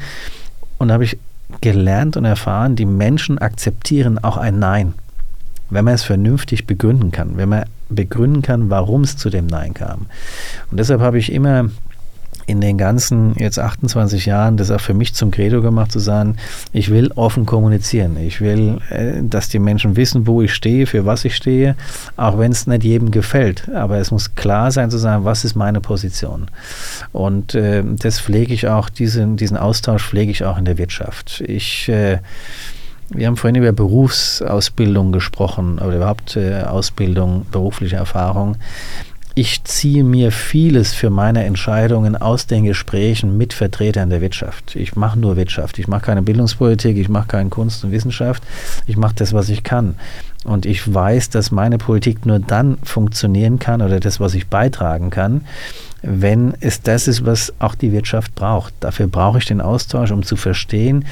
Und 0.78 0.88
da 0.88 0.94
habe 0.94 1.04
ich 1.04 1.18
gelernt 1.60 2.16
und 2.16 2.24
erfahren, 2.24 2.76
die 2.76 2.86
Menschen 2.86 3.38
akzeptieren 3.38 4.18
auch 4.18 4.36
ein 4.36 4.58
Nein, 4.58 4.94
wenn 5.70 5.84
man 5.84 5.94
es 5.94 6.04
vernünftig 6.04 6.66
begründen 6.66 7.10
kann, 7.10 7.36
wenn 7.36 7.48
man 7.48 7.64
begründen 7.88 8.42
kann, 8.42 8.70
warum 8.70 9.02
es 9.02 9.16
zu 9.16 9.30
dem 9.30 9.46
Nein 9.46 9.74
kam. 9.74 10.06
Und 10.70 10.78
deshalb 10.78 11.00
habe 11.00 11.18
ich 11.18 11.32
immer 11.32 11.70
in 12.48 12.62
den 12.62 12.78
ganzen 12.78 13.34
jetzt 13.36 13.58
28 13.58 14.24
Jahren 14.24 14.56
das 14.56 14.70
auch 14.70 14.80
für 14.80 14.94
mich 14.94 15.12
zum 15.12 15.30
Credo 15.30 15.60
gemacht, 15.60 15.92
zu 15.92 15.98
sagen, 15.98 16.36
ich 16.72 16.88
will 16.90 17.12
offen 17.14 17.44
kommunizieren. 17.44 18.16
Ich 18.16 18.40
will, 18.40 18.78
äh, 18.88 19.22
dass 19.22 19.50
die 19.50 19.58
Menschen 19.58 19.96
wissen, 19.96 20.26
wo 20.26 20.40
ich 20.40 20.54
stehe, 20.54 20.86
für 20.86 21.04
was 21.04 21.26
ich 21.26 21.36
stehe, 21.36 21.76
auch 22.16 22.38
wenn 22.38 22.50
es 22.50 22.66
nicht 22.66 22.84
jedem 22.84 23.10
gefällt. 23.10 23.68
Aber 23.68 23.98
es 23.98 24.10
muss 24.10 24.34
klar 24.34 24.70
sein 24.70 24.90
zu 24.90 24.96
sagen, 24.96 25.26
was 25.26 25.44
ist 25.44 25.56
meine 25.56 25.82
Position. 25.82 26.46
Und 27.12 27.54
äh, 27.54 27.84
das 27.84 28.18
pflege 28.18 28.54
ich 28.54 28.66
auch, 28.66 28.88
diesen, 28.88 29.36
diesen 29.36 29.58
Austausch 29.58 30.06
pflege 30.06 30.30
ich 30.30 30.44
auch 30.44 30.56
in 30.56 30.64
der 30.64 30.78
Wirtschaft. 30.78 31.42
Ich 31.46 31.90
äh, 31.90 32.18
wir 33.10 33.26
haben 33.26 33.38
vorhin 33.38 33.56
über 33.56 33.72
Berufsausbildung 33.72 35.12
gesprochen 35.12 35.78
oder 35.78 35.96
überhaupt 35.96 36.36
äh, 36.36 36.62
Ausbildung, 36.62 37.46
berufliche 37.50 37.96
Erfahrung 37.96 38.56
ich 39.38 39.62
ziehe 39.62 40.02
mir 40.02 40.32
vieles 40.32 40.94
für 40.94 41.10
meine 41.10 41.44
Entscheidungen 41.44 42.16
aus 42.16 42.48
den 42.48 42.64
Gesprächen 42.64 43.38
mit 43.38 43.52
Vertretern 43.52 44.10
der 44.10 44.20
Wirtschaft. 44.20 44.74
Ich 44.74 44.96
mache 44.96 45.16
nur 45.16 45.36
Wirtschaft. 45.36 45.78
Ich 45.78 45.86
mache 45.86 46.06
keine 46.06 46.22
Bildungspolitik, 46.22 46.96
ich 46.96 47.08
mache 47.08 47.28
keine 47.28 47.48
Kunst 47.48 47.84
und 47.84 47.92
Wissenschaft. 47.92 48.42
Ich 48.88 48.96
mache 48.96 49.14
das, 49.14 49.32
was 49.32 49.48
ich 49.48 49.62
kann. 49.62 49.94
Und 50.42 50.66
ich 50.66 50.92
weiß, 50.92 51.30
dass 51.30 51.52
meine 51.52 51.78
Politik 51.78 52.26
nur 52.26 52.40
dann 52.40 52.78
funktionieren 52.82 53.60
kann 53.60 53.80
oder 53.80 54.00
das, 54.00 54.18
was 54.18 54.34
ich 54.34 54.48
beitragen 54.48 55.10
kann, 55.10 55.42
wenn 56.02 56.54
es 56.58 56.82
das 56.82 57.06
ist, 57.06 57.24
was 57.24 57.52
auch 57.60 57.76
die 57.76 57.92
Wirtschaft 57.92 58.34
braucht. 58.34 58.74
Dafür 58.80 59.06
brauche 59.06 59.38
ich 59.38 59.44
den 59.44 59.60
Austausch, 59.60 60.10
um 60.10 60.24
zu 60.24 60.34
verstehen, 60.34 61.04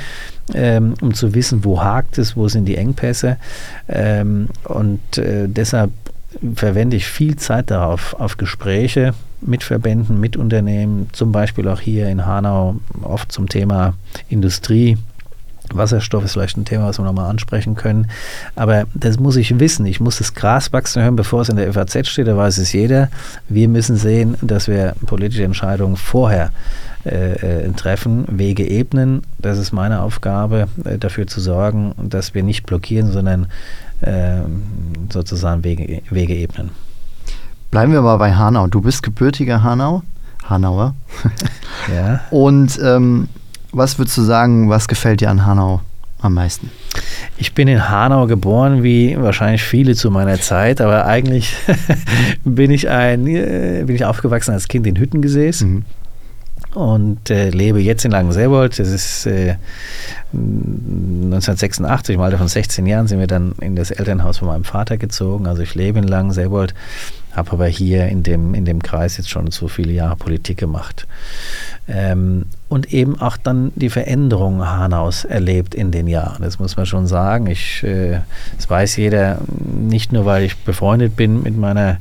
ähm, 0.52 0.94
um 1.00 1.14
zu 1.14 1.32
wissen, 1.32 1.64
wo 1.64 1.80
hakt 1.80 2.18
es, 2.18 2.36
wo 2.36 2.48
sind 2.48 2.64
die 2.64 2.76
Engpässe. 2.76 3.36
Ähm, 3.88 4.48
und 4.64 5.16
äh, 5.16 5.46
deshalb 5.46 5.92
verwende 6.54 6.96
ich 6.96 7.06
viel 7.06 7.36
Zeit 7.36 7.70
darauf, 7.70 8.14
auf 8.14 8.36
Gespräche 8.36 9.14
mit 9.40 9.62
Verbänden, 9.62 10.20
mit 10.20 10.36
Unternehmen, 10.36 11.08
zum 11.12 11.32
Beispiel 11.32 11.68
auch 11.68 11.80
hier 11.80 12.08
in 12.08 12.26
Hanau, 12.26 12.76
oft 13.02 13.32
zum 13.32 13.48
Thema 13.48 13.94
Industrie. 14.28 14.98
Wasserstoff 15.72 16.24
ist 16.24 16.34
vielleicht 16.34 16.56
ein 16.56 16.64
Thema, 16.64 16.86
was 16.86 16.98
wir 16.98 17.04
nochmal 17.04 17.28
ansprechen 17.28 17.74
können. 17.74 18.08
Aber 18.54 18.84
das 18.94 19.18
muss 19.18 19.36
ich 19.36 19.58
wissen. 19.58 19.84
Ich 19.86 20.00
muss 20.00 20.18
das 20.18 20.34
Gras 20.34 20.72
wachsen 20.72 21.02
hören, 21.02 21.16
bevor 21.16 21.42
es 21.42 21.48
in 21.48 21.56
der 21.56 21.72
FAZ 21.72 22.06
steht. 22.06 22.28
Da 22.28 22.36
weiß 22.36 22.58
es 22.58 22.72
jeder. 22.72 23.08
Wir 23.48 23.68
müssen 23.68 23.96
sehen, 23.96 24.36
dass 24.42 24.68
wir 24.68 24.94
politische 25.06 25.44
Entscheidungen 25.44 25.96
vorher 25.96 26.52
äh, 27.04 27.64
äh 27.64 27.72
treffen, 27.72 28.26
Wege 28.28 28.68
ebnen. 28.68 29.22
Das 29.38 29.58
ist 29.58 29.72
meine 29.72 30.02
Aufgabe, 30.02 30.68
äh, 30.84 30.98
dafür 30.98 31.26
zu 31.26 31.40
sorgen, 31.40 31.94
dass 32.00 32.34
wir 32.34 32.42
nicht 32.42 32.66
blockieren, 32.66 33.10
sondern 33.10 33.48
sozusagen 35.10 35.64
Wege, 35.64 36.02
Wege 36.10 36.34
ebnen. 36.34 36.70
Bleiben 37.70 37.92
wir 37.92 38.02
mal 38.02 38.16
bei 38.16 38.32
Hanau. 38.34 38.66
Du 38.66 38.80
bist 38.80 39.02
gebürtiger 39.02 39.62
Hanau, 39.62 40.02
Hanauer. 40.44 40.94
ja. 41.94 42.20
Und 42.30 42.78
ähm, 42.82 43.28
was 43.72 43.98
würdest 43.98 44.16
du 44.16 44.22
sagen, 44.22 44.68
was 44.68 44.88
gefällt 44.88 45.20
dir 45.20 45.30
an 45.30 45.44
Hanau 45.44 45.80
am 46.20 46.34
meisten? 46.34 46.70
Ich 47.36 47.54
bin 47.54 47.68
in 47.68 47.88
Hanau 47.88 48.26
geboren, 48.26 48.82
wie 48.82 49.16
wahrscheinlich 49.20 49.62
viele 49.62 49.94
zu 49.94 50.10
meiner 50.10 50.40
Zeit, 50.40 50.80
aber 50.80 51.06
eigentlich 51.06 51.54
bin 52.44 52.70
ich 52.70 52.88
ein, 52.88 53.26
äh, 53.26 53.82
bin 53.84 53.96
ich 53.96 54.04
aufgewachsen 54.04 54.52
als 54.52 54.68
Kind 54.68 54.86
in 54.86 54.96
Hüttengesäß. 54.96 55.62
Mhm 55.62 55.84
und 56.76 57.30
äh, 57.30 57.48
lebe 57.48 57.80
jetzt 57.80 58.04
in 58.04 58.10
Langenselbold. 58.10 58.78
Das 58.78 58.88
ist 58.88 59.24
äh, 59.24 59.56
1986, 60.34 62.16
im 62.16 62.20
Alter 62.20 62.36
von 62.36 62.48
16 62.48 62.84
Jahren, 62.84 63.06
sind 63.08 63.18
wir 63.18 63.26
dann 63.26 63.54
in 63.62 63.76
das 63.76 63.90
Elternhaus 63.90 64.38
von 64.38 64.48
meinem 64.48 64.64
Vater 64.64 64.98
gezogen. 64.98 65.46
Also 65.46 65.62
ich 65.62 65.74
lebe 65.74 65.98
in 65.98 66.04
Langenselbold, 66.06 66.74
habe 67.32 67.52
aber 67.52 67.66
hier 67.66 68.08
in 68.08 68.22
dem, 68.22 68.52
in 68.52 68.66
dem 68.66 68.82
Kreis 68.82 69.16
jetzt 69.16 69.30
schon 69.30 69.50
so 69.50 69.68
viele 69.68 69.90
Jahre 69.90 70.16
Politik 70.16 70.58
gemacht. 70.58 71.06
Ähm, 71.88 72.44
und 72.68 72.92
eben 72.92 73.18
auch 73.22 73.38
dann 73.38 73.72
die 73.74 73.88
Veränderung 73.88 74.62
Hanaus 74.66 75.24
erlebt 75.24 75.74
in 75.74 75.92
den 75.92 76.06
Jahren. 76.06 76.42
Das 76.42 76.58
muss 76.58 76.76
man 76.76 76.84
schon 76.84 77.06
sagen. 77.06 77.46
Ich, 77.46 77.84
äh, 77.84 78.20
das 78.56 78.68
weiß 78.68 78.96
jeder, 78.96 79.38
nicht 79.64 80.12
nur, 80.12 80.26
weil 80.26 80.42
ich 80.42 80.58
befreundet 80.58 81.16
bin 81.16 81.42
mit 81.42 81.56
meiner 81.56 81.96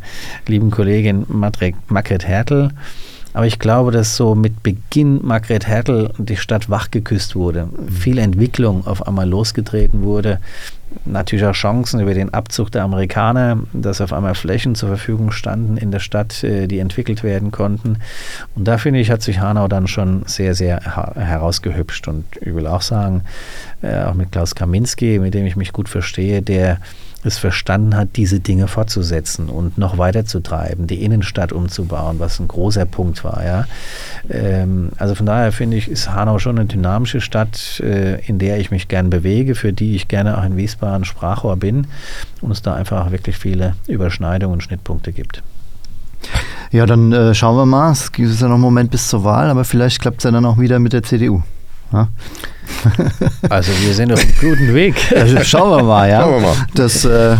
lieben 0.47 0.69
Kollegin 0.69 1.25
Margret 1.29 2.27
Hertel, 2.27 2.71
aber 3.35 3.47
ich 3.47 3.59
glaube, 3.59 3.91
dass 3.91 4.15
so 4.15 4.33
mit 4.33 4.63
Beginn 4.63 5.19
Margret 5.21 5.67
Hertel 5.67 6.13
die 6.17 6.37
Stadt 6.37 6.69
wachgeküsst 6.69 7.35
wurde, 7.35 7.67
viel 7.89 8.17
Entwicklung 8.17 8.87
auf 8.87 9.05
einmal 9.05 9.27
losgetreten 9.27 10.03
wurde, 10.03 10.39
natürlich 11.03 11.43
auch 11.45 11.51
Chancen 11.51 11.99
über 11.99 12.13
den 12.13 12.33
Abzug 12.33 12.71
der 12.71 12.83
Amerikaner, 12.83 13.59
dass 13.73 13.99
auf 13.99 14.13
einmal 14.13 14.35
Flächen 14.35 14.75
zur 14.75 14.87
Verfügung 14.87 15.31
standen 15.31 15.75
in 15.75 15.91
der 15.91 15.99
Stadt, 15.99 16.45
äh, 16.45 16.67
die 16.67 16.79
entwickelt 16.79 17.23
werden 17.23 17.51
konnten. 17.51 17.97
Und 18.55 18.69
da 18.69 18.77
finde 18.77 19.01
ich, 19.01 19.11
hat 19.11 19.21
sich 19.21 19.39
Hanau 19.39 19.67
dann 19.67 19.87
schon 19.87 20.23
sehr, 20.27 20.55
sehr 20.55 20.79
herausgehübscht. 21.15 22.07
Und 22.07 22.23
ich 22.39 22.55
will 22.55 22.67
auch 22.67 22.81
sagen, 22.81 23.23
äh, 23.81 24.03
auch 24.03 24.13
mit 24.13 24.31
Klaus 24.31 24.55
Kaminski, 24.55 25.19
mit 25.19 25.33
dem 25.33 25.45
ich 25.45 25.57
mich 25.57 25.73
gut 25.73 25.89
verstehe, 25.89 26.41
der 26.41 26.79
es 27.25 27.37
verstanden 27.37 27.95
hat, 27.95 28.09
diese 28.15 28.39
Dinge 28.39 28.67
fortzusetzen 28.67 29.49
und 29.49 29.77
noch 29.77 29.97
weiter 29.97 30.25
zu 30.25 30.39
treiben, 30.39 30.87
die 30.87 31.03
Innenstadt 31.03 31.51
umzubauen, 31.51 32.19
was 32.19 32.39
ein 32.39 32.47
großer 32.47 32.85
Punkt 32.85 33.23
war. 33.23 33.43
Ja. 33.43 33.65
Ähm, 34.29 34.91
also 34.97 35.15
von 35.15 35.25
daher 35.25 35.51
finde 35.51 35.77
ich, 35.77 35.89
ist 35.89 36.11
Hanau 36.11 36.39
schon 36.39 36.57
eine 36.57 36.67
dynamische 36.67 37.21
Stadt, 37.21 37.79
äh, 37.81 38.19
in 38.25 38.39
der 38.39 38.59
ich 38.59 38.71
mich 38.71 38.87
gern 38.87 39.09
bewege, 39.09 39.55
für 39.55 39.73
die 39.73 39.95
ich 39.95 40.07
gerne 40.07 40.37
auch 40.37 40.43
in 40.43 40.57
Wiesbaden 40.57 41.05
Sprachrohr 41.05 41.57
bin 41.57 41.87
und 42.41 42.51
es 42.51 42.61
da 42.61 42.75
einfach 42.75 43.11
wirklich 43.11 43.37
viele 43.37 43.75
Überschneidungen 43.87 44.53
und 44.53 44.61
Schnittpunkte 44.61 45.11
gibt. 45.11 45.43
Ja, 46.71 46.85
dann 46.85 47.11
äh, 47.11 47.33
schauen 47.33 47.55
wir 47.57 47.65
mal. 47.65 47.91
Es 47.91 48.09
ist 48.17 48.41
ja 48.41 48.47
noch 48.47 48.55
einen 48.55 48.61
Moment 48.61 48.91
bis 48.91 49.07
zur 49.07 49.23
Wahl, 49.23 49.49
aber 49.49 49.63
vielleicht 49.63 50.01
klappt 50.01 50.17
es 50.17 50.23
ja 50.23 50.31
dann 50.31 50.45
auch 50.45 50.59
wieder 50.59 50.79
mit 50.79 50.93
der 50.93 51.03
CDU. 51.03 51.43
Ja? 51.95 52.07
Also 53.49 53.71
wir 53.85 53.93
sind 53.93 54.11
auf 54.11 54.19
einem 54.21 54.33
guten 54.39 54.73
Weg. 54.73 54.95
Also 55.15 55.43
schauen 55.43 55.77
wir 55.77 55.83
mal, 55.83 56.09
ja. 56.09 56.21
Schauen 56.21 56.33
wir 56.35 56.41
mal. 56.49 56.55
Das 56.75 57.05
äh, 57.05 57.31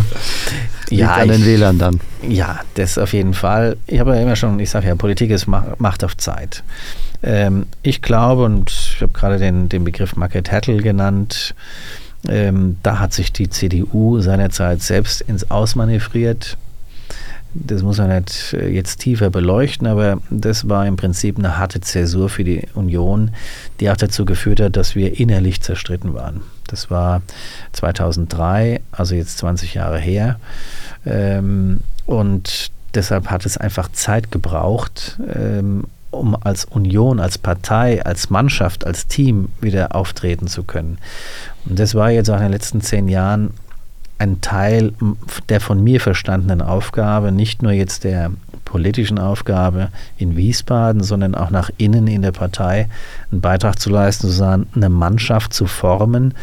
liegt 0.88 1.02
Ja, 1.02 1.14
an 1.14 1.28
den 1.28 1.40
ich- 1.40 1.46
Wählern 1.46 1.78
dann. 1.78 2.00
Ja, 2.28 2.60
das 2.74 2.98
auf 2.98 3.12
jeden 3.12 3.34
Fall. 3.34 3.76
Ich 3.86 4.00
habe 4.00 4.14
ja 4.16 4.22
immer 4.22 4.36
schon, 4.36 4.58
ich 4.60 4.70
sage 4.70 4.88
ja, 4.88 4.94
Politik 4.94 5.30
ist 5.30 5.46
Ma- 5.46 5.74
Macht 5.78 6.02
auf 6.04 6.16
Zeit. 6.16 6.62
Ähm, 7.22 7.66
ich 7.82 8.02
glaube, 8.02 8.44
und 8.44 8.70
ich 8.70 9.00
habe 9.02 9.12
gerade 9.12 9.38
den, 9.38 9.68
den 9.68 9.84
Begriff 9.84 10.16
Market 10.16 10.50
Hattel 10.52 10.82
genannt, 10.82 11.54
ähm, 12.28 12.76
da 12.82 12.98
hat 12.98 13.12
sich 13.12 13.32
die 13.32 13.48
CDU 13.48 14.20
seinerzeit 14.20 14.82
selbst 14.82 15.20
ins 15.22 15.50
Ausmanövriert. 15.50 16.56
Das 17.64 17.82
muss 17.82 17.98
man 17.98 18.08
nicht 18.08 18.52
äh, 18.52 18.68
jetzt 18.68 18.98
tiefer 18.98 19.30
beleuchten, 19.30 19.86
aber 19.86 20.20
das 20.30 20.68
war 20.68 20.86
im 20.86 20.96
Prinzip 20.96 21.38
eine 21.38 21.58
harte 21.58 21.80
Zäsur 21.80 22.28
für 22.28 22.44
die 22.44 22.62
Union, 22.74 23.30
die 23.80 23.90
auch 23.90 23.96
dazu 23.96 24.24
geführt 24.24 24.60
hat, 24.60 24.76
dass 24.76 24.94
wir 24.94 25.18
innerlich 25.18 25.60
zerstritten 25.60 26.14
waren. 26.14 26.42
Das 26.68 26.90
war 26.90 27.22
2003, 27.72 28.80
also 28.92 29.14
jetzt 29.14 29.38
20 29.38 29.74
Jahre 29.74 29.98
her. 29.98 30.38
Ähm, 31.04 31.80
und 32.04 32.70
deshalb 32.94 33.28
hat 33.30 33.46
es 33.46 33.56
einfach 33.56 33.90
Zeit 33.92 34.30
gebraucht, 34.30 35.18
ähm, 35.34 35.84
um 36.10 36.36
als 36.40 36.64
Union, 36.64 37.20
als 37.20 37.38
Partei, 37.38 38.04
als 38.04 38.30
Mannschaft, 38.30 38.86
als 38.86 39.06
Team 39.06 39.48
wieder 39.60 39.94
auftreten 39.94 40.48
zu 40.48 40.62
können. 40.62 40.98
Und 41.66 41.78
das 41.78 41.94
war 41.94 42.10
jetzt 42.10 42.30
auch 42.30 42.36
in 42.36 42.42
den 42.42 42.52
letzten 42.52 42.80
zehn 42.80 43.08
Jahren 43.08 43.52
ein 44.18 44.40
Teil 44.40 44.92
der 45.48 45.60
von 45.60 45.82
mir 45.82 46.00
verstandenen 46.00 46.62
Aufgabe, 46.62 47.32
nicht 47.32 47.62
nur 47.62 47.72
jetzt 47.72 48.04
der 48.04 48.30
politischen 48.64 49.18
Aufgabe 49.18 49.88
in 50.18 50.36
Wiesbaden, 50.36 51.02
sondern 51.02 51.34
auch 51.34 51.50
nach 51.50 51.70
innen 51.78 52.06
in 52.06 52.22
der 52.22 52.32
Partei 52.32 52.88
einen 53.30 53.40
Beitrag 53.40 53.78
zu 53.78 53.90
leisten, 53.90 54.26
sozusagen 54.26 54.66
eine 54.74 54.88
Mannschaft 54.88 55.54
zu 55.54 55.66
formen, 55.66 56.34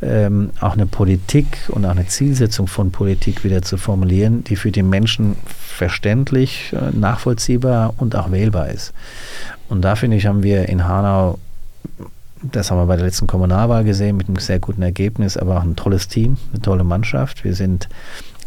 ähm, 0.00 0.50
auch 0.60 0.72
eine 0.72 0.86
Politik 0.86 1.58
und 1.68 1.84
auch 1.84 1.90
eine 1.90 2.06
Zielsetzung 2.06 2.66
von 2.66 2.92
Politik 2.92 3.44
wieder 3.44 3.62
zu 3.62 3.76
formulieren, 3.76 4.44
die 4.44 4.56
für 4.56 4.70
die 4.70 4.82
Menschen 4.82 5.36
verständlich, 5.44 6.72
äh, 6.72 6.96
nachvollziehbar 6.96 7.94
und 7.98 8.14
auch 8.16 8.30
wählbar 8.30 8.68
ist. 8.68 8.94
Und 9.68 9.82
da 9.82 9.96
finde 9.96 10.16
ich, 10.16 10.26
haben 10.26 10.42
wir 10.42 10.68
in 10.68 10.86
Hanau 10.86 11.38
das 12.42 12.70
haben 12.70 12.78
wir 12.78 12.86
bei 12.86 12.96
der 12.96 13.06
letzten 13.06 13.26
Kommunalwahl 13.26 13.84
gesehen 13.84 14.16
mit 14.16 14.28
einem 14.28 14.38
sehr 14.38 14.58
guten 14.58 14.82
Ergebnis, 14.82 15.36
aber 15.36 15.58
auch 15.58 15.62
ein 15.62 15.76
tolles 15.76 16.08
Team, 16.08 16.36
eine 16.50 16.62
tolle 16.62 16.84
Mannschaft. 16.84 17.44
Wir 17.44 17.54
sind 17.54 17.88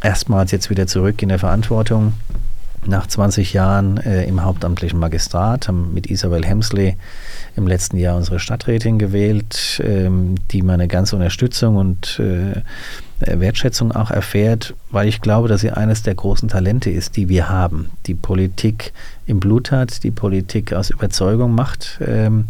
erstmals 0.01 0.51
jetzt 0.51 0.69
wieder 0.69 0.87
zurück 0.87 1.21
in 1.21 1.29
der 1.29 1.39
Verantwortung 1.39 2.13
nach 2.87 3.07
20 3.07 3.53
Jahren 3.53 3.97
äh, 3.97 4.25
im 4.25 4.43
hauptamtlichen 4.43 4.99
Magistrat, 4.99 5.67
haben 5.67 5.93
mit 5.93 6.07
Isabel 6.07 6.45
Hemsley 6.45 6.95
im 7.55 7.67
letzten 7.67 7.97
Jahr 7.97 8.15
unsere 8.15 8.39
Stadträtin 8.39 8.99
gewählt, 8.99 9.81
ähm, 9.83 10.35
die 10.51 10.61
meine 10.61 10.87
ganze 10.87 11.15
Unterstützung 11.15 11.77
und 11.77 12.19
äh, 12.19 12.61
Wertschätzung 13.19 13.93
auch 13.93 14.11
erfährt, 14.11 14.73
weil 14.91 15.07
ich 15.07 15.21
glaube, 15.21 15.47
dass 15.47 15.61
sie 15.61 15.71
eines 15.71 16.03
der 16.03 16.15
großen 16.15 16.49
Talente 16.49 16.89
ist, 16.89 17.15
die 17.15 17.29
wir 17.29 17.49
haben. 17.49 17.91
Die 18.07 18.13
Politik 18.13 18.93
im 19.25 19.39
Blut 19.39 19.71
hat, 19.71 20.03
die 20.03 20.11
Politik 20.11 20.73
aus 20.73 20.89
Überzeugung 20.89 21.55
macht 21.55 21.99
ähm, 22.05 22.45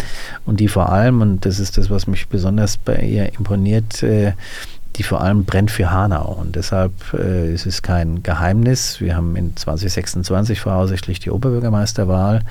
und 0.45 0.59
die 0.59 0.67
vor 0.67 0.91
allem, 0.91 1.21
und 1.21 1.45
das 1.45 1.59
ist 1.59 1.77
das, 1.77 1.89
was 1.89 2.07
mich 2.07 2.27
besonders 2.27 2.77
bei 2.77 2.97
ihr 2.97 3.33
imponiert, 3.37 4.01
äh, 4.01 4.33
die 4.95 5.03
vor 5.03 5.21
allem 5.21 5.45
brennt 5.45 5.71
für 5.71 5.91
Hanau. 5.91 6.37
Und 6.39 6.55
deshalb 6.55 6.93
äh, 7.13 7.53
ist 7.53 7.65
es 7.65 7.81
kein 7.81 8.23
Geheimnis. 8.23 9.01
Wir 9.01 9.15
haben 9.15 9.35
in 9.35 9.55
2026 9.55 10.59
voraussichtlich 10.59 11.19
die 11.19 11.31
Oberbürgermeisterwahl. 11.31 12.41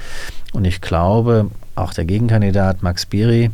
Und 0.53 0.67
ich 0.67 0.81
glaube, 0.81 1.51
auch 1.75 1.95
der 1.95 2.05
Gegenkandidat 2.05 2.83
Max 2.83 3.07
Biri 3.07 3.51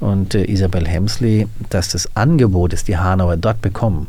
und 0.00 0.34
äh, 0.34 0.44
Isabel 0.44 0.86
Hemsley, 0.86 1.48
dass 1.70 1.88
das 1.88 2.08
Angebot, 2.16 2.72
das 2.72 2.84
die 2.84 2.96
Hanauer 2.96 3.36
dort 3.36 3.60
bekommen, 3.62 4.08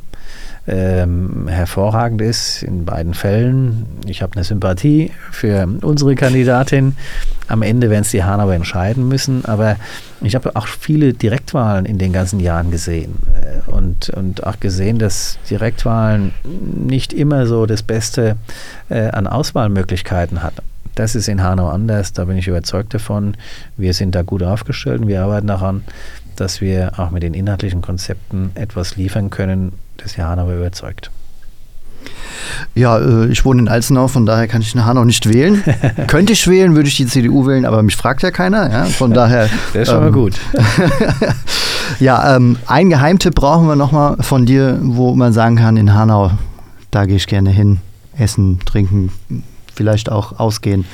ähm, 0.65 1.47
hervorragend 1.49 2.21
ist 2.21 2.63
in 2.63 2.85
beiden 2.85 3.13
Fällen. 3.13 3.85
Ich 4.05 4.21
habe 4.21 4.35
eine 4.35 4.45
Sympathie 4.45 5.11
für 5.31 5.67
unsere 5.81 6.15
Kandidatin. 6.15 6.95
Am 7.47 7.61
Ende 7.61 7.89
werden 7.89 8.03
es 8.03 8.11
die 8.11 8.23
Hanauer 8.23 8.53
entscheiden 8.53 9.07
müssen, 9.07 9.43
aber 9.43 9.75
ich 10.21 10.35
habe 10.35 10.55
auch 10.55 10.67
viele 10.67 11.13
Direktwahlen 11.13 11.85
in 11.85 11.97
den 11.97 12.13
ganzen 12.13 12.39
Jahren 12.39 12.71
gesehen 12.71 13.15
äh, 13.35 13.69
und, 13.69 14.09
und 14.11 14.45
auch 14.45 14.59
gesehen, 14.59 14.99
dass 14.99 15.37
Direktwahlen 15.49 16.33
nicht 16.43 17.11
immer 17.11 17.45
so 17.45 17.65
das 17.65 17.83
Beste 17.83 18.37
äh, 18.89 19.09
an 19.09 19.27
Auswahlmöglichkeiten 19.27 20.43
hat. 20.43 20.53
Das 20.95 21.15
ist 21.15 21.27
in 21.27 21.41
Hanau 21.41 21.69
anders, 21.69 22.13
da 22.13 22.25
bin 22.25 22.37
ich 22.37 22.47
überzeugt 22.47 22.93
davon. 22.93 23.35
Wir 23.77 23.93
sind 23.93 24.15
da 24.15 24.21
gut 24.21 24.43
aufgestellt 24.43 25.01
und 25.01 25.07
wir 25.07 25.23
arbeiten 25.23 25.47
daran, 25.47 25.83
dass 26.35 26.61
wir 26.61 26.93
auch 26.97 27.11
mit 27.11 27.23
den 27.23 27.33
inhaltlichen 27.33 27.81
Konzepten 27.81 28.51
etwas 28.55 28.95
liefern 28.95 29.29
können, 29.29 29.73
das 29.97 30.13
die 30.13 30.21
Hanauer 30.21 30.53
überzeugt. 30.53 31.11
Ja, 32.75 32.97
äh, 32.97 33.27
ich 33.27 33.45
wohne 33.45 33.61
in 33.61 33.67
Alzenau, 33.67 34.07
von 34.07 34.25
daher 34.25 34.47
kann 34.47 34.61
ich 34.61 34.75
in 34.75 34.85
Hanau 34.85 35.05
nicht 35.05 35.31
wählen. 35.31 35.63
Könnte 36.07 36.33
ich 36.33 36.47
wählen, 36.47 36.75
würde 36.75 36.89
ich 36.89 36.97
die 36.97 37.05
CDU 37.05 37.47
wählen, 37.47 37.65
aber 37.65 37.81
mich 37.83 37.95
fragt 37.95 38.21
ja 38.21 38.31
keiner. 38.31 38.69
Ja? 38.71 38.85
Von 38.85 39.13
daher. 39.13 39.49
Das 39.73 39.83
ist 39.83 39.89
schon 39.89 39.99
mal 39.99 40.07
ähm, 40.07 40.13
gut. 40.13 40.33
Ja, 41.99 42.35
ähm, 42.35 42.57
ein 42.65 42.89
Geheimtipp 42.89 43.35
brauchen 43.35 43.67
wir 43.67 43.75
nochmal 43.75 44.17
von 44.21 44.45
dir, 44.45 44.79
wo 44.81 45.15
man 45.15 45.33
sagen 45.33 45.57
kann, 45.57 45.77
in 45.77 45.93
Hanau, 45.93 46.31
da 46.91 47.05
gehe 47.05 47.17
ich 47.17 47.27
gerne 47.27 47.49
hin. 47.49 47.79
Essen, 48.17 48.59
trinken, 48.65 49.11
vielleicht 49.75 50.11
auch 50.11 50.39
ausgehen. 50.39 50.85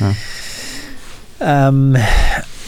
Ja. 0.00 0.14
Ähm, 1.40 1.96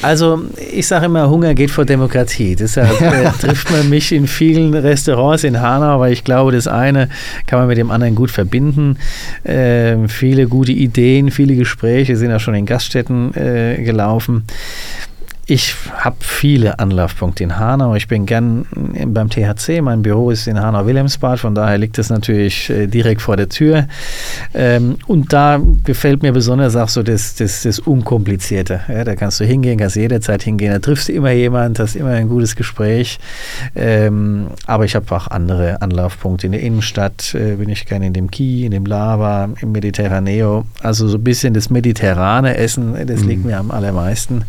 also 0.02 0.44
ich 0.72 0.86
sage 0.86 1.06
immer, 1.06 1.28
Hunger 1.28 1.54
geht 1.54 1.70
vor 1.70 1.84
Demokratie. 1.84 2.56
Deshalb 2.56 3.00
äh, 3.00 3.30
trifft 3.38 3.70
man 3.70 3.88
mich 3.90 4.12
in 4.12 4.26
vielen 4.26 4.72
Restaurants 4.74 5.44
in 5.44 5.60
Hanau, 5.60 6.00
weil 6.00 6.12
ich 6.12 6.24
glaube, 6.24 6.52
das 6.52 6.66
eine 6.66 7.08
kann 7.46 7.58
man 7.58 7.68
mit 7.68 7.76
dem 7.76 7.90
anderen 7.90 8.14
gut 8.14 8.30
verbinden. 8.30 8.96
Ähm, 9.44 10.08
viele 10.08 10.46
gute 10.46 10.72
Ideen, 10.72 11.30
viele 11.30 11.54
Gespräche 11.54 12.16
sind 12.16 12.32
auch 12.32 12.40
schon 12.40 12.54
in 12.54 12.66
Gaststätten 12.66 13.34
äh, 13.34 13.82
gelaufen. 13.82 14.44
Ich 15.50 15.74
habe 15.96 16.14
viele 16.20 16.78
Anlaufpunkte 16.78 17.42
in 17.42 17.58
Hanau. 17.58 17.96
Ich 17.96 18.06
bin 18.06 18.24
gern 18.24 18.66
beim 19.06 19.28
THC. 19.30 19.80
Mein 19.82 20.00
Büro 20.00 20.30
ist 20.30 20.46
in 20.46 20.60
Hanau-Wilhelmsbad. 20.60 21.40
Von 21.40 21.56
daher 21.56 21.76
liegt 21.76 21.98
es 21.98 22.08
natürlich 22.08 22.70
äh, 22.70 22.86
direkt 22.86 23.20
vor 23.20 23.36
der 23.36 23.48
Tür. 23.48 23.88
Ähm, 24.54 24.98
und 25.08 25.32
da 25.32 25.60
gefällt 25.82 26.22
mir 26.22 26.32
besonders 26.32 26.76
auch 26.76 26.88
so 26.88 27.02
das, 27.02 27.34
das, 27.34 27.64
das 27.64 27.80
Unkomplizierte. 27.80 28.82
Ja, 28.86 29.02
da 29.02 29.16
kannst 29.16 29.40
du 29.40 29.44
hingehen, 29.44 29.76
kannst 29.76 29.96
jederzeit 29.96 30.44
hingehen. 30.44 30.70
Da 30.70 30.78
triffst 30.78 31.08
du 31.08 31.14
immer 31.14 31.32
jemand, 31.32 31.80
hast 31.80 31.96
immer 31.96 32.10
ein 32.10 32.28
gutes 32.28 32.54
Gespräch. 32.54 33.18
Ähm, 33.74 34.50
aber 34.66 34.84
ich 34.84 34.94
habe 34.94 35.12
auch 35.12 35.26
andere 35.26 35.82
Anlaufpunkte. 35.82 36.46
In 36.46 36.52
der 36.52 36.60
Innenstadt 36.60 37.34
äh, 37.34 37.56
bin 37.56 37.70
ich 37.70 37.86
gerne 37.86 38.06
in 38.06 38.12
dem 38.12 38.30
Ki, 38.30 38.66
in 38.66 38.70
dem 38.70 38.86
Lava, 38.86 39.48
im 39.60 39.72
Mediterraneo. 39.72 40.64
Also 40.80 41.08
so 41.08 41.18
ein 41.18 41.24
bisschen 41.24 41.54
das 41.54 41.70
mediterrane 41.70 42.56
Essen, 42.56 42.94
das 43.04 43.24
liegt 43.24 43.44
mir 43.44 43.58
am 43.58 43.72
allermeisten. 43.72 44.44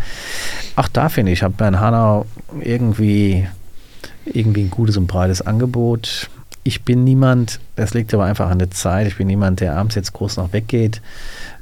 Auch 0.76 0.91
da 0.94 1.10
finde 1.10 1.32
ich, 1.32 1.44
hat 1.44 1.60
man 1.60 1.76
in 1.76 1.80
Hanau 1.80 2.26
irgendwie, 2.62 3.48
irgendwie 4.26 4.64
ein 4.64 4.70
gutes 4.70 4.98
und 4.98 5.08
breites 5.08 5.42
Angebot. 5.42 6.30
Ich 6.64 6.84
bin 6.84 7.04
niemand, 7.04 7.60
das 7.76 7.94
liegt 7.94 8.14
aber 8.14 8.26
einfach 8.26 8.50
an 8.50 8.60
der 8.60 8.70
Zeit, 8.70 9.08
ich 9.08 9.18
bin 9.18 9.28
niemand, 9.28 9.62
der 9.62 9.76
abends 9.76 9.96
jetzt 9.96 10.14
groß 10.14 10.38
noch 10.38 10.54
weggeht. 10.54 11.02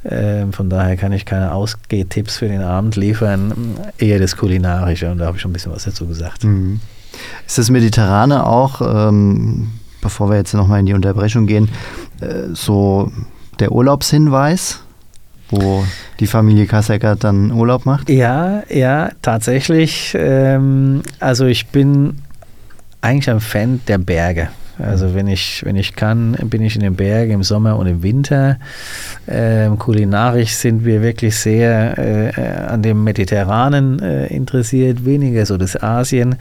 Ähm, 0.03 0.51
von 0.51 0.69
daher 0.69 0.97
kann 0.97 1.13
ich 1.13 1.25
keine 1.25 1.53
Ausgehtipps 1.53 2.37
für 2.37 2.47
den 2.47 2.61
Abend 2.61 2.95
liefern, 2.95 3.77
eher 3.97 4.19
das 4.19 4.35
Kulinarische 4.35 5.09
und 5.11 5.19
da 5.19 5.27
habe 5.27 5.37
ich 5.37 5.41
schon 5.41 5.51
ein 5.51 5.53
bisschen 5.53 5.71
was 5.71 5.83
dazu 5.83 6.05
gesagt. 6.07 6.43
Mhm. 6.43 6.81
Ist 7.45 7.57
das 7.57 7.69
Mediterrane 7.69 8.45
auch, 8.45 8.81
ähm, 8.81 9.71
bevor 10.01 10.29
wir 10.29 10.37
jetzt 10.37 10.53
nochmal 10.53 10.79
in 10.79 10.85
die 10.85 10.93
Unterbrechung 10.93 11.47
gehen, 11.47 11.69
äh, 12.21 12.53
so 12.53 13.11
der 13.59 13.71
Urlaubshinweis, 13.71 14.81
wo 15.49 15.83
die 16.19 16.27
Familie 16.27 16.65
Kasseckert 16.65 17.23
dann 17.23 17.51
Urlaub 17.51 17.85
macht? 17.85 18.09
Ja, 18.09 18.63
ja, 18.69 19.09
tatsächlich. 19.21 20.15
Ähm, 20.17 21.01
also 21.19 21.45
ich 21.45 21.67
bin 21.67 22.17
eigentlich 23.01 23.29
ein 23.29 23.39
Fan 23.39 23.81
der 23.87 23.97
Berge. 23.97 24.49
Also 24.79 25.13
wenn 25.13 25.27
ich, 25.27 25.63
wenn 25.65 25.75
ich 25.75 25.95
kann, 25.95 26.37
bin 26.43 26.61
ich 26.61 26.75
in 26.75 26.81
den 26.81 26.95
Bergen 26.95 27.33
im 27.33 27.43
Sommer 27.43 27.77
und 27.77 27.87
im 27.87 28.01
Winter. 28.01 28.57
Ähm, 29.27 29.77
kulinarisch 29.77 30.53
sind 30.53 30.85
wir 30.85 31.01
wirklich 31.01 31.35
sehr 31.35 31.97
äh, 31.97 32.41
an 32.67 32.81
dem 32.81 33.03
Mediterranen 33.03 33.99
äh, 33.99 34.27
interessiert, 34.27 35.03
weniger 35.05 35.45
so 35.45 35.57
das 35.57 35.81
Asien. 35.81 36.35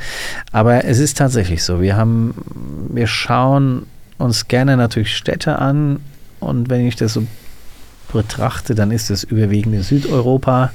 Aber 0.53 0.85
es 0.85 1.01
ist 1.01 1.19
tatsächlich 1.19 1.65
so. 1.65 1.81
Wir 1.81 1.97
haben, 1.97 2.35
wir 2.91 3.09
schauen 3.09 3.87
uns 4.19 4.47
gerne 4.47 4.77
natürlich 4.77 5.17
Städte 5.17 5.59
an 5.59 6.01
und 6.41 6.71
wenn 6.71 6.87
ich 6.87 6.97
das 6.97 7.15
so 7.15 7.25
betrachte, 8.13 8.75
dann 8.75 8.91
ist 8.91 9.11
es 9.11 9.25
überwiegend 9.25 9.75
in 9.75 9.83
Südeuropa. 9.83 10.73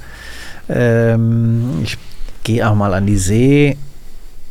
Ähm, 0.70 1.82
ich 1.84 1.98
gehe 2.44 2.68
auch 2.68 2.76
mal 2.76 2.94
an 2.94 3.06
die 3.06 3.18
See. 3.18 3.78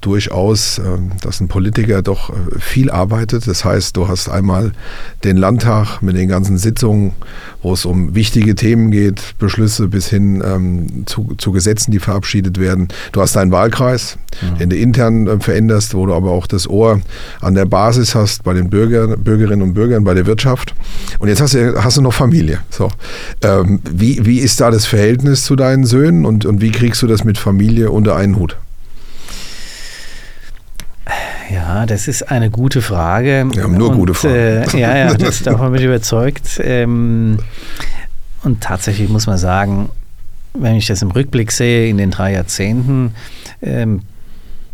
durchaus, 0.00 0.78
ähm, 0.78 1.12
dass 1.22 1.40
ein 1.40 1.48
Politiker 1.48 2.02
doch 2.02 2.30
äh, 2.30 2.34
viel 2.58 2.90
arbeitet. 2.90 3.46
Das 3.48 3.64
heißt, 3.64 3.96
du 3.96 4.08
hast 4.08 4.28
einmal 4.28 4.72
den 5.24 5.36
Landtag 5.36 6.00
mit 6.00 6.16
den 6.16 6.28
ganzen 6.28 6.58
Sitzungen, 6.58 7.12
wo 7.62 7.72
es 7.72 7.84
um 7.84 8.14
wichtige 8.14 8.54
Themen 8.54 8.90
geht, 8.90 9.34
Beschlüsse 9.38 9.88
bis 9.88 10.08
hin 10.08 10.42
ähm, 10.44 11.04
zu, 11.06 11.34
zu, 11.38 11.50
Gesetzen, 11.50 11.90
die 11.90 11.98
verabschiedet 11.98 12.60
werden. 12.60 12.88
Du 13.12 13.20
hast 13.20 13.34
deinen 13.34 13.50
Wahlkreis, 13.50 14.18
mhm. 14.40 14.58
den 14.58 14.70
du 14.70 14.76
intern 14.76 15.26
äh, 15.26 15.40
veränderst, 15.40 15.94
wo 15.94 16.06
du 16.06 16.14
aber 16.14 16.30
auch 16.30 16.46
das 16.46 16.68
Ohr 16.68 17.00
an 17.40 17.54
der 17.54 17.66
Basis 17.66 18.14
hast 18.14 18.44
bei 18.44 18.54
den 18.54 18.70
Bürger, 18.70 19.16
Bürgerinnen 19.16 19.62
und 19.62 19.74
Bürgern, 19.74 20.04
bei 20.04 20.14
der 20.14 20.26
Wirtschaft. 20.26 20.74
Und 21.18 21.28
jetzt 21.28 21.40
hast 21.40 21.54
du, 21.54 21.82
hast 21.82 21.96
du 21.96 22.02
noch 22.02 22.14
Familie. 22.14 22.60
So. 22.70 22.90
Ähm, 23.42 23.80
wie, 23.90 24.24
wie 24.24 24.38
ist 24.38 24.60
da 24.60 24.70
das 24.70 24.86
Verhältnis 24.86 25.44
zu 25.44 25.56
deinen 25.56 25.84
Söhnen 25.84 26.24
und, 26.24 26.44
und 26.46 26.60
wie 26.60 26.70
kriegst 26.70 27.02
du 27.02 27.06
das 27.06 27.24
mit 27.24 27.38
Familie 27.38 27.90
unter 27.90 28.14
einen 28.14 28.36
Hut? 28.36 28.56
Ja, 31.50 31.86
das 31.86 32.08
ist 32.08 32.30
eine 32.30 32.50
gute 32.50 32.82
Frage. 32.82 33.46
Wir 33.52 33.62
haben 33.62 33.76
nur 33.76 33.90
und, 33.90 33.96
gute 33.96 34.14
Fragen. 34.14 34.34
Äh, 34.34 34.78
ja, 34.78 34.96
ja, 34.96 35.14
das, 35.14 35.42
davon 35.44 35.72
bin 35.72 35.80
ich 35.80 35.86
überzeugt. 35.86 36.60
Ähm, 36.62 37.38
und 38.42 38.60
tatsächlich 38.62 39.08
muss 39.08 39.26
man 39.26 39.38
sagen, 39.38 39.88
wenn 40.54 40.76
ich 40.76 40.86
das 40.86 41.02
im 41.02 41.10
Rückblick 41.10 41.52
sehe, 41.52 41.88
in 41.88 41.98
den 41.98 42.10
drei 42.10 42.32
Jahrzehnten, 42.32 43.14
ähm, 43.62 44.02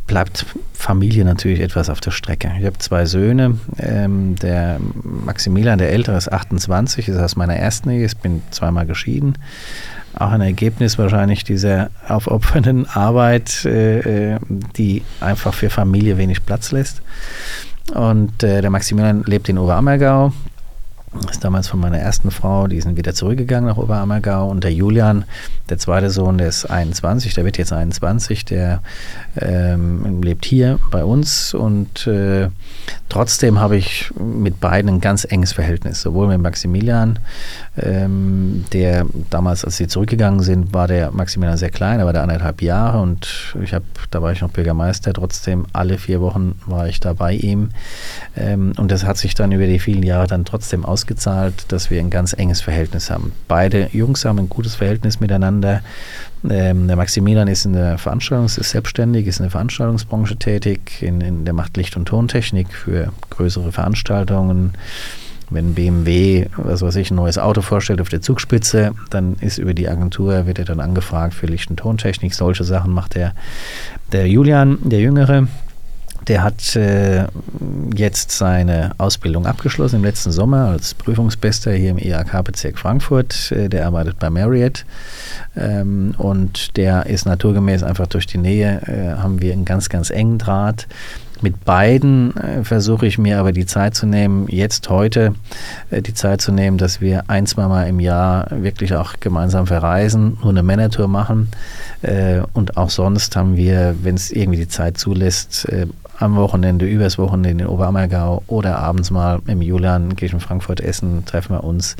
bleibt 0.06 0.46
Familie 0.74 1.24
natürlich 1.24 1.60
etwas 1.60 1.88
auf 1.88 2.00
der 2.00 2.10
Strecke. 2.10 2.52
Ich 2.58 2.66
habe 2.66 2.78
zwei 2.78 3.06
Söhne. 3.06 3.58
Ähm, 3.78 4.36
der 4.36 4.78
Maximilian, 5.02 5.78
der 5.78 5.90
Ältere, 5.90 6.16
ist 6.16 6.30
28, 6.30 7.08
ist 7.08 7.18
aus 7.18 7.36
meiner 7.36 7.56
ersten 7.56 7.90
Ehe. 7.90 8.04
Ich 8.04 8.16
bin 8.16 8.42
zweimal 8.50 8.86
geschieden 8.86 9.36
auch 10.14 10.30
ein 10.30 10.40
Ergebnis 10.40 10.98
wahrscheinlich 10.98 11.44
dieser 11.44 11.90
aufopfernden 12.08 12.86
Arbeit, 12.86 13.64
äh, 13.64 14.34
äh, 14.34 14.38
die 14.76 15.02
einfach 15.20 15.54
für 15.54 15.70
Familie 15.70 16.18
wenig 16.18 16.44
Platz 16.44 16.72
lässt. 16.72 17.02
Und 17.94 18.42
äh, 18.42 18.60
der 18.60 18.70
Maximilian 18.70 19.24
lebt 19.24 19.48
in 19.48 19.58
Oberammergau, 19.58 20.32
ist 21.30 21.44
damals 21.44 21.68
von 21.68 21.80
meiner 21.80 21.98
ersten 21.98 22.30
Frau, 22.30 22.66
die 22.66 22.80
sind 22.80 22.96
wieder 22.96 23.14
zurückgegangen 23.14 23.68
nach 23.68 23.76
Oberammergau. 23.76 24.48
Und 24.48 24.64
der 24.64 24.72
Julian, 24.72 25.24
der 25.72 25.78
zweite 25.78 26.10
Sohn, 26.10 26.38
der 26.38 26.48
ist 26.48 26.66
21, 26.66 27.34
der 27.34 27.44
wird 27.44 27.58
jetzt 27.58 27.72
21, 27.72 28.44
der 28.44 28.80
ähm, 29.40 30.22
lebt 30.22 30.44
hier 30.44 30.78
bei 30.90 31.04
uns. 31.04 31.54
Und 31.54 32.06
äh, 32.06 32.48
trotzdem 33.08 33.58
habe 33.58 33.76
ich 33.76 34.10
mit 34.18 34.60
beiden 34.60 34.88
ein 34.88 35.00
ganz 35.00 35.24
enges 35.28 35.52
Verhältnis. 35.52 36.02
Sowohl 36.02 36.28
mit 36.28 36.40
Maximilian, 36.40 37.18
ähm, 37.76 38.64
der 38.72 39.06
damals, 39.30 39.64
als 39.64 39.76
sie 39.76 39.86
zurückgegangen 39.86 40.40
sind, 40.40 40.72
war 40.72 40.88
der 40.88 41.10
Maximilian 41.10 41.58
sehr 41.58 41.70
klein, 41.70 42.00
er 42.00 42.06
war 42.06 42.12
der 42.12 42.22
anderthalb 42.22 42.62
Jahre 42.62 43.00
und 43.00 43.56
ich 43.62 43.74
habe, 43.74 43.84
da 44.10 44.22
war 44.22 44.32
ich 44.32 44.40
noch 44.40 44.50
Bürgermeister, 44.50 45.12
trotzdem 45.12 45.66
alle 45.72 45.98
vier 45.98 46.20
Wochen 46.20 46.60
war 46.66 46.88
ich 46.88 47.00
da 47.00 47.12
bei 47.12 47.32
ihm. 47.32 47.70
Ähm, 48.36 48.72
und 48.76 48.90
das 48.90 49.04
hat 49.04 49.18
sich 49.18 49.34
dann 49.34 49.52
über 49.52 49.66
die 49.66 49.78
vielen 49.78 50.02
Jahre 50.02 50.26
dann 50.26 50.44
trotzdem 50.44 50.84
aus 50.84 51.02
ausgezahlt, 51.02 51.64
dass 51.68 51.90
wir 51.90 51.98
ein 51.98 52.10
ganz 52.10 52.32
enges 52.32 52.60
Verhältnis 52.60 53.10
haben. 53.10 53.32
Beide 53.48 53.88
Jungs 53.92 54.24
haben 54.24 54.38
ein 54.38 54.48
gutes 54.48 54.76
Verhältnis 54.76 55.18
miteinander. 55.18 55.61
Ähm, 55.64 56.88
der 56.88 56.96
Maximilian 56.96 57.48
ist 57.48 57.64
in 57.64 57.72
der 57.74 57.98
Veranstaltungs-, 57.98 58.58
ist 58.58 58.70
selbstständig, 58.70 59.26
ist 59.26 59.38
in 59.38 59.44
der 59.44 59.50
Veranstaltungsbranche 59.50 60.36
tätig, 60.36 61.02
in, 61.02 61.20
in 61.20 61.44
der 61.44 61.54
macht 61.54 61.76
Licht- 61.76 61.96
und 61.96 62.06
Tontechnik 62.06 62.72
für 62.72 63.12
größere 63.30 63.72
Veranstaltungen. 63.72 64.72
Wenn 65.50 65.74
BMW, 65.74 66.46
was 66.56 66.80
weiß 66.80 66.96
ich, 66.96 67.10
ein 67.10 67.16
neues 67.16 67.36
Auto 67.36 67.60
vorstellt 67.60 68.00
auf 68.00 68.08
der 68.08 68.22
Zugspitze, 68.22 68.92
dann 69.10 69.36
ist 69.40 69.58
über 69.58 69.74
die 69.74 69.88
Agentur, 69.88 70.46
wird 70.46 70.58
er 70.58 70.64
dann 70.64 70.80
angefragt 70.80 71.34
für 71.34 71.46
Licht- 71.46 71.70
und 71.70 71.76
Tontechnik. 71.76 72.34
Solche 72.34 72.64
Sachen 72.64 72.92
macht 72.92 73.14
der, 73.14 73.34
der 74.12 74.26
Julian, 74.28 74.78
der 74.82 75.00
Jüngere. 75.00 75.46
Der 76.28 76.44
hat 76.44 76.76
äh, 76.76 77.26
jetzt 77.94 78.30
seine 78.30 78.92
Ausbildung 78.98 79.46
abgeschlossen 79.46 79.96
im 79.96 80.04
letzten 80.04 80.30
Sommer 80.30 80.68
als 80.68 80.94
Prüfungsbester 80.94 81.72
hier 81.72 81.90
im 81.90 81.98
IHK-Bezirk 81.98 82.78
Frankfurt. 82.78 83.50
Äh, 83.52 83.68
der 83.68 83.86
arbeitet 83.86 84.18
bei 84.18 84.30
Marriott 84.30 84.84
ähm, 85.56 86.14
und 86.18 86.76
der 86.76 87.06
ist 87.06 87.26
naturgemäß 87.26 87.82
einfach 87.82 88.06
durch 88.06 88.26
die 88.26 88.38
Nähe, 88.38 88.82
äh, 88.86 89.20
haben 89.20 89.40
wir 89.40 89.52
einen 89.52 89.64
ganz, 89.64 89.88
ganz 89.88 90.10
engen 90.10 90.38
Draht. 90.38 90.86
Mit 91.42 91.64
beiden 91.64 92.36
äh, 92.36 92.62
versuche 92.62 93.04
ich 93.04 93.18
mir 93.18 93.40
aber 93.40 93.50
die 93.50 93.66
Zeit 93.66 93.96
zu 93.96 94.06
nehmen, 94.06 94.46
jetzt 94.48 94.88
heute 94.88 95.34
äh, 95.90 96.00
die 96.00 96.14
Zeit 96.14 96.40
zu 96.40 96.52
nehmen, 96.52 96.78
dass 96.78 97.00
wir 97.00 97.24
ein, 97.26 97.46
zwei 97.46 97.66
Mal 97.66 97.88
im 97.88 97.98
Jahr 97.98 98.46
wirklich 98.50 98.94
auch 98.94 99.14
gemeinsam 99.18 99.66
verreisen, 99.66 100.38
nur 100.40 100.50
eine 100.50 100.62
Männertour 100.62 101.08
machen. 101.08 101.48
Äh, 102.02 102.42
und 102.52 102.76
auch 102.76 102.90
sonst 102.90 103.34
haben 103.34 103.56
wir, 103.56 103.96
wenn 104.02 104.14
es 104.14 104.30
irgendwie 104.30 104.58
die 104.58 104.68
Zeit 104.68 104.98
zulässt, 104.98 105.66
am 106.22 106.36
Wochenende, 106.36 106.86
übers 106.86 107.18
Wochenende 107.18 107.64
in 107.64 107.70
Oberammergau 107.70 108.42
oder 108.46 108.78
abends 108.78 109.10
mal 109.10 109.40
im 109.46 109.60
Julian, 109.60 110.16
gehe 110.16 110.26
ich 110.26 110.32
in 110.32 110.40
Frankfurt 110.40 110.80
essen, 110.80 111.24
treffen 111.24 111.56
wir 111.56 111.64
uns. 111.64 111.96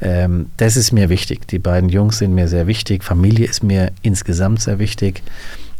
Ähm, 0.00 0.46
das 0.56 0.76
ist 0.76 0.92
mir 0.92 1.08
wichtig. 1.08 1.46
Die 1.48 1.58
beiden 1.58 1.88
Jungs 1.88 2.18
sind 2.18 2.34
mir 2.34 2.48
sehr 2.48 2.66
wichtig. 2.66 3.04
Familie 3.04 3.46
ist 3.46 3.62
mir 3.62 3.92
insgesamt 4.02 4.60
sehr 4.60 4.78
wichtig. 4.78 5.22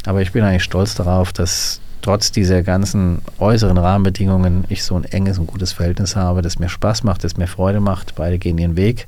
Aber 0.07 0.23
ich 0.23 0.33
bin 0.33 0.45
eigentlich 0.45 0.65
stolz 0.65 0.95
darauf, 0.95 1.33
dass 1.33 1.81
trotz 2.03 2.33
dieser 2.33 2.63
ganzen 2.63 3.21
äußeren 3.39 3.79
Rahmenbedingungen 3.79 4.65
ich 4.69 4.83
so 4.83 4.97
ein 4.97 5.05
enges 5.05 5.39
und 5.39 5.47
gutes 5.47 5.73
Verhältnis 5.73 6.17
habe, 6.17 6.43
das 6.43 6.59
mir 6.59 6.69
Spaß 6.69 7.05
macht, 7.05 7.25
das 7.25 7.37
mir 7.37 7.47
Freude 7.47 7.81
macht. 7.81 8.15
Beide 8.15 8.39
gehen 8.39 8.59
ihren 8.59 8.77
Weg. 8.77 9.07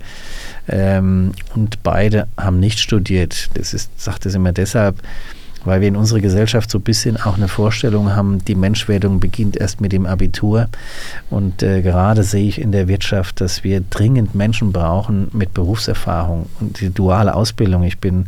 Ähm, 0.69 1.33
und 1.55 1.83
beide 1.83 2.29
haben 2.37 2.61
nicht 2.61 2.81
studiert. 2.81 3.49
Das 3.55 3.75
ist, 3.75 3.91
sagt 4.01 4.27
es 4.27 4.35
immer 4.35 4.53
deshalb, 4.53 4.97
weil 5.65 5.81
wir 5.81 5.89
in 5.89 5.97
unserer 5.97 6.21
Gesellschaft 6.21 6.71
so 6.71 6.79
ein 6.79 6.83
bisschen 6.83 7.17
auch 7.17 7.37
eine 7.37 7.49
Vorstellung 7.49 8.15
haben, 8.15 8.45
die 8.45 8.55
Menschwerdung 8.55 9.21
beginnt 9.21 9.57
erst 9.57 9.81
mit 9.81 9.93
dem 9.93 10.07
Abitur. 10.07 10.69
Und 11.31 11.63
äh, 11.63 11.83
gerade 11.83 12.23
sehe 12.23 12.49
ich 12.49 12.61
in 12.61 12.73
der 12.73 12.89
Wirtschaft, 12.89 13.41
dass 13.41 13.65
wir 13.65 13.81
dringend 13.81 14.35
Menschen 14.35 14.73
brauchen 14.73 15.29
mit 15.33 15.55
Berufserfahrung 15.55 16.47
und 16.61 16.81
die 16.81 16.91
duale 16.91 17.35
Ausbildung. 17.35 17.83
Ich 17.83 17.99
bin 17.99 18.27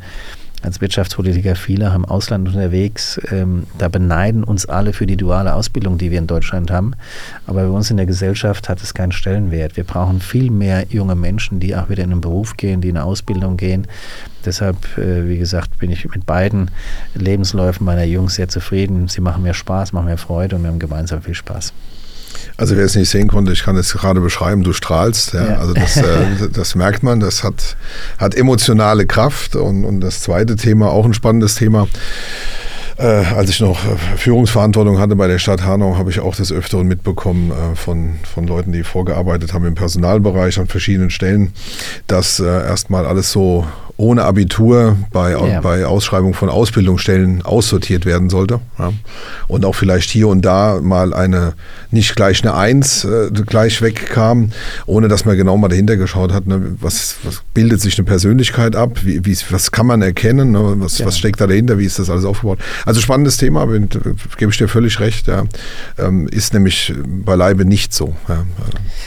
als 0.64 0.80
Wirtschaftspolitiker 0.80 1.56
viel 1.56 1.84
auch 1.84 1.94
im 1.94 2.04
Ausland 2.04 2.48
unterwegs. 2.48 3.20
Ähm, 3.30 3.64
da 3.78 3.88
beneiden 3.88 4.44
uns 4.44 4.66
alle 4.66 4.92
für 4.92 5.06
die 5.06 5.16
duale 5.16 5.54
Ausbildung, 5.54 5.98
die 5.98 6.10
wir 6.10 6.18
in 6.18 6.26
Deutschland 6.26 6.70
haben. 6.70 6.94
Aber 7.46 7.62
bei 7.62 7.68
uns 7.68 7.90
in 7.90 7.96
der 7.96 8.06
Gesellschaft 8.06 8.68
hat 8.68 8.82
es 8.82 8.94
keinen 8.94 9.12
Stellenwert. 9.12 9.76
Wir 9.76 9.84
brauchen 9.84 10.20
viel 10.20 10.50
mehr 10.50 10.86
junge 10.88 11.14
Menschen, 11.14 11.60
die 11.60 11.76
auch 11.76 11.88
wieder 11.88 12.02
in 12.02 12.10
den 12.10 12.20
Beruf 12.20 12.56
gehen, 12.56 12.80
die 12.80 12.88
in 12.88 12.96
eine 12.96 13.04
Ausbildung 13.04 13.56
gehen. 13.56 13.86
Deshalb, 14.44 14.98
äh, 14.98 15.28
wie 15.28 15.38
gesagt, 15.38 15.78
bin 15.78 15.90
ich 15.90 16.08
mit 16.08 16.26
beiden 16.26 16.70
Lebensläufen 17.14 17.84
meiner 17.84 18.04
Jungs 18.04 18.34
sehr 18.34 18.48
zufrieden. 18.48 19.08
Sie 19.08 19.20
machen 19.20 19.42
mir 19.42 19.54
Spaß, 19.54 19.92
machen 19.92 20.06
mir 20.06 20.18
Freude 20.18 20.56
und 20.56 20.62
wir 20.62 20.70
haben 20.70 20.78
gemeinsam 20.78 21.22
viel 21.22 21.34
Spaß. 21.34 21.72
Also 22.56 22.76
wer 22.76 22.84
es 22.84 22.94
nicht 22.94 23.10
sehen 23.10 23.28
konnte, 23.28 23.52
ich 23.52 23.62
kann 23.62 23.76
es 23.76 23.92
gerade 23.92 24.20
beschreiben, 24.20 24.62
du 24.62 24.72
strahlst. 24.72 25.34
Ja? 25.34 25.44
ja. 25.46 25.58
Also 25.58 25.74
das, 25.74 25.96
äh, 25.96 26.48
das, 26.52 26.74
merkt 26.74 27.02
man, 27.02 27.20
das 27.20 27.44
hat, 27.44 27.76
hat 28.18 28.34
emotionale 28.34 29.06
Kraft. 29.06 29.56
Und, 29.56 29.84
und 29.84 30.00
das 30.00 30.20
zweite 30.20 30.56
Thema, 30.56 30.90
auch 30.90 31.04
ein 31.04 31.14
spannendes 31.14 31.56
Thema. 31.56 31.88
Äh, 32.96 33.06
als 33.06 33.50
ich 33.50 33.60
noch 33.60 33.84
äh, 33.84 33.96
Führungsverantwortung 34.16 35.00
hatte 35.00 35.16
bei 35.16 35.26
der 35.26 35.40
Stadt 35.40 35.62
Hanau, 35.64 35.96
habe 35.96 36.10
ich 36.10 36.20
auch 36.20 36.36
des 36.36 36.52
Öfteren 36.52 36.86
mitbekommen 36.86 37.50
äh, 37.50 37.74
von, 37.74 38.14
von 38.22 38.46
Leuten, 38.46 38.70
die 38.70 38.84
vorgearbeitet 38.84 39.52
haben 39.52 39.66
im 39.66 39.74
Personalbereich 39.74 40.60
an 40.60 40.68
verschiedenen 40.68 41.10
Stellen, 41.10 41.52
dass 42.06 42.38
äh, 42.38 42.44
erstmal 42.44 43.04
alles 43.04 43.32
so 43.32 43.66
ohne 44.04 44.24
Abitur 44.24 44.98
bei, 45.12 45.32
ja. 45.32 45.60
bei 45.62 45.86
Ausschreibung 45.86 46.34
von 46.34 46.50
Ausbildungsstellen 46.50 47.40
aussortiert 47.42 48.04
werden 48.04 48.28
sollte. 48.28 48.60
Ja. 48.78 48.92
Und 49.48 49.64
auch 49.64 49.74
vielleicht 49.74 50.10
hier 50.10 50.28
und 50.28 50.42
da 50.44 50.78
mal 50.82 51.14
eine, 51.14 51.54
nicht 51.90 52.14
gleich 52.14 52.42
eine 52.42 52.54
Eins 52.54 53.04
äh, 53.04 53.30
gleich 53.30 53.80
wegkam, 53.80 54.50
ohne 54.84 55.08
dass 55.08 55.24
man 55.24 55.38
genau 55.38 55.56
mal 55.56 55.68
dahinter 55.68 55.96
geschaut 55.96 56.32
hat, 56.32 56.46
ne, 56.46 56.76
was, 56.80 57.16
was 57.22 57.40
bildet 57.54 57.80
sich 57.80 57.96
eine 57.98 58.04
Persönlichkeit 58.04 58.76
ab, 58.76 58.98
wie, 59.04 59.24
wie, 59.24 59.36
was 59.48 59.72
kann 59.72 59.86
man 59.86 60.02
erkennen, 60.02 60.52
ne, 60.52 60.74
was, 60.76 60.98
ja. 60.98 61.06
was 61.06 61.16
steckt 61.16 61.40
da 61.40 61.46
dahinter, 61.46 61.78
wie 61.78 61.86
ist 61.86 61.98
das 61.98 62.10
alles 62.10 62.26
aufgebaut. 62.26 62.58
Also 62.84 63.00
spannendes 63.00 63.38
Thema, 63.38 63.64
bin, 63.66 63.88
gebe 64.36 64.52
ich 64.52 64.58
dir 64.58 64.68
völlig 64.68 65.00
recht, 65.00 65.30
ähm, 65.98 66.28
ist 66.28 66.52
nämlich 66.52 66.92
beileibe 67.06 67.64
nicht 67.64 67.94
so, 67.94 68.14
ja. 68.28 68.44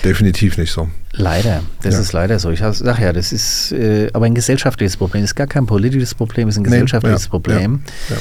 definitiv 0.04 0.58
nicht 0.58 0.72
so. 0.72 0.90
Leider, 1.18 1.62
das 1.82 1.96
ja. 1.96 2.00
ist 2.02 2.14
leider 2.14 2.40
so. 2.40 2.52
Ich 2.52 2.60
sage 2.60 3.04
ja, 3.04 3.12
das 3.12 3.34
ist 3.34 3.72
äh, 3.72 4.10
aber 4.14 4.26
ein 4.26 4.36
gesellschaftliches 4.36 4.98
Problem. 4.98 5.24
Es 5.24 5.32
ist 5.32 5.36
gar 5.36 5.48
kein 5.48 5.66
politisches 5.66 6.14
Problem, 6.14 6.48
es 6.48 6.56
ist 6.56 6.62
ein 6.62 6.64
gesellschaftliches 6.64 7.22
nee, 7.22 7.26
ja, 7.26 7.30
Problem. 7.30 7.84
Ja, 8.10 8.18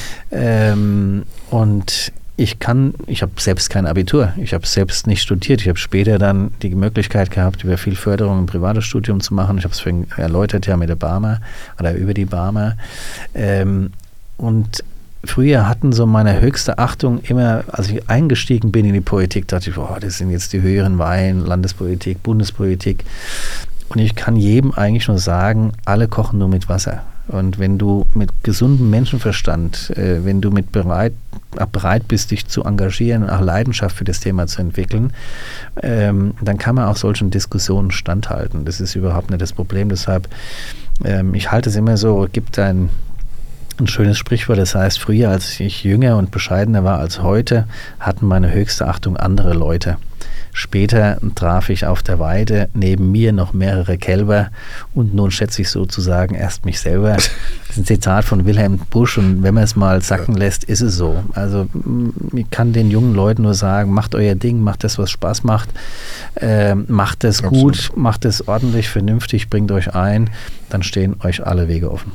ähm, 0.72 1.24
und 1.50 2.12
ich 2.38 2.58
kann, 2.58 2.94
ich 3.06 3.22
habe 3.22 3.32
selbst 3.38 3.70
kein 3.70 3.86
Abitur, 3.86 4.32
ich 4.36 4.52
habe 4.52 4.66
selbst 4.66 5.06
nicht 5.06 5.22
studiert. 5.22 5.60
Ich 5.62 5.68
habe 5.68 5.78
später 5.78 6.18
dann 6.18 6.52
die 6.62 6.74
Möglichkeit 6.74 7.30
gehabt, 7.30 7.64
über 7.64 7.78
viel 7.78 7.96
Förderung 7.96 8.40
ein 8.40 8.46
privates 8.46 8.84
Studium 8.84 9.20
zu 9.20 9.34
machen. 9.34 9.58
Ich 9.58 9.64
habe 9.64 9.74
es 9.74 10.18
erläutert 10.18 10.66
ja 10.66 10.76
mit 10.76 10.88
der 10.88 10.96
Barmer 10.96 11.40
oder 11.78 11.94
über 11.94 12.14
die 12.14 12.26
Barmer. 12.26 12.76
Ähm, 13.34 13.92
und 14.36 14.84
früher 15.26 15.68
hatten 15.68 15.92
so 15.92 16.06
meine 16.06 16.40
höchste 16.40 16.78
Achtung 16.78 17.20
immer, 17.20 17.64
als 17.68 17.88
ich 17.88 18.08
eingestiegen 18.08 18.72
bin 18.72 18.84
in 18.84 18.94
die 18.94 19.00
Politik, 19.00 19.48
dachte 19.48 19.70
ich, 19.70 19.76
boah, 19.76 19.98
das 20.00 20.18
sind 20.18 20.30
jetzt 20.30 20.52
die 20.52 20.62
höheren 20.62 20.98
Weihen, 20.98 21.44
Landespolitik, 21.44 22.22
Bundespolitik. 22.22 23.04
Und 23.88 23.98
ich 23.98 24.14
kann 24.14 24.36
jedem 24.36 24.72
eigentlich 24.72 25.08
nur 25.08 25.18
sagen, 25.18 25.72
alle 25.84 26.08
kochen 26.08 26.38
nur 26.38 26.48
mit 26.48 26.68
Wasser. 26.68 27.02
Und 27.28 27.58
wenn 27.58 27.76
du 27.76 28.06
mit 28.14 28.30
gesundem 28.44 28.90
Menschenverstand, 28.90 29.90
äh, 29.96 30.24
wenn 30.24 30.40
du 30.40 30.50
mit 30.50 30.70
bereit, 30.70 31.12
bereit 31.72 32.06
bist, 32.06 32.30
dich 32.30 32.46
zu 32.46 32.64
engagieren 32.64 33.28
auch 33.28 33.40
Leidenschaft 33.40 33.96
für 33.96 34.04
das 34.04 34.20
Thema 34.20 34.46
zu 34.46 34.60
entwickeln, 34.60 35.12
ähm, 35.82 36.34
dann 36.40 36.58
kann 36.58 36.74
man 36.74 36.84
auch 36.84 36.96
solchen 36.96 37.30
Diskussionen 37.30 37.90
standhalten. 37.90 38.64
Das 38.64 38.80
ist 38.80 38.94
überhaupt 38.94 39.30
nicht 39.30 39.40
das 39.40 39.52
Problem. 39.52 39.88
Deshalb, 39.88 40.28
ähm, 41.04 41.34
ich 41.34 41.50
halte 41.50 41.70
es 41.70 41.76
immer 41.76 41.96
so, 41.96 42.28
gibt 42.30 42.58
ein 42.58 42.90
ein 43.80 43.86
schönes 43.86 44.18
Sprichwort, 44.18 44.58
das 44.58 44.74
heißt, 44.74 44.98
früher, 44.98 45.30
als 45.30 45.60
ich 45.60 45.84
jünger 45.84 46.16
und 46.16 46.30
bescheidener 46.30 46.84
war 46.84 46.98
als 46.98 47.22
heute, 47.22 47.66
hatten 48.00 48.26
meine 48.26 48.52
höchste 48.52 48.86
Achtung 48.86 49.16
andere 49.16 49.52
Leute. 49.52 49.98
Später 50.52 51.18
traf 51.34 51.68
ich 51.68 51.84
auf 51.84 52.02
der 52.02 52.18
Weide 52.18 52.70
neben 52.72 53.12
mir 53.12 53.34
noch 53.34 53.52
mehrere 53.52 53.98
Kälber 53.98 54.48
und 54.94 55.14
nun 55.14 55.30
schätze 55.30 55.60
ich 55.60 55.68
sozusagen 55.68 56.34
erst 56.34 56.64
mich 56.64 56.80
selber. 56.80 57.16
Das 57.68 57.76
ist 57.76 57.82
ein 57.82 57.96
Zitat 57.96 58.24
von 58.24 58.46
Wilhelm 58.46 58.78
Busch 58.78 59.18
und 59.18 59.42
wenn 59.42 59.52
man 59.52 59.64
es 59.64 59.76
mal 59.76 60.00
sacken 60.00 60.34
lässt, 60.34 60.64
ist 60.64 60.80
es 60.80 60.96
so. 60.96 61.22
Also 61.34 61.66
ich 62.32 62.48
kann 62.48 62.72
den 62.72 62.90
jungen 62.90 63.14
Leuten 63.14 63.42
nur 63.42 63.52
sagen, 63.52 63.92
macht 63.92 64.14
euer 64.14 64.34
Ding, 64.34 64.60
macht 64.60 64.84
das, 64.84 64.98
was 64.98 65.10
Spaß 65.10 65.42
macht, 65.42 65.68
äh, 66.36 66.74
macht 66.74 67.24
es 67.24 67.42
gut, 67.42 67.90
macht 67.94 68.24
es 68.24 68.48
ordentlich, 68.48 68.88
vernünftig, 68.88 69.50
bringt 69.50 69.72
euch 69.72 69.94
ein, 69.94 70.30
dann 70.70 70.82
stehen 70.82 71.16
euch 71.22 71.44
alle 71.44 71.68
Wege 71.68 71.90
offen 71.90 72.12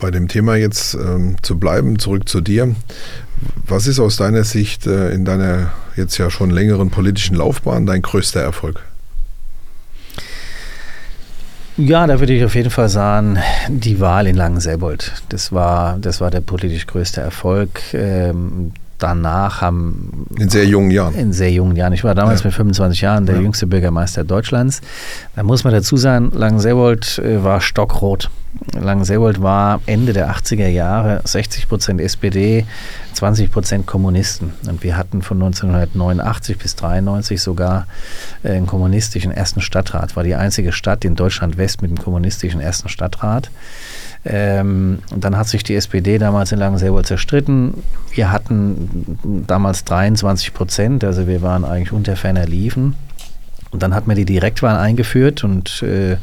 bei 0.00 0.10
dem 0.10 0.28
Thema 0.28 0.56
jetzt 0.56 0.94
ähm, 0.94 1.36
zu 1.42 1.58
bleiben, 1.58 1.98
zurück 1.98 2.28
zu 2.28 2.40
dir. 2.40 2.74
Was 3.66 3.86
ist 3.86 4.00
aus 4.00 4.16
deiner 4.16 4.44
Sicht 4.44 4.86
äh, 4.86 5.10
in 5.10 5.24
deiner 5.24 5.72
jetzt 5.96 6.18
ja 6.18 6.30
schon 6.30 6.50
längeren 6.50 6.90
politischen 6.90 7.36
Laufbahn 7.36 7.86
dein 7.86 8.02
größter 8.02 8.40
Erfolg? 8.40 8.82
Ja, 11.76 12.06
da 12.06 12.20
würde 12.20 12.34
ich 12.34 12.44
auf 12.44 12.54
jeden 12.54 12.70
Fall 12.70 12.88
sagen, 12.88 13.38
die 13.68 14.00
Wahl 14.00 14.26
in 14.26 14.36
Langenselbold. 14.36 15.12
Das 15.30 15.52
war, 15.52 15.96
das 15.98 16.20
war 16.20 16.30
der 16.30 16.42
politisch 16.42 16.86
größte 16.86 17.20
Erfolg. 17.20 17.80
Ähm, 17.94 18.72
danach 19.02 19.60
haben. 19.60 20.26
In 20.38 20.48
sehr 20.48 20.64
jungen 20.64 20.90
Jahren. 20.90 21.14
In 21.14 21.32
sehr 21.32 21.50
jungen 21.50 21.76
Jahren. 21.76 21.92
Ich 21.92 22.04
war 22.04 22.14
damals 22.14 22.40
ja. 22.40 22.46
mit 22.46 22.54
25 22.54 23.00
Jahren 23.00 23.26
der 23.26 23.36
ja. 23.36 23.42
jüngste 23.42 23.66
Bürgermeister 23.66 24.24
Deutschlands. 24.24 24.80
Da 25.34 25.42
muss 25.42 25.64
man 25.64 25.72
dazu 25.72 25.96
sagen, 25.96 26.30
Langenselbold 26.34 27.18
äh, 27.18 27.42
war 27.42 27.60
stockrot. 27.60 28.30
Langenselbold 28.72 29.40
war 29.42 29.80
Ende 29.86 30.12
der 30.12 30.30
80er 30.30 30.66
Jahre 30.68 31.20
60 31.24 31.68
Prozent 31.68 32.00
SPD, 32.00 32.66
20 33.14 33.50
Prozent 33.50 33.86
Kommunisten. 33.86 34.52
Und 34.68 34.82
wir 34.82 34.96
hatten 34.96 35.22
von 35.22 35.36
1989 35.38 36.58
bis 36.58 36.72
1993 36.72 37.40
sogar 37.40 37.86
äh, 38.42 38.52
einen 38.52 38.66
kommunistischen 38.66 39.32
ersten 39.32 39.60
Stadtrat. 39.60 40.16
War 40.16 40.24
die 40.24 40.34
einzige 40.34 40.72
Stadt 40.72 41.04
in 41.04 41.14
Deutschland 41.14 41.58
West 41.58 41.82
mit 41.82 41.90
einem 41.90 41.98
kommunistischen 41.98 42.60
ersten 42.60 42.88
Stadtrat. 42.88 43.50
Ähm, 44.24 44.98
dann 45.16 45.36
hat 45.36 45.48
sich 45.48 45.64
die 45.64 45.74
SPD 45.74 46.18
damals 46.18 46.52
in 46.52 46.58
Langenselbold 46.58 47.06
zerstritten. 47.06 47.82
Wir 48.12 48.30
hatten 48.30 49.18
damals 49.46 49.84
23 49.84 50.52
Prozent, 50.52 51.04
also 51.04 51.26
wir 51.26 51.40
waren 51.42 51.64
eigentlich 51.64 51.92
unter 51.92 52.16
ferner 52.16 52.46
Liefen. 52.46 52.96
Und 53.70 53.84
dann 53.84 53.94
hat 53.94 54.08
man 54.08 54.16
die 54.16 54.24
Direktwahl 54.24 54.76
eingeführt 54.76 55.44
und 55.44 55.82
äh, 55.82 56.16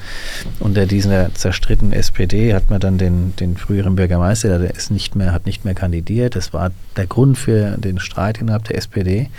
unter 0.60 0.86
dieser 0.86 1.34
zerstrittenen 1.34 1.94
SPD 1.94 2.54
hat 2.54 2.70
man 2.70 2.82
dann 2.82 2.98
den, 2.98 3.36
den 3.38 3.56
früheren 3.56 3.96
Bürgermeister, 3.96 4.60
der 4.60 4.76
ist 4.76 4.92
nicht 4.92 5.16
mehr, 5.16 5.32
hat 5.32 5.46
nicht 5.46 5.64
mehr 5.64 5.74
kandidiert. 5.74 6.36
Das 6.36 6.54
war 6.54 6.72
der 6.98 7.08
Grund 7.08 7.38
für 7.38 7.78
den 7.78 8.00
Streit 8.00 8.42
innerhalb 8.42 8.66
der 8.66 8.78
SPD. 8.78 9.30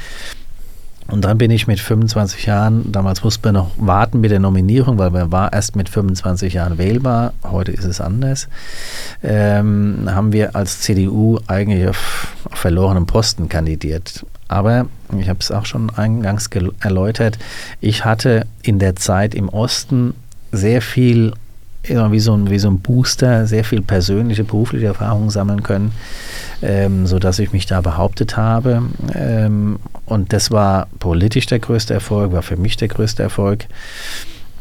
Und 1.11 1.23
dann 1.25 1.39
bin 1.39 1.51
ich 1.51 1.67
mit 1.67 1.81
25 1.81 2.45
Jahren, 2.45 2.93
damals 2.93 3.25
musste 3.25 3.49
man 3.49 3.55
noch 3.55 3.71
warten 3.79 4.21
mit 4.21 4.31
der 4.31 4.41
Nominierung, 4.41 4.99
weil 4.99 5.11
man 5.11 5.33
war 5.33 5.53
erst 5.53 5.75
mit 5.75 5.89
25 5.89 6.53
Jahren 6.53 6.77
wählbar, 6.77 7.33
heute 7.45 7.73
ist 7.73 7.85
es 7.85 8.01
anders, 8.01 8.49
ähm, 9.23 10.07
haben 10.07 10.35
wir 10.35 10.55
als 10.55 10.81
CDU 10.81 11.39
eigentlich 11.47 11.89
auf, 11.89 12.37
auf 12.51 12.59
verlorenem 12.59 13.07
Posten 13.07 13.49
kandidiert. 13.49 14.27
Aber 14.49 14.87
ich 15.19 15.31
habe 15.31 15.39
es 15.41 15.51
auch 15.51 15.65
schon 15.65 15.89
eingangs 15.91 16.51
erläutert, 16.81 17.39
ich 17.81 18.05
hatte 18.05 18.47
in 18.63 18.79
der 18.79 18.95
Zeit 18.97 19.35
im 19.35 19.49
Osten 19.49 20.15
sehr 20.53 20.83
viel 20.83 21.33
wie 21.83 22.21
so, 22.21 22.35
ein, 22.35 22.51
wie 22.51 22.59
so 22.59 22.69
ein 22.69 22.81
Booster 22.81 23.47
sehr 23.47 23.65
viel 23.65 23.83
persönliche, 23.83 24.45
berufliche 24.45 24.87
Erfahrungen 24.87 25.31
sammeln 25.31 25.63
können, 25.63 25.93
ähm, 26.61 27.07
sodass 27.07 27.39
ich 27.39 27.53
mich 27.53 27.67
da 27.67 27.81
behauptet 27.81 28.37
habe. 28.37 28.83
Ähm, 29.15 29.79
und 30.05 30.33
das 30.33 30.51
war 30.51 30.89
politisch 30.99 31.47
der 31.47 31.61
größte 31.61 31.95
Erfolg, 31.95 32.33
war 32.33 32.43
für 32.43 32.57
mich 32.57 32.77
der 32.77 32.89
größte 32.89 33.23
Erfolg. 33.23 33.67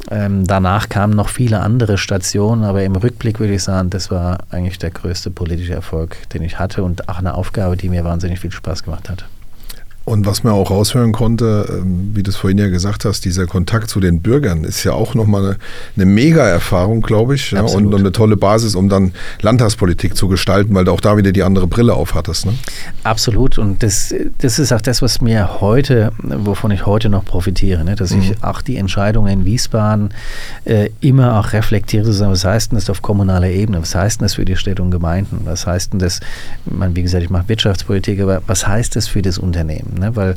Ähm, 0.09 0.47
danach 0.47 0.87
kamen 0.87 1.15
noch 1.15 1.27
viele 1.27 1.59
andere 1.59 1.97
Stationen, 1.97 2.63
aber 2.63 2.83
im 2.83 2.95
Rückblick 2.95 3.39
würde 3.39 3.55
ich 3.55 3.63
sagen, 3.63 3.89
das 3.89 4.09
war 4.09 4.39
eigentlich 4.51 4.79
der 4.79 4.91
größte 4.91 5.31
politische 5.31 5.73
Erfolg, 5.73 6.29
den 6.29 6.43
ich 6.43 6.59
hatte 6.59 6.83
und 6.83 7.09
auch 7.09 7.17
eine 7.17 7.33
Aufgabe, 7.33 7.75
die 7.75 7.89
mir 7.89 8.05
wahnsinnig 8.05 8.39
viel 8.39 8.51
Spaß 8.51 8.83
gemacht 8.83 9.09
hat. 9.09 9.25
Und 10.07 10.25
was 10.25 10.41
man 10.41 10.53
auch 10.53 10.71
raushören 10.71 11.11
konnte, 11.11 11.67
ähm, 11.69 12.11
wie 12.13 12.23
du 12.23 12.29
es 12.29 12.37
vorhin 12.37 12.57
ja 12.57 12.69
gesagt 12.69 13.03
hast, 13.03 13.25
dieser 13.25 13.45
Kontakt 13.45 13.89
zu 13.89 13.99
den 13.99 14.21
Bürgern 14.21 14.63
ist 14.63 14.85
ja 14.85 14.93
auch 14.93 15.15
nochmal 15.15 15.43
eine, 15.43 15.55
eine 15.97 16.05
Mega-Erfahrung, 16.05 17.01
glaube 17.01 17.35
ich. 17.35 17.51
Ja, 17.51 17.63
und, 17.63 17.93
eine 17.93 18.13
tolle 18.13 18.37
Basis, 18.37 18.75
um 18.75 18.87
dann 18.87 19.11
Landtagspolitik 19.41 20.15
zu 20.15 20.29
gestalten, 20.29 20.73
weil 20.73 20.85
du 20.85 20.93
auch 20.93 21.01
da 21.01 21.17
wieder 21.17 21.33
die 21.33 21.43
andere 21.43 21.67
Brille 21.67 21.93
aufhattest. 21.93 22.45
Ne? 22.45 22.53
Absolut. 23.03 23.57
Und 23.57 23.83
das, 23.83 24.15
das 24.37 24.59
ist 24.59 24.71
auch 24.71 24.79
das, 24.79 25.01
was 25.01 25.19
mir 25.19 25.59
heute, 25.59 26.13
wovon 26.23 26.71
ich 26.71 26.85
heute 26.85 27.09
noch 27.09 27.25
profitiere, 27.25 27.83
ne? 27.83 27.97
dass 27.97 28.11
mhm. 28.11 28.21
ich 28.21 28.43
auch 28.45 28.61
die 28.61 28.77
Entscheidungen 28.77 29.41
in 29.41 29.45
Wiesbaden 29.45 30.11
äh, 30.63 30.89
immer 31.01 31.37
auch 31.37 31.51
reflektiere. 31.51 32.07
Was 32.07 32.45
heißt 32.45 32.71
denn 32.71 32.77
das 32.77 32.89
auf 32.89 33.01
kommunaler 33.01 33.49
Ebene? 33.49 33.81
Was 33.81 33.93
heißt 33.93 34.21
denn 34.21 34.25
das 34.25 34.35
für 34.35 34.45
die 34.45 34.55
Städte 34.55 34.81
und 34.81 34.91
Gemeinden? 34.91 35.41
Was 35.43 35.67
heißt 35.67 35.91
denn 35.91 35.99
das, 35.99 36.21
ich 36.65 36.71
meine, 36.71 36.95
wie 36.95 37.01
gesagt, 37.01 37.25
ich 37.25 37.29
mache 37.29 37.49
Wirtschaftspolitik, 37.49 38.21
aber 38.21 38.41
was 38.47 38.65
heißt 38.65 38.95
das 38.95 39.09
für 39.09 39.21
das 39.21 39.37
Unternehmen? 39.37 39.96
Ne? 39.99 40.15
weil 40.15 40.35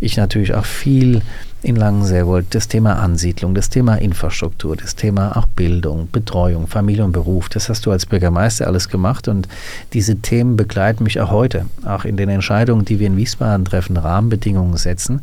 ich 0.00 0.16
natürlich 0.16 0.54
auch 0.54 0.64
viel 0.64 1.22
in 1.62 1.76
Langenselbold 1.76 2.54
das 2.54 2.66
Thema 2.66 2.98
Ansiedlung, 2.98 3.54
das 3.54 3.70
Thema 3.70 3.94
Infrastruktur, 3.94 4.76
das 4.76 4.96
Thema 4.96 5.36
auch 5.36 5.46
Bildung, 5.46 6.08
Betreuung, 6.10 6.66
Familie 6.66 7.04
und 7.04 7.12
Beruf, 7.12 7.48
das 7.48 7.68
hast 7.68 7.86
du 7.86 7.92
als 7.92 8.06
Bürgermeister 8.06 8.66
alles 8.66 8.88
gemacht 8.88 9.28
und 9.28 9.48
diese 9.92 10.16
Themen 10.16 10.56
begleiten 10.56 11.04
mich 11.04 11.20
auch 11.20 11.30
heute. 11.30 11.66
Auch 11.84 12.04
in 12.04 12.16
den 12.16 12.28
Entscheidungen, 12.28 12.84
die 12.84 12.98
wir 12.98 13.06
in 13.06 13.16
Wiesbaden 13.16 13.64
treffen, 13.64 13.96
Rahmenbedingungen 13.96 14.76
setzen, 14.76 15.22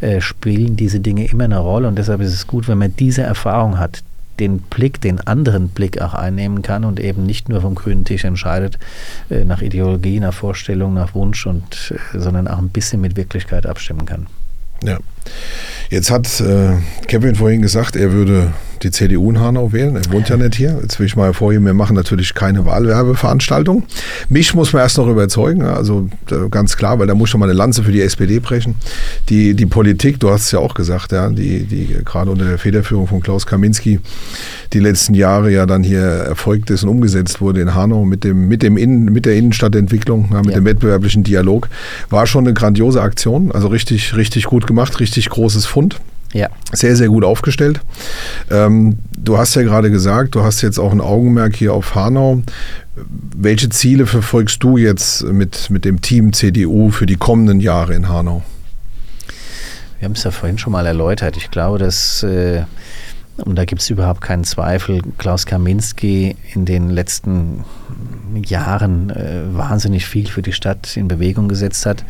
äh, 0.00 0.20
spielen 0.20 0.76
diese 0.76 1.00
Dinge 1.00 1.26
immer 1.26 1.44
eine 1.44 1.58
Rolle 1.58 1.86
und 1.86 1.96
deshalb 1.96 2.20
ist 2.20 2.34
es 2.34 2.46
gut, 2.46 2.66
wenn 2.66 2.78
man 2.78 2.96
diese 2.96 3.22
Erfahrung 3.22 3.78
hat, 3.78 4.02
den 4.38 4.60
Blick, 4.60 5.00
den 5.00 5.20
anderen 5.20 5.68
Blick 5.68 6.00
auch 6.00 6.14
einnehmen 6.14 6.62
kann 6.62 6.84
und 6.84 7.00
eben 7.00 7.24
nicht 7.24 7.48
nur 7.48 7.60
vom 7.60 7.74
grünen 7.74 8.04
Tisch 8.04 8.24
entscheidet, 8.24 8.78
äh, 9.30 9.44
nach 9.44 9.62
Ideologie, 9.62 10.20
nach 10.20 10.34
Vorstellung, 10.34 10.94
nach 10.94 11.14
Wunsch 11.14 11.46
und 11.46 11.94
äh, 12.14 12.18
sondern 12.18 12.48
auch 12.48 12.58
ein 12.58 12.68
bisschen 12.68 13.00
mit 13.00 13.16
Wirklichkeit 13.16 13.66
abstimmen 13.66 14.06
kann. 14.06 14.26
Ja. 14.82 14.98
Jetzt 15.90 16.10
hat 16.10 16.40
äh, 16.40 16.74
Kevin 17.06 17.36
vorhin 17.36 17.62
gesagt, 17.62 17.96
er 17.96 18.12
würde 18.12 18.52
die 18.82 18.90
CDU 18.90 19.30
in 19.30 19.40
Hanau 19.40 19.72
wählen. 19.72 19.96
Er 19.96 20.12
wohnt 20.12 20.28
ja 20.28 20.36
nicht 20.36 20.54
hier. 20.54 20.78
Jetzt 20.82 20.98
will 20.98 21.06
ich 21.06 21.16
mal 21.16 21.24
hervorheben, 21.24 21.64
wir 21.64 21.74
machen 21.74 21.96
natürlich 21.96 22.34
keine 22.34 22.64
Wahlwerbeveranstaltung. 22.64 23.84
Mich 24.28 24.54
muss 24.54 24.72
man 24.72 24.82
erst 24.82 24.98
noch 24.98 25.08
überzeugen, 25.08 25.62
also 25.62 26.08
ganz 26.50 26.76
klar, 26.76 26.98
weil 26.98 27.06
da 27.06 27.14
muss 27.14 27.30
schon 27.30 27.40
mal 27.40 27.46
eine 27.46 27.54
Lanze 27.54 27.82
für 27.82 27.92
die 27.92 28.02
SPD 28.02 28.38
brechen. 28.38 28.74
Die, 29.28 29.54
die 29.54 29.66
Politik, 29.66 30.20
du 30.20 30.30
hast 30.30 30.42
es 30.42 30.52
ja 30.52 30.58
auch 30.58 30.74
gesagt, 30.74 31.12
ja, 31.12 31.28
die, 31.30 31.64
die 31.64 31.96
gerade 32.04 32.30
unter 32.30 32.44
der 32.44 32.58
Federführung 32.58 33.06
von 33.06 33.20
Klaus 33.20 33.46
Kaminski 33.46 34.00
die 34.72 34.80
letzten 34.80 35.14
Jahre 35.14 35.52
ja 35.52 35.64
dann 35.64 35.82
hier 35.82 36.00
erfolgt 36.00 36.70
ist 36.70 36.82
und 36.82 36.88
umgesetzt 36.88 37.40
wurde 37.40 37.60
in 37.60 37.74
Hanau 37.74 38.04
mit 38.04 38.24
dem, 38.24 38.48
mit 38.48 38.62
dem 38.62 38.76
Innen, 38.76 39.04
mit 39.04 39.24
der 39.24 39.34
Innenstadtentwicklung, 39.36 40.30
ja, 40.32 40.38
mit 40.38 40.50
ja. 40.50 40.54
dem 40.56 40.64
wettbewerblichen 40.64 41.22
Dialog, 41.22 41.68
war 42.10 42.26
schon 42.26 42.44
eine 42.44 42.54
grandiose 42.54 43.00
Aktion. 43.00 43.52
Also 43.52 43.68
richtig, 43.68 44.16
richtig 44.16 44.44
gut 44.44 44.66
gemacht, 44.66 44.98
richtig 45.00 45.15
großes 45.24 45.66
Fund. 45.66 45.98
Ja. 46.32 46.48
Sehr, 46.72 46.96
sehr 46.96 47.08
gut 47.08 47.24
aufgestellt. 47.24 47.80
Ähm, 48.50 48.98
du 49.16 49.38
hast 49.38 49.54
ja 49.54 49.62
gerade 49.62 49.90
gesagt, 49.90 50.34
du 50.34 50.42
hast 50.42 50.60
jetzt 50.60 50.78
auch 50.78 50.92
ein 50.92 51.00
Augenmerk 51.00 51.56
hier 51.56 51.72
auf 51.72 51.94
Hanau. 51.94 52.42
Welche 53.34 53.68
Ziele 53.68 54.06
verfolgst 54.06 54.62
du 54.62 54.76
jetzt 54.76 55.22
mit, 55.24 55.70
mit 55.70 55.84
dem 55.84 56.00
Team 56.00 56.32
CDU 56.32 56.90
für 56.90 57.06
die 57.06 57.16
kommenden 57.16 57.60
Jahre 57.60 57.94
in 57.94 58.08
Hanau? 58.08 58.42
Wir 59.98 60.06
haben 60.06 60.12
es 60.12 60.24
ja 60.24 60.30
vorhin 60.30 60.58
schon 60.58 60.72
mal 60.72 60.86
erläutert. 60.86 61.36
Ich 61.36 61.50
glaube, 61.50 61.78
dass, 61.78 62.22
äh, 62.22 62.64
und 63.38 63.56
da 63.56 63.64
gibt 63.64 63.82
es 63.82 63.90
überhaupt 63.90 64.20
keinen 64.20 64.44
Zweifel, 64.44 65.00
Klaus 65.18 65.46
Kaminski 65.46 66.36
in 66.52 66.64
den 66.64 66.90
letzten 66.90 67.64
Jahren 68.34 69.10
äh, 69.10 69.42
wahnsinnig 69.52 70.06
viel 70.06 70.26
für 70.26 70.42
die 70.42 70.52
Stadt 70.52 70.96
in 70.96 71.08
Bewegung 71.08 71.48
gesetzt 71.48 71.86
hat. 71.86 72.04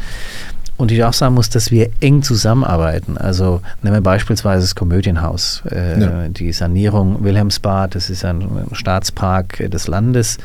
Und 0.76 0.92
ich 0.92 1.02
auch 1.04 1.12
sagen 1.14 1.34
muss, 1.34 1.48
dass 1.48 1.70
wir 1.70 1.90
eng 2.00 2.22
zusammenarbeiten. 2.22 3.16
Also 3.16 3.62
nehmen 3.82 3.96
wir 3.96 4.00
beispielsweise 4.02 4.62
das 4.62 4.74
Komödienhaus, 4.74 5.62
äh, 5.70 6.00
ja. 6.00 6.28
die 6.28 6.52
Sanierung 6.52 7.24
Wilhelmsbad, 7.24 7.94
das 7.94 8.10
ist 8.10 8.24
ein 8.24 8.46
Staatspark 8.72 9.70
des 9.70 9.88
Landes. 9.88 10.36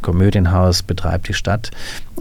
Komödienhaus 0.00 0.84
betreibt 0.84 1.28
die 1.28 1.34
Stadt. 1.34 1.72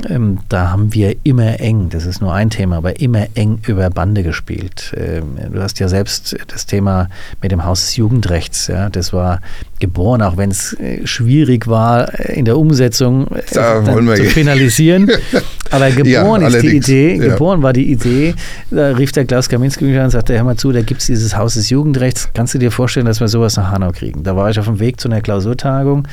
Ähm, 0.09 0.39
da 0.49 0.71
haben 0.71 0.93
wir 0.93 1.15
immer 1.23 1.59
eng, 1.59 1.89
das 1.89 2.05
ist 2.05 2.21
nur 2.21 2.33
ein 2.33 2.49
Thema, 2.49 2.77
aber 2.77 2.99
immer 2.99 3.27
eng 3.35 3.59
über 3.67 3.89
Bande 3.89 4.23
gespielt. 4.23 4.93
Ähm, 4.97 5.37
du 5.51 5.61
hast 5.61 5.79
ja 5.79 5.87
selbst 5.87 6.35
das 6.47 6.65
Thema 6.65 7.09
mit 7.41 7.51
dem 7.51 7.63
Haus 7.63 7.81
des 7.81 7.95
Jugendrechts, 7.97 8.67
ja, 8.67 8.89
das 8.89 9.13
war 9.13 9.39
geboren, 9.81 10.21
auch 10.21 10.37
wenn 10.37 10.51
es 10.51 10.73
äh, 10.79 11.05
schwierig 11.05 11.67
war 11.67 12.17
äh, 12.17 12.39
in 12.39 12.45
der 12.45 12.57
Umsetzung 12.57 13.27
äh, 13.27 13.43
zu 13.45 14.23
finalisieren. 14.23 15.11
Aber 15.71 15.89
geboren 15.91 16.41
ja, 16.41 16.47
ist 16.47 16.61
die 16.61 16.75
Idee, 16.75 17.15
ja. 17.15 17.33
geboren 17.33 17.61
war 17.63 17.73
die 17.73 17.91
Idee, 17.91 18.35
da 18.71 18.91
rief 18.91 19.11
der 19.11 19.25
Klaus 19.25 19.49
Kaminski 19.49 19.85
mich 19.85 19.97
an 19.97 20.05
und 20.05 20.09
sagte, 20.11 20.35
hör 20.35 20.43
mal 20.43 20.57
zu, 20.57 20.71
da 20.71 20.81
gibt 20.81 21.01
es 21.01 21.07
dieses 21.07 21.35
Haus 21.35 21.53
des 21.53 21.69
Jugendrechts, 21.69 22.29
kannst 22.33 22.53
du 22.53 22.59
dir 22.59 22.71
vorstellen, 22.71 23.05
dass 23.05 23.19
wir 23.19 23.27
sowas 23.27 23.57
nach 23.57 23.71
Hanau 23.71 23.91
kriegen? 23.91 24.23
Da 24.23 24.35
war 24.35 24.49
ich 24.49 24.59
auf 24.59 24.65
dem 24.65 24.79
Weg 24.79 24.99
zu 24.99 25.09
einer 25.09 25.21
Klausurtagung, 25.21 26.07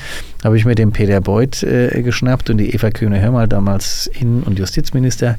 habe 0.44 0.56
ich 0.56 0.64
mir 0.64 0.74
den 0.74 0.92
Peter 0.92 1.20
Beuth 1.20 1.62
äh, 1.62 2.02
geschnappt 2.02 2.50
und 2.50 2.58
die 2.58 2.72
Eva 2.74 2.90
Kühne-Hörmal, 2.90 3.48
damals 3.48 4.08
Innen- 4.18 4.42
und 4.44 4.58
Justizminister, 4.58 5.36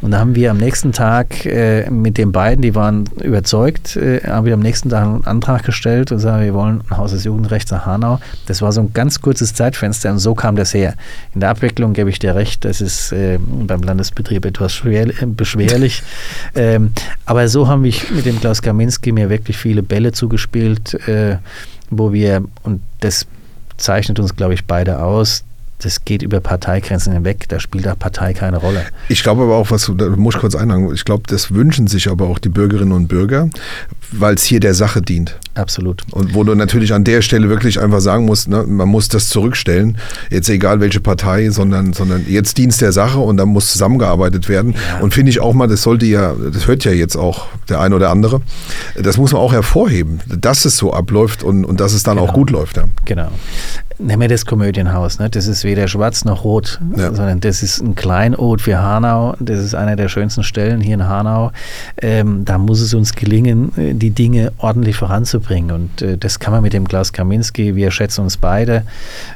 und 0.00 0.12
da 0.12 0.20
haben 0.20 0.36
wir 0.36 0.52
am 0.52 0.58
nächsten 0.58 0.92
Tag 0.92 1.44
äh, 1.44 1.90
mit 1.90 2.18
den 2.18 2.30
beiden, 2.30 2.62
die 2.62 2.74
waren 2.74 3.04
überzeugt, 3.20 3.96
äh, 3.96 4.20
haben 4.20 4.46
wir 4.46 4.54
am 4.54 4.60
nächsten 4.60 4.90
Tag 4.90 5.02
einen 5.02 5.26
Antrag 5.26 5.64
gestellt 5.64 6.12
und 6.12 6.20
sagen, 6.20 6.44
wir 6.44 6.54
wollen 6.54 6.82
ein 6.88 6.96
Haus 6.96 7.10
des 7.10 7.24
Jugendrechts 7.24 7.72
nach 7.72 7.84
Hanau. 7.84 8.20
Das 8.46 8.62
war 8.62 8.70
so 8.70 8.80
ein 8.80 8.92
ganz 8.92 9.20
kurzes 9.20 9.54
Zeitfenster 9.54 10.10
und 10.10 10.20
so 10.20 10.34
kam 10.34 10.54
das 10.54 10.72
her. 10.72 10.94
In 11.34 11.40
der 11.40 11.50
Abwicklung 11.50 11.94
gebe 11.94 12.10
ich 12.10 12.20
dir 12.20 12.36
recht, 12.36 12.64
das 12.64 12.80
ist 12.80 13.12
äh, 13.12 13.38
beim 13.40 13.82
Landesbetrieb 13.82 14.44
etwas 14.44 14.72
schwer, 14.72 15.08
äh, 15.08 15.26
beschwerlich. 15.26 16.04
ähm, 16.54 16.92
aber 17.26 17.48
so 17.48 17.66
haben 17.66 17.82
wir 17.82 17.94
mit 18.14 18.24
dem 18.24 18.40
Klaus 18.40 18.62
Kaminski 18.62 19.10
mir 19.10 19.30
wirklich 19.30 19.58
viele 19.58 19.82
Bälle 19.82 20.12
zugespielt, 20.12 20.94
äh, 21.08 21.38
wo 21.90 22.12
wir, 22.12 22.44
und 22.62 22.82
das 23.00 23.26
zeichnet 23.78 24.20
uns, 24.20 24.36
glaube 24.36 24.54
ich, 24.54 24.64
beide 24.64 25.00
aus, 25.00 25.44
das 25.78 26.04
geht 26.04 26.22
über 26.22 26.40
Parteigrenzen 26.40 27.12
hinweg, 27.12 27.48
da 27.48 27.60
spielt 27.60 27.86
auch 27.86 27.98
Partei 27.98 28.32
keine 28.32 28.56
Rolle. 28.56 28.84
Ich 29.08 29.22
glaube 29.22 29.42
aber 29.42 29.56
auch, 29.56 29.70
was 29.70 29.90
da 29.96 30.08
muss 30.10 30.34
ich 30.34 30.40
kurz 30.40 30.54
einhaken, 30.56 30.92
ich 30.92 31.04
glaube, 31.04 31.22
das 31.28 31.54
wünschen 31.54 31.86
sich 31.86 32.10
aber 32.10 32.26
auch 32.26 32.38
die 32.38 32.48
Bürgerinnen 32.48 32.92
und 32.92 33.06
Bürger, 33.06 33.48
weil 34.10 34.34
es 34.34 34.42
hier 34.42 34.58
der 34.58 34.74
Sache 34.74 35.02
dient. 35.02 35.38
Absolut. 35.54 36.02
Und 36.10 36.34
wo 36.34 36.42
du 36.42 36.54
natürlich 36.54 36.92
an 36.94 37.04
der 37.04 37.22
Stelle 37.22 37.48
wirklich 37.48 37.80
einfach 37.80 38.00
sagen 38.00 38.24
musst, 38.24 38.48
ne, 38.48 38.64
man 38.64 38.88
muss 38.88 39.08
das 39.08 39.28
zurückstellen, 39.28 39.98
jetzt 40.30 40.48
egal 40.48 40.80
welche 40.80 41.00
Partei, 41.00 41.50
sondern, 41.50 41.92
sondern 41.92 42.24
jetzt 42.28 42.58
Dienst 42.58 42.80
der 42.80 42.92
Sache 42.92 43.18
und 43.18 43.36
dann 43.36 43.48
muss 43.48 43.72
zusammengearbeitet 43.72 44.48
werden. 44.48 44.72
Ja. 44.72 45.00
Und 45.00 45.14
finde 45.14 45.30
ich 45.30 45.40
auch 45.40 45.54
mal, 45.54 45.68
das 45.68 45.82
sollte 45.82 46.06
ja, 46.06 46.34
das 46.52 46.66
hört 46.66 46.84
ja 46.84 46.92
jetzt 46.92 47.16
auch 47.16 47.46
der 47.68 47.80
ein 47.80 47.92
oder 47.92 48.10
andere, 48.10 48.40
das 48.96 49.16
muss 49.16 49.32
man 49.32 49.40
auch 49.40 49.52
hervorheben, 49.52 50.20
dass 50.26 50.64
es 50.64 50.76
so 50.76 50.92
abläuft 50.92 51.42
und, 51.44 51.64
und 51.64 51.80
dass 51.80 51.92
es 51.92 52.02
dann 52.02 52.16
genau. 52.16 52.28
auch 52.28 52.34
gut 52.34 52.50
läuft. 52.50 52.76
Ja. 52.76 52.84
Genau. 53.04 53.30
Nehmen 54.00 54.22
wir 54.22 54.28
das 54.28 54.46
Komödienhaus. 54.46 55.18
Ne? 55.18 55.28
Das 55.28 55.48
ist 55.48 55.64
weder 55.64 55.88
schwarz 55.88 56.24
noch 56.24 56.44
rot, 56.44 56.78
ja. 56.96 57.12
sondern 57.12 57.40
das 57.40 57.64
ist 57.64 57.80
ein 57.80 57.96
Kleinod 57.96 58.60
für 58.60 58.78
Hanau. 58.78 59.34
Das 59.40 59.58
ist 59.58 59.74
einer 59.74 59.96
der 59.96 60.08
schönsten 60.08 60.44
Stellen 60.44 60.80
hier 60.80 60.94
in 60.94 61.08
Hanau. 61.08 61.50
Ähm, 62.00 62.44
da 62.44 62.58
muss 62.58 62.80
es 62.80 62.94
uns 62.94 63.12
gelingen, 63.14 63.72
äh, 63.76 63.94
die 63.94 64.10
Dinge 64.10 64.52
ordentlich 64.58 64.94
voranzubringen. 64.94 65.72
Und 65.72 66.02
äh, 66.02 66.16
das 66.16 66.38
kann 66.38 66.52
man 66.52 66.62
mit 66.62 66.74
dem 66.74 66.86
Klaus 66.86 67.12
Kaminski. 67.12 67.74
Wir 67.74 67.90
schätzen 67.90 68.20
uns 68.20 68.36
beide. 68.36 68.84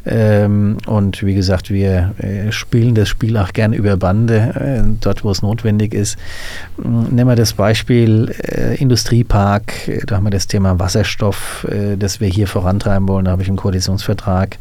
Ähm, 0.07 0.79
und 0.87 1.25
wie 1.25 1.35
gesagt, 1.35 1.71
wir 1.71 2.15
äh, 2.19 2.53
spielen 2.53 2.95
das 2.95 3.09
Spiel 3.09 3.37
auch 3.39 3.53
gern 3.53 3.73
über 3.73 3.97
Bande, 3.97 4.37
äh, 4.85 4.97
dort, 5.01 5.25
wo 5.25 5.33
es 5.33 5.43
notwendig 5.43 5.93
ist. 5.93 6.17
Hm, 6.81 7.09
nehmen 7.11 7.31
wir 7.31 7.37
das 7.37 7.55
Beispiel 7.55 8.33
äh, 8.39 8.77
Industriepark. 8.77 9.73
Da 10.07 10.17
haben 10.17 10.25
wir 10.25 10.31
das 10.31 10.47
Thema 10.47 10.79
Wasserstoff, 10.79 11.67
äh, 11.69 11.97
das 11.97 12.21
wir 12.21 12.29
hier 12.29 12.47
vorantreiben 12.47 13.09
wollen. 13.09 13.25
Da 13.25 13.33
habe 13.33 13.43
ich 13.43 13.49
einen 13.49 13.57
Koalitionsvertrag 13.57 14.52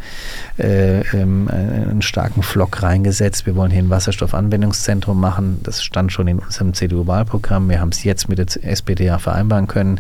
äh, 0.58 1.02
ähm, 1.16 1.48
einen 1.50 2.02
starken 2.02 2.44
Flock 2.44 2.82
reingesetzt. 2.84 3.46
Wir 3.46 3.56
wollen 3.56 3.72
hier 3.72 3.82
ein 3.82 3.90
Wasserstoffanwendungszentrum 3.90 5.20
machen. 5.20 5.60
Das 5.64 5.84
stand 5.84 6.12
schon 6.12 6.28
in 6.28 6.40
unserem 6.40 6.74
CDU-Wahlprogramm. 6.74 7.70
Wir 7.70 7.82
haben 7.82 7.90
es 7.90 8.04
jetzt 8.04 8.30
mit 8.30 8.38
der 8.38 8.48
SPD 8.64 9.06
ja 9.06 9.18
vereinbaren 9.18 9.68
können. 9.68 10.00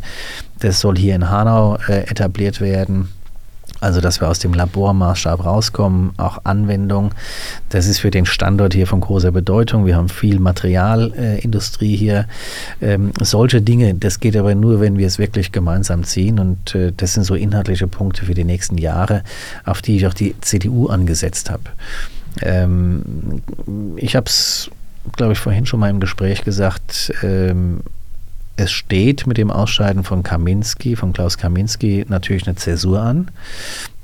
Das 0.59 0.79
soll 0.79 0.97
hier 0.97 1.15
in 1.15 1.29
Hanau 1.29 1.77
äh, 1.87 2.09
etabliert 2.09 2.61
werden. 2.61 3.09
Also, 3.79 3.99
dass 3.99 4.21
wir 4.21 4.29
aus 4.29 4.37
dem 4.37 4.53
Labormaßstab 4.53 5.43
rauskommen, 5.43 6.11
auch 6.17 6.39
Anwendung. 6.43 7.13
Das 7.69 7.87
ist 7.87 7.99
für 7.99 8.11
den 8.11 8.27
Standort 8.27 8.73
hier 8.73 8.85
von 8.85 9.01
großer 9.01 9.31
Bedeutung. 9.31 9.85
Wir 9.87 9.95
haben 9.95 10.09
viel 10.09 10.39
Materialindustrie 10.39 11.95
äh, 11.95 11.97
hier. 11.97 12.25
Ähm, 12.79 13.11
solche 13.19 13.61
Dinge, 13.61 13.95
das 13.95 14.19
geht 14.19 14.37
aber 14.37 14.53
nur, 14.53 14.81
wenn 14.81 14.97
wir 14.97 15.07
es 15.07 15.17
wirklich 15.17 15.51
gemeinsam 15.51 16.03
ziehen. 16.03 16.37
Und 16.37 16.75
äh, 16.75 16.93
das 16.95 17.13
sind 17.13 17.23
so 17.23 17.33
inhaltliche 17.33 17.87
Punkte 17.87 18.25
für 18.25 18.35
die 18.35 18.43
nächsten 18.43 18.77
Jahre, 18.77 19.23
auf 19.65 19.81
die 19.81 19.97
ich 19.97 20.05
auch 20.05 20.13
die 20.13 20.35
CDU 20.41 20.87
angesetzt 20.87 21.49
habe. 21.49 21.63
Ähm, 22.41 23.41
ich 23.95 24.15
habe 24.15 24.27
es, 24.27 24.69
glaube 25.15 25.33
ich, 25.33 25.39
vorhin 25.39 25.65
schon 25.65 25.79
mal 25.79 25.89
im 25.89 25.99
Gespräch 25.99 26.43
gesagt. 26.43 27.13
Ähm, 27.23 27.81
es 28.61 28.71
steht 28.71 29.25
mit 29.25 29.37
dem 29.37 29.49
Ausscheiden 29.49 30.03
von 30.03 30.21
Kaminski, 30.21 30.95
von 30.95 31.13
Klaus 31.13 31.37
Kaminski, 31.37 32.05
natürlich 32.07 32.45
eine 32.47 32.55
Zäsur 32.55 33.01
an. 33.01 33.31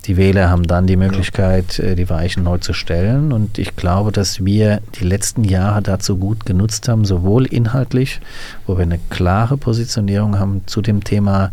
Die 0.06 0.16
Wähler 0.16 0.50
haben 0.50 0.64
dann 0.64 0.88
die 0.88 0.96
Möglichkeit, 0.96 1.80
äh, 1.80 1.96
die 1.96 2.10
Weichen 2.10 2.44
neu 2.44 2.60
zu 2.60 2.72
stellen. 2.72 3.34
Und 3.34 3.58
ich 3.60 3.76
glaube, 3.76 4.14
dass 4.14 4.44
wir 4.46 4.80
die 5.00 5.04
letzten 5.04 5.44
Jahre 5.44 5.82
dazu 5.82 6.18
gut 6.18 6.46
genutzt 6.46 6.88
haben, 6.88 7.04
sowohl 7.04 7.46
inhaltlich, 7.46 8.22
wo 8.66 8.78
wir 8.78 8.84
eine 8.84 9.00
klare 9.10 9.58
Positionierung 9.58 10.40
haben 10.40 10.62
zu 10.66 10.82
dem 10.82 11.04
Thema 11.04 11.52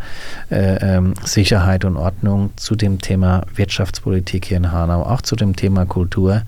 äh, 0.51 0.97
ähm, 0.97 1.15
Sicherheit 1.25 1.85
und 1.85 1.97
Ordnung, 1.97 2.51
zu 2.55 2.77
dem 2.77 3.01
Thema 3.01 3.43
Wirtschaftspolitik 3.55 4.47
hier 4.47 4.59
in 4.59 4.71
Hanau, 4.71 5.03
auch 5.03 5.21
zu 5.21 5.35
dem 5.35 5.57
Thema 5.57 5.85
Kultur. 5.85 6.43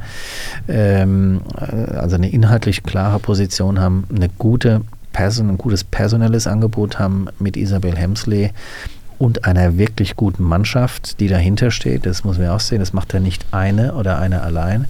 Ähm, 0.68 1.40
äh, 1.58 1.96
also 1.96 2.14
eine 2.14 2.30
inhaltlich 2.30 2.84
klare 2.84 3.18
Position 3.18 3.80
haben, 3.80 4.04
eine 4.14 4.28
gute 4.28 4.82
Person, 5.16 5.48
ein 5.48 5.56
gutes 5.56 5.82
personelles 5.82 6.46
Angebot 6.46 6.98
haben 6.98 7.28
mit 7.38 7.56
Isabel 7.56 7.96
Hemsley 7.96 8.50
und 9.18 9.44
einer 9.44 9.78
wirklich 9.78 10.16
guten 10.16 10.42
Mannschaft, 10.42 11.20
die 11.20 11.28
dahinter 11.28 11.70
steht. 11.70 12.06
Das 12.06 12.24
muss 12.24 12.38
man 12.38 12.48
auch 12.48 12.60
sehen. 12.60 12.80
Das 12.80 12.92
macht 12.92 13.12
ja 13.14 13.20
nicht 13.20 13.46
eine 13.50 13.94
oder 13.94 14.18
eine 14.18 14.42
allein. 14.42 14.86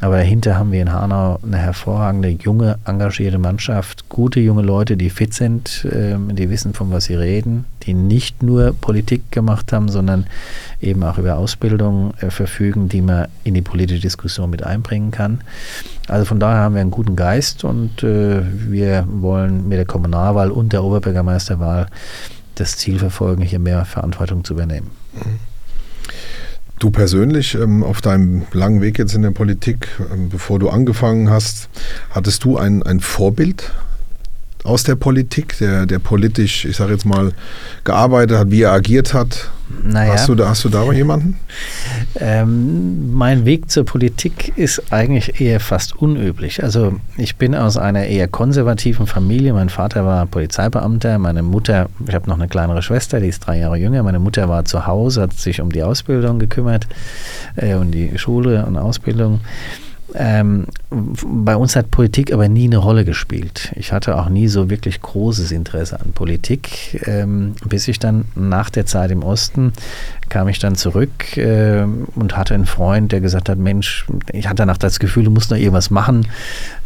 Aber 0.00 0.16
dahinter 0.16 0.56
haben 0.56 0.70
wir 0.70 0.80
in 0.80 0.92
Hanau 0.92 1.40
eine 1.42 1.56
hervorragende, 1.56 2.28
junge, 2.28 2.78
engagierte 2.84 3.38
Mannschaft, 3.38 4.08
gute 4.08 4.38
junge 4.38 4.62
Leute, 4.62 4.96
die 4.96 5.10
fit 5.10 5.34
sind, 5.34 5.88
ähm, 5.92 6.36
die 6.36 6.50
wissen, 6.50 6.72
von 6.72 6.92
was 6.92 7.04
sie 7.04 7.16
reden, 7.16 7.64
die 7.82 7.94
nicht 7.94 8.42
nur 8.42 8.74
Politik 8.80 9.32
gemacht 9.32 9.72
haben, 9.72 9.88
sondern 9.88 10.26
eben 10.80 11.02
auch 11.02 11.18
über 11.18 11.36
Ausbildung 11.36 12.14
äh, 12.20 12.30
verfügen, 12.30 12.88
die 12.88 13.02
man 13.02 13.26
in 13.42 13.54
die 13.54 13.62
politische 13.62 14.02
Diskussion 14.02 14.50
mit 14.50 14.62
einbringen 14.62 15.10
kann. 15.10 15.40
Also 16.06 16.24
von 16.24 16.38
daher 16.38 16.60
haben 16.60 16.74
wir 16.74 16.80
einen 16.80 16.92
guten 16.92 17.16
Geist 17.16 17.64
und 17.64 18.04
äh, 18.04 18.42
wir 18.70 19.04
wollen 19.10 19.68
mit 19.68 19.78
der 19.78 19.84
Kommunalwahl 19.84 20.52
und 20.52 20.72
der 20.72 20.84
Oberbürgermeisterwahl 20.84 21.88
das 22.60 22.76
Ziel 22.76 22.98
verfolgen, 22.98 23.42
hier 23.42 23.58
mehr 23.58 23.84
Verantwortung 23.84 24.44
zu 24.44 24.54
übernehmen. 24.54 24.90
Du 26.78 26.90
persönlich 26.90 27.54
ähm, 27.54 27.82
auf 27.82 28.00
deinem 28.00 28.46
langen 28.52 28.80
Weg 28.80 28.98
jetzt 28.98 29.14
in 29.14 29.22
der 29.22 29.32
Politik, 29.32 29.88
ähm, 30.12 30.28
bevor 30.28 30.58
du 30.58 30.68
angefangen 30.68 31.28
hast, 31.28 31.68
hattest 32.10 32.44
du 32.44 32.56
ein, 32.56 32.84
ein 32.84 33.00
Vorbild 33.00 33.72
aus 34.64 34.82
der 34.82 34.96
Politik, 34.96 35.56
der, 35.58 35.86
der 35.86 35.98
politisch, 35.98 36.64
ich 36.64 36.76
sage 36.76 36.92
jetzt 36.92 37.04
mal, 37.04 37.32
gearbeitet 37.84 38.38
hat, 38.38 38.50
wie 38.50 38.62
er 38.62 38.72
agiert 38.72 39.14
hat? 39.14 39.50
Naja. 39.84 40.14
Hast, 40.14 40.28
du 40.28 40.34
da, 40.34 40.48
hast 40.48 40.64
du 40.64 40.68
da 40.68 40.90
jemanden? 40.92 41.38
Ähm, 42.20 43.12
mein 43.12 43.44
Weg 43.44 43.70
zur 43.70 43.84
Politik 43.84 44.52
ist 44.56 44.92
eigentlich 44.92 45.40
eher 45.40 45.60
fast 45.60 45.94
unüblich. 45.94 46.64
Also 46.64 46.98
ich 47.16 47.36
bin 47.36 47.54
aus 47.54 47.76
einer 47.76 48.06
eher 48.06 48.26
konservativen 48.26 49.06
Familie. 49.06 49.52
Mein 49.52 49.68
Vater 49.68 50.04
war 50.04 50.26
Polizeibeamter, 50.26 51.18
meine 51.18 51.44
Mutter, 51.44 51.88
ich 52.06 52.14
habe 52.14 52.28
noch 52.28 52.36
eine 52.36 52.48
kleinere 52.48 52.82
Schwester, 52.82 53.20
die 53.20 53.28
ist 53.28 53.46
drei 53.46 53.58
Jahre 53.58 53.76
jünger. 53.76 54.02
Meine 54.02 54.18
Mutter 54.18 54.48
war 54.48 54.64
zu 54.64 54.86
Hause, 54.86 55.22
hat 55.22 55.34
sich 55.34 55.60
um 55.60 55.70
die 55.70 55.82
Ausbildung 55.84 56.40
gekümmert, 56.40 56.88
äh, 57.54 57.74
um 57.74 57.92
die 57.92 58.18
Schule 58.18 58.66
und 58.66 58.76
Ausbildung. 58.76 59.40
Ähm, 60.14 60.66
bei 60.90 61.54
uns 61.56 61.76
hat 61.76 61.90
Politik 61.90 62.32
aber 62.32 62.48
nie 62.48 62.64
eine 62.64 62.78
Rolle 62.78 63.04
gespielt. 63.04 63.72
Ich 63.76 63.92
hatte 63.92 64.16
auch 64.16 64.28
nie 64.28 64.48
so 64.48 64.70
wirklich 64.70 65.02
großes 65.02 65.52
Interesse 65.52 66.00
an 66.00 66.12
Politik, 66.12 67.02
ähm, 67.06 67.54
bis 67.66 67.88
ich 67.88 67.98
dann 67.98 68.24
nach 68.34 68.70
der 68.70 68.86
Zeit 68.86 69.10
im 69.10 69.22
Osten 69.22 69.72
kam 70.28 70.48
ich 70.48 70.58
dann 70.58 70.76
zurück 70.76 71.36
äh, 71.36 71.82
und 72.14 72.36
hatte 72.36 72.54
einen 72.54 72.66
Freund, 72.66 73.12
der 73.12 73.20
gesagt 73.20 73.48
hat, 73.48 73.58
Mensch, 73.58 74.06
ich 74.32 74.46
hatte 74.46 74.56
danach 74.56 74.78
das 74.78 74.98
Gefühl, 74.98 75.24
du 75.24 75.30
musst 75.30 75.50
noch 75.50 75.58
irgendwas 75.58 75.90
machen. 75.90 76.26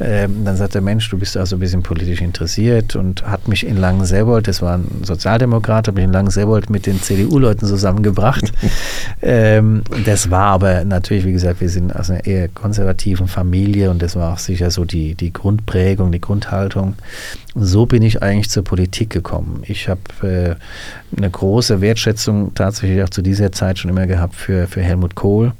Ähm, 0.00 0.44
dann 0.44 0.56
sagte 0.56 0.78
er, 0.78 0.82
Mensch, 0.82 1.08
du 1.10 1.18
bist 1.18 1.36
also 1.36 1.56
ein 1.56 1.60
bisschen 1.60 1.82
politisch 1.82 2.20
interessiert 2.20 2.96
und 2.96 3.26
hat 3.26 3.48
mich 3.48 3.66
in 3.66 3.76
Langenselbold, 3.76 4.48
das 4.48 4.62
war 4.62 4.78
ein 4.78 5.02
Sozialdemokrat, 5.02 5.88
hat 5.88 5.94
mich 5.94 6.04
in 6.04 6.12
Langenselbold 6.12 6.70
mit 6.70 6.86
den 6.86 7.00
CDU-Leuten 7.00 7.66
zusammengebracht. 7.66 8.52
ähm, 9.22 9.82
das 10.04 10.30
war 10.30 10.46
aber 10.46 10.84
natürlich, 10.84 11.24
wie 11.24 11.32
gesagt, 11.32 11.60
wir 11.60 11.68
sind 11.68 11.94
aus 11.94 12.10
einer 12.10 12.24
eher 12.26 12.48
konservativen 12.48 13.28
Familie 13.28 13.90
und 13.90 14.02
das 14.02 14.16
war 14.16 14.34
auch 14.34 14.38
sicher 14.38 14.70
so 14.70 14.84
die, 14.84 15.14
die 15.14 15.32
Grundprägung, 15.32 16.12
die 16.12 16.20
Grundhaltung. 16.20 16.94
Und 17.54 17.64
so 17.64 17.86
bin 17.86 18.02
ich 18.02 18.22
eigentlich 18.22 18.50
zur 18.50 18.64
Politik 18.64 19.10
gekommen. 19.10 19.62
Ich 19.66 19.88
habe 19.88 20.00
äh, 20.22 21.16
eine 21.16 21.30
große 21.30 21.80
Wertschätzung 21.80 22.54
tatsächlich 22.54 23.02
auch 23.02 23.10
zu 23.10 23.22
dieser 23.32 23.52
Zeit 23.52 23.78
schon 23.78 23.90
immer 23.90 24.06
gehabt 24.06 24.34
für, 24.34 24.66
für 24.66 24.82
Helmut 24.82 25.14
Kohl. 25.14 25.52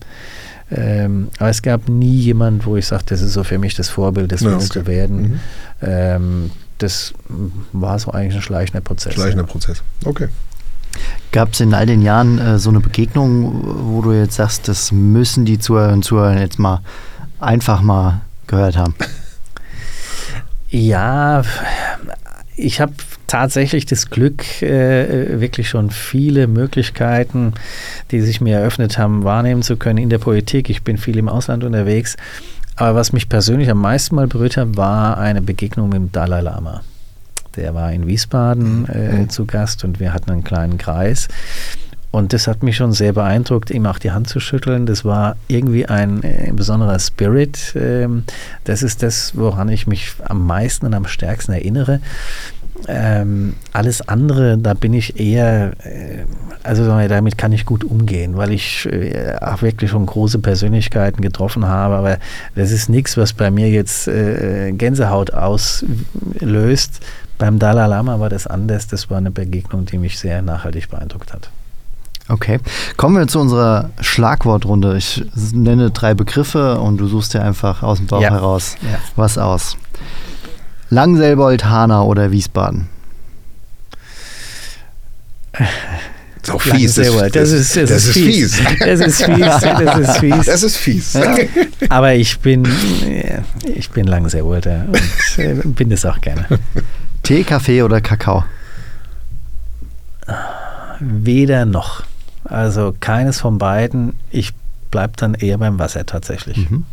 Ähm, 0.70 1.29
aber 1.39 1.51
es 1.51 1.62
gab 1.62 1.89
nie 1.89 2.16
jemand, 2.16 2.64
wo 2.64 2.77
ich 2.77 2.87
sage, 2.87 3.05
das 3.07 3.20
ist 3.20 3.35
so 3.35 3.45
für 3.45 3.59
mich 3.59 3.75
das 3.75 3.89
Vorbild, 3.89 4.33
das 4.33 4.41
Ja, 4.41 4.53
willst 4.53 4.70
okay. 4.70 4.81
du 4.81 4.87
werden. 4.87 5.23
Mhm. 5.23 5.41
Ähm, 5.83 6.51
das 6.79 7.12
war 7.73 7.99
so 7.99 8.11
eigentlich 8.11 8.37
ein 8.37 8.43
schleichender 8.43 8.81
Prozess. 8.81 9.14
Schleichender 9.14 9.45
Prozess. 9.45 9.83
Okay. 10.05 10.29
Gab 11.31 11.53
es 11.53 11.61
in 11.61 11.75
all 11.75 11.87
den 11.87 12.03
Jahren 12.03 12.39
äh, 12.39 12.59
so 12.59 12.70
eine 12.70 12.81
Begegnung, 12.81 13.62
wo 13.95 14.03
du 14.03 14.12
jetzt 14.12 14.37
sagst, 14.37 14.68
das 14.68 14.93
müssen 14.93 15.45
die 15.45 15.59
Zuhörer 15.59 15.93
und 15.93 16.05
Zuhörer 16.05 16.39
jetzt 16.39 16.59
mal 16.59 16.81
einfach 17.41 17.83
mal 17.83 18.20
gehört 18.47 18.77
haben? 18.77 18.95
Ja, 20.68 21.43
ich 22.57 22.81
habe 22.81 22.93
tatsächlich 23.33 23.87
das 23.87 24.11
Glück, 24.11 24.61
äh, 24.61 25.41
wirklich 25.41 25.70
schon 25.70 25.89
viele 25.89 26.47
Möglichkeiten, 26.47 27.55
die 28.11 28.20
sich 28.20 28.43
mir 28.43 28.59
eröffnet 28.59 28.99
haben, 28.99 29.24
wahrnehmen 29.24 29.62
zu 29.62 29.78
können 29.78 29.97
in 29.97 30.11
der 30.11 30.18
Politik. 30.18 30.68
Ich 30.68 30.83
bin 30.83 30.99
viel 30.99 31.16
im 31.16 31.30
Ausland 31.30 31.64
unterwegs. 31.64 32.18
Aber 32.76 32.95
was 32.95 33.14
mich 33.14 33.30
persönlich 33.30 33.70
am 33.70 33.80
meisten 33.80 34.16
mal 34.16 34.26
berührt 34.26 34.59
hat, 34.59 34.76
war 34.76 35.16
eine 35.16 35.41
Begegnung 35.41 35.89
mit 35.89 35.97
dem 35.97 36.12
Dalai 36.12 36.43
Lama. 36.43 36.83
Der 37.57 37.74
war 37.74 37.91
in 37.91 38.07
Wiesbaden 38.07 38.87
äh, 38.91 39.28
zu 39.28 39.47
Gast 39.47 39.83
und 39.83 39.99
wir 39.99 40.12
hatten 40.12 40.30
einen 40.30 40.45
kleinen 40.45 40.76
Kreis. 40.76 41.28
Und 42.11 42.35
das 42.35 42.47
hat 42.47 42.62
mich 42.62 42.76
schon 42.76 42.93
sehr 42.93 43.14
beeindruckt, 43.14 43.70
ihm 43.70 43.87
auch 43.87 43.99
die 43.99 44.11
Hand 44.11 44.28
zu 44.28 44.41
schütteln. 44.41 44.85
Das 44.85 45.07
war 45.07 45.37
irgendwie 45.49 45.87
ein 45.87 46.22
äh, 46.22 46.53
besonderer 46.55 46.99
Spirit. 46.99 47.72
Ähm, 47.76 48.24
das 48.64 48.83
ist 48.83 49.03
das, 49.03 49.35
woran 49.35 49.70
ich 49.70 49.87
mich 49.87 50.12
am 50.28 50.47
meisten 50.47 50.85
und 50.85 50.93
am 50.93 51.07
stärksten 51.07 51.53
erinnere. 51.53 52.01
Ähm, 52.89 53.55
alles 53.72 54.07
andere, 54.09 54.59
da 54.59 54.74
bin 54.74 54.93
ich 54.93 55.18
eher, 55.20 55.72
äh, 55.85 56.24
also 56.62 56.85
damit 56.87 57.39
kann 57.39 57.53
ich 57.53 57.64
gut 57.64 57.85
umgehen, 57.85 58.37
weil 58.37 58.53
ich 58.53 58.87
äh, 58.87 59.37
auch 59.41 59.62
wirklich 59.62 59.91
schon 59.91 60.07
große 60.07 60.39
Persönlichkeiten 60.41 61.20
getroffen 61.22 61.66
habe. 61.66 61.95
Aber 61.97 62.18
das 62.55 62.70
ist 62.72 62.89
nichts, 62.89 63.16
was 63.16 63.33
bei 63.33 63.51
mir 63.51 63.68
jetzt 63.70 64.09
äh, 64.09 64.72
Gänsehaut 64.72 65.33
auslöst. 65.33 67.01
Beim 67.39 67.59
Dalai 67.59 67.87
Lama 67.87 68.20
war 68.20 68.28
das 68.28 68.47
anders. 68.47 68.87
Das 68.87 69.11
war 69.11 69.18
eine 69.18 69.30
Begegnung, 69.30 69.85
die 69.87 69.99
mich 69.99 70.18
sehr 70.18 70.43
nachhaltig 70.43 70.89
beeindruckt 70.91 71.33
hat. 71.33 71.51
Okay, 72.28 72.61
kommen 72.97 73.16
wir 73.16 73.26
zu 73.26 73.41
unserer 73.41 73.91
Schlagwortrunde. 74.01 74.97
Ich 74.97 75.24
nenne 75.53 75.91
drei 75.91 76.14
Begriffe 76.14 76.78
und 76.80 76.99
du 76.99 77.09
suchst 77.09 77.35
dir 77.35 77.43
einfach 77.43 77.83
aus 77.83 77.99
dem 77.99 78.07
Bauch 78.07 78.22
Ja. 78.22 78.30
heraus 78.30 78.76
Ja. 78.83 78.99
was 79.16 79.39
aus. 79.39 79.76
Langselbold, 80.93 81.64
Hanau 81.64 82.07
oder 82.07 82.30
Wiesbaden? 82.32 82.86
Das 85.53 85.68
ist 86.43 86.51
auch 86.51 86.61
fies. 86.61 86.99
Wohl. 86.99 87.30
Das 87.30 87.51
ist, 87.51 87.74
das, 87.74 87.88
das 87.88 88.05
ist 88.05 88.12
fies. 88.12 88.62
Das 88.78 89.01
ist 89.01 89.24
fies. 89.24 89.38
Das 89.38 89.99
ist 89.99 90.16
fies. 90.18 90.47
Das 90.47 90.62
ist 90.62 90.76
fies. 90.76 91.18
Aber 91.88 92.12
ich 92.12 92.38
bin, 92.40 92.66
äh, 93.07 93.40
ich 93.74 93.88
bin 93.88 94.07
Langseewolter 94.07 94.84
und 94.86 95.38
äh, 95.38 95.55
bin 95.64 95.88
das 95.88 96.05
auch 96.05 96.20
gerne. 96.20 96.45
Tee, 97.22 97.43
Kaffee 97.45 97.82
oder 97.82 98.03
Kakao? 98.03 98.45
Weder 101.01 101.64
noch. 101.64 102.03
Also 102.45 102.95
keines 103.01 103.40
von 103.40 103.57
beiden. 103.57 104.12
Ich 104.30 104.53
bleibe 104.90 105.14
dann 105.16 105.32
eher 105.32 105.57
beim 105.57 105.78
Wasser 105.78 106.05
tatsächlich. 106.05 106.68
Mhm. 106.70 106.84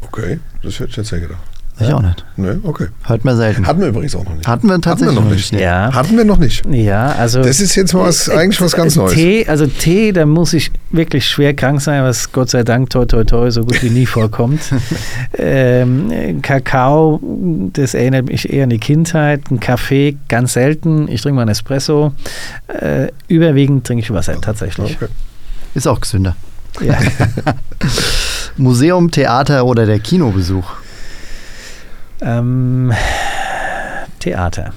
Okay, 0.00 0.40
das 0.62 0.80
hätte 0.80 0.90
ich 0.92 0.96
jetzt 0.96 1.10
ja 1.10 1.18
gedacht. 1.18 1.53
Ich 1.80 1.92
auch 1.92 2.02
nicht. 2.02 2.24
Ne, 2.36 2.60
okay. 2.62 2.86
Hört 3.02 3.24
man 3.24 3.36
selten. 3.36 3.66
Hatten 3.66 3.80
wir 3.80 3.88
übrigens 3.88 4.14
auch 4.14 4.24
noch 4.24 4.34
nicht. 4.34 4.46
Hatten 4.46 4.68
wir 4.68 4.80
tatsächlich 4.80 5.16
noch 5.16 5.24
noch 5.24 5.30
nicht. 5.30 5.52
Ja. 5.52 5.92
Hatten 5.92 6.16
wir 6.16 6.24
noch 6.24 6.38
nicht. 6.38 6.64
Ja, 6.70 7.06
also. 7.18 7.42
Das 7.42 7.60
ist 7.60 7.74
jetzt 7.74 7.92
mal 7.92 8.04
was, 8.04 8.28
eigentlich 8.28 8.60
was 8.60 8.74
ganz 8.76 8.94
Neues. 8.94 9.14
Tee, 9.14 9.46
also 9.48 9.66
Tee, 9.66 10.12
da 10.12 10.24
muss 10.24 10.52
ich 10.52 10.70
wirklich 10.92 11.26
schwer 11.26 11.52
krank 11.52 11.80
sein, 11.80 12.04
was 12.04 12.30
Gott 12.30 12.50
sei 12.50 12.62
Dank 12.62 12.90
toi 12.90 13.06
toi 13.06 13.24
toi 13.24 13.50
so 13.50 13.62
gut 13.62 13.82
wie 13.82 13.90
nie 13.90 14.06
vorkommt. 14.06 14.60
ähm, 15.36 16.12
äh, 16.12 16.34
Kakao, 16.34 17.20
das 17.72 17.94
erinnert 17.94 18.26
mich 18.26 18.52
eher 18.52 18.64
an 18.64 18.70
die 18.70 18.78
Kindheit. 18.78 19.50
Ein 19.50 19.58
Kaffee 19.58 20.16
ganz 20.28 20.52
selten. 20.52 21.08
Ich 21.08 21.22
trinke 21.22 21.34
mal 21.36 21.42
einen 21.42 21.50
Espresso. 21.50 22.12
Äh, 22.68 23.08
überwiegend 23.26 23.84
trinke 23.84 24.04
ich 24.04 24.12
Wasser 24.12 24.40
tatsächlich. 24.40 24.96
Okay. 24.96 25.10
Ist 25.74 25.88
auch 25.88 26.00
gesünder. 26.00 26.36
Ja. 26.80 26.98
Museum, 28.56 29.10
Theater 29.10 29.66
oder 29.66 29.86
der 29.86 29.98
Kinobesuch? 29.98 30.83
Ähm, 32.20 32.92
Theater. 34.18 34.72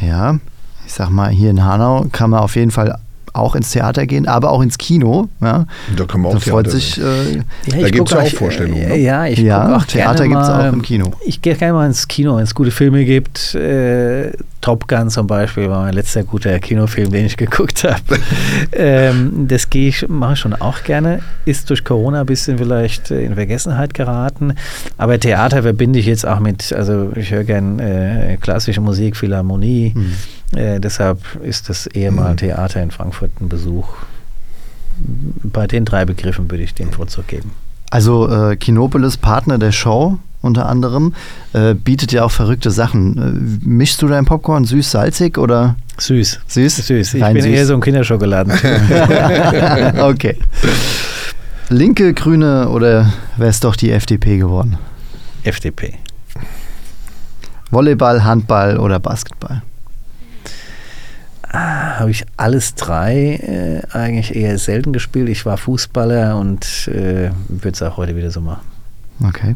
Ja, 0.00 0.38
ich 0.86 0.92
sag 0.92 1.10
mal, 1.10 1.30
hier 1.30 1.50
in 1.50 1.64
Hanau 1.64 2.06
kann 2.12 2.30
man 2.30 2.40
auf 2.40 2.56
jeden 2.56 2.70
Fall 2.70 2.98
auch 3.32 3.54
ins 3.54 3.70
Theater 3.70 4.06
gehen, 4.06 4.26
aber 4.28 4.50
auch 4.50 4.62
ins 4.62 4.78
Kino. 4.78 5.28
Ja. 5.40 5.66
Da 5.96 6.04
kann 6.04 6.20
man 6.20 6.30
auch 6.32 6.34
Da 6.34 6.40
freut 6.50 6.64
Theater 6.66 6.70
sich 6.78 6.98
äh, 7.00 7.02
Ja, 7.36 7.42
Da 7.68 7.76
ich 7.86 7.92
gibt's 7.92 7.98
guck 7.98 8.10
ja 8.12 8.18
auch 8.18 8.26
ich- 8.26 8.34
Vorstellungen, 8.36 8.76
äh, 8.82 8.88
ne? 8.88 8.96
Ja, 8.98 9.26
ich 9.26 9.38
Ja, 9.40 9.76
auch 9.76 9.84
Theater 9.84 10.26
gibt's 10.28 10.48
mal, 10.48 10.68
auch 10.68 10.72
im 10.72 10.82
Kino. 10.82 11.10
Ich 11.24 11.40
gehe 11.42 11.54
gerne 11.54 11.72
mal 11.74 11.86
ins 11.86 12.06
Kino, 12.08 12.36
wenn 12.36 12.44
es 12.44 12.54
gute 12.54 12.70
Filme 12.70 13.04
gibt. 13.04 13.54
Äh, 13.54 14.32
Top 14.60 14.86
Gun 14.88 15.08
zum 15.08 15.26
Beispiel 15.26 15.70
war 15.70 15.82
mein 15.84 15.94
letzter 15.94 16.22
guter 16.22 16.58
Kinofilm, 16.58 17.10
den 17.10 17.24
ich 17.24 17.36
geguckt 17.38 17.82
habe. 17.84 18.20
ähm, 18.72 19.46
das 19.48 19.70
gehe 19.70 19.88
ich, 19.88 20.06
mache 20.08 20.34
ich 20.34 20.38
schon 20.40 20.52
auch 20.54 20.82
gerne. 20.82 21.20
Ist 21.46 21.70
durch 21.70 21.82
Corona 21.82 22.20
ein 22.20 22.26
bisschen 22.26 22.58
vielleicht 22.58 23.10
äh, 23.10 23.22
in 23.22 23.34
Vergessenheit 23.36 23.94
geraten. 23.94 24.54
Aber 24.98 25.18
Theater 25.18 25.62
verbinde 25.62 25.98
ich 25.98 26.06
jetzt 26.06 26.26
auch 26.26 26.40
mit, 26.40 26.72
also 26.74 27.10
ich 27.16 27.30
höre 27.30 27.44
gerne 27.44 28.32
äh, 28.32 28.36
klassische 28.36 28.80
Musik, 28.82 29.16
Philharmonie. 29.16 29.92
Mhm. 29.94 30.12
Äh, 30.54 30.80
deshalb 30.80 31.20
ist 31.42 31.68
das 31.68 31.86
eher 31.86 32.10
mal 32.12 32.36
Theater 32.36 32.82
in 32.82 32.90
Frankfurt 32.90 33.30
ein 33.40 33.48
Besuch. 33.48 33.88
Bei 35.42 35.66
den 35.66 35.84
drei 35.84 36.04
Begriffen 36.04 36.50
würde 36.50 36.64
ich 36.64 36.74
den 36.74 36.90
Vorzug 36.90 37.26
geben. 37.28 37.52
Also 37.90 38.28
äh, 38.28 38.56
Kinopolis 38.56 39.16
Partner 39.16 39.58
der 39.58 39.72
Show 39.72 40.18
unter 40.42 40.66
anderem, 40.68 41.14
äh, 41.52 41.74
bietet 41.74 42.12
ja 42.12 42.24
auch 42.24 42.30
verrückte 42.30 42.70
Sachen. 42.70 43.60
Äh, 43.62 43.66
mischst 43.68 44.00
du 44.02 44.08
dein 44.08 44.24
Popcorn 44.24 44.64
süß, 44.64 44.90
salzig 44.90 45.38
oder 45.38 45.76
Süß. 45.98 46.40
süß? 46.46 46.76
Süß. 46.86 47.14
Ich 47.14 47.22
Rein 47.22 47.34
bin 47.34 47.42
süß. 47.42 47.52
eher 47.52 47.66
so 47.66 47.74
ein 47.74 47.80
Kinderschokoladen. 47.80 48.52
okay. 50.00 50.36
Linke, 51.68 52.14
Grüne 52.14 52.68
oder 52.70 53.12
wäre 53.36 53.50
es 53.50 53.60
doch 53.60 53.76
die 53.76 53.90
FDP 53.90 54.38
geworden? 54.38 54.78
FDP. 55.42 55.94
Volleyball, 57.70 58.24
Handball 58.24 58.78
oder 58.78 58.98
Basketball? 58.98 59.62
Habe 61.52 62.10
ich 62.10 62.24
alles 62.36 62.74
drei 62.76 63.82
äh, 63.92 63.96
eigentlich 63.96 64.34
eher 64.36 64.56
selten 64.58 64.92
gespielt. 64.92 65.28
Ich 65.28 65.44
war 65.44 65.56
Fußballer 65.56 66.36
und 66.36 66.88
äh, 66.88 67.30
würde 67.48 67.70
es 67.72 67.82
auch 67.82 67.96
heute 67.96 68.14
wieder 68.14 68.30
so 68.30 68.40
machen. 68.40 68.62
Okay. 69.26 69.54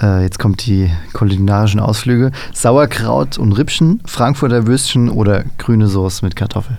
Äh, 0.00 0.22
jetzt 0.22 0.38
kommt 0.38 0.66
die 0.66 0.90
kulinarischen 1.12 1.80
Ausflüge. 1.80 2.30
Sauerkraut 2.52 3.38
und 3.38 3.52
Rippchen, 3.52 4.00
Frankfurter 4.04 4.66
Würstchen 4.66 5.08
oder 5.08 5.44
grüne 5.58 5.86
Soße 5.86 6.24
mit 6.24 6.36
Kartoffel? 6.36 6.76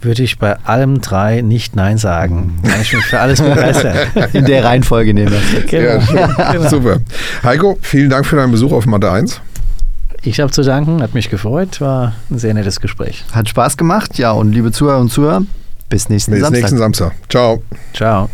Würde 0.00 0.22
ich 0.22 0.38
bei 0.38 0.56
allem 0.64 1.00
drei 1.00 1.40
nicht 1.40 1.74
Nein 1.74 1.98
sagen. 1.98 2.60
Kann 2.62 2.80
ich 2.80 2.92
mich 2.92 3.04
für 3.04 3.18
alles 3.18 3.42
begeistern. 3.42 3.96
In 4.32 4.44
der 4.44 4.64
Reihenfolge 4.64 5.12
nehmen 5.12 5.32
wir 5.32 5.38
es 5.38 5.52
jetzt. 5.52 5.72
Ja, 5.72 6.00
schön. 6.00 6.68
Super. 6.68 6.98
Heiko, 7.42 7.78
vielen 7.82 8.10
Dank 8.10 8.24
für 8.26 8.36
deinen 8.36 8.52
Besuch 8.52 8.72
auf 8.72 8.86
Mathe 8.86 9.10
1. 9.10 9.40
Ich 10.28 10.40
habe 10.40 10.50
zu 10.50 10.62
danken, 10.62 11.00
hat 11.00 11.14
mich 11.14 11.30
gefreut, 11.30 11.80
war 11.80 12.12
ein 12.30 12.38
sehr 12.38 12.52
nettes 12.52 12.80
Gespräch. 12.80 13.24
Hat 13.32 13.48
Spaß 13.48 13.78
gemacht, 13.78 14.18
ja, 14.18 14.32
und 14.32 14.52
liebe 14.52 14.70
Zuhörer 14.70 14.98
und 14.98 15.10
Zuhörer, 15.10 15.40
bis 15.88 16.10
nächsten 16.10 16.32
Bis 16.32 16.42
Samstag. 16.42 16.60
nächsten 16.60 16.76
Samstag. 16.76 17.12
Ciao. 17.30 17.62
Ciao. 17.94 18.28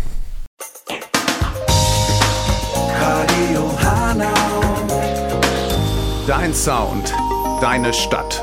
Dein 6.26 6.52
Sound, 6.52 7.14
deine 7.60 7.92
Stadt. 7.92 8.42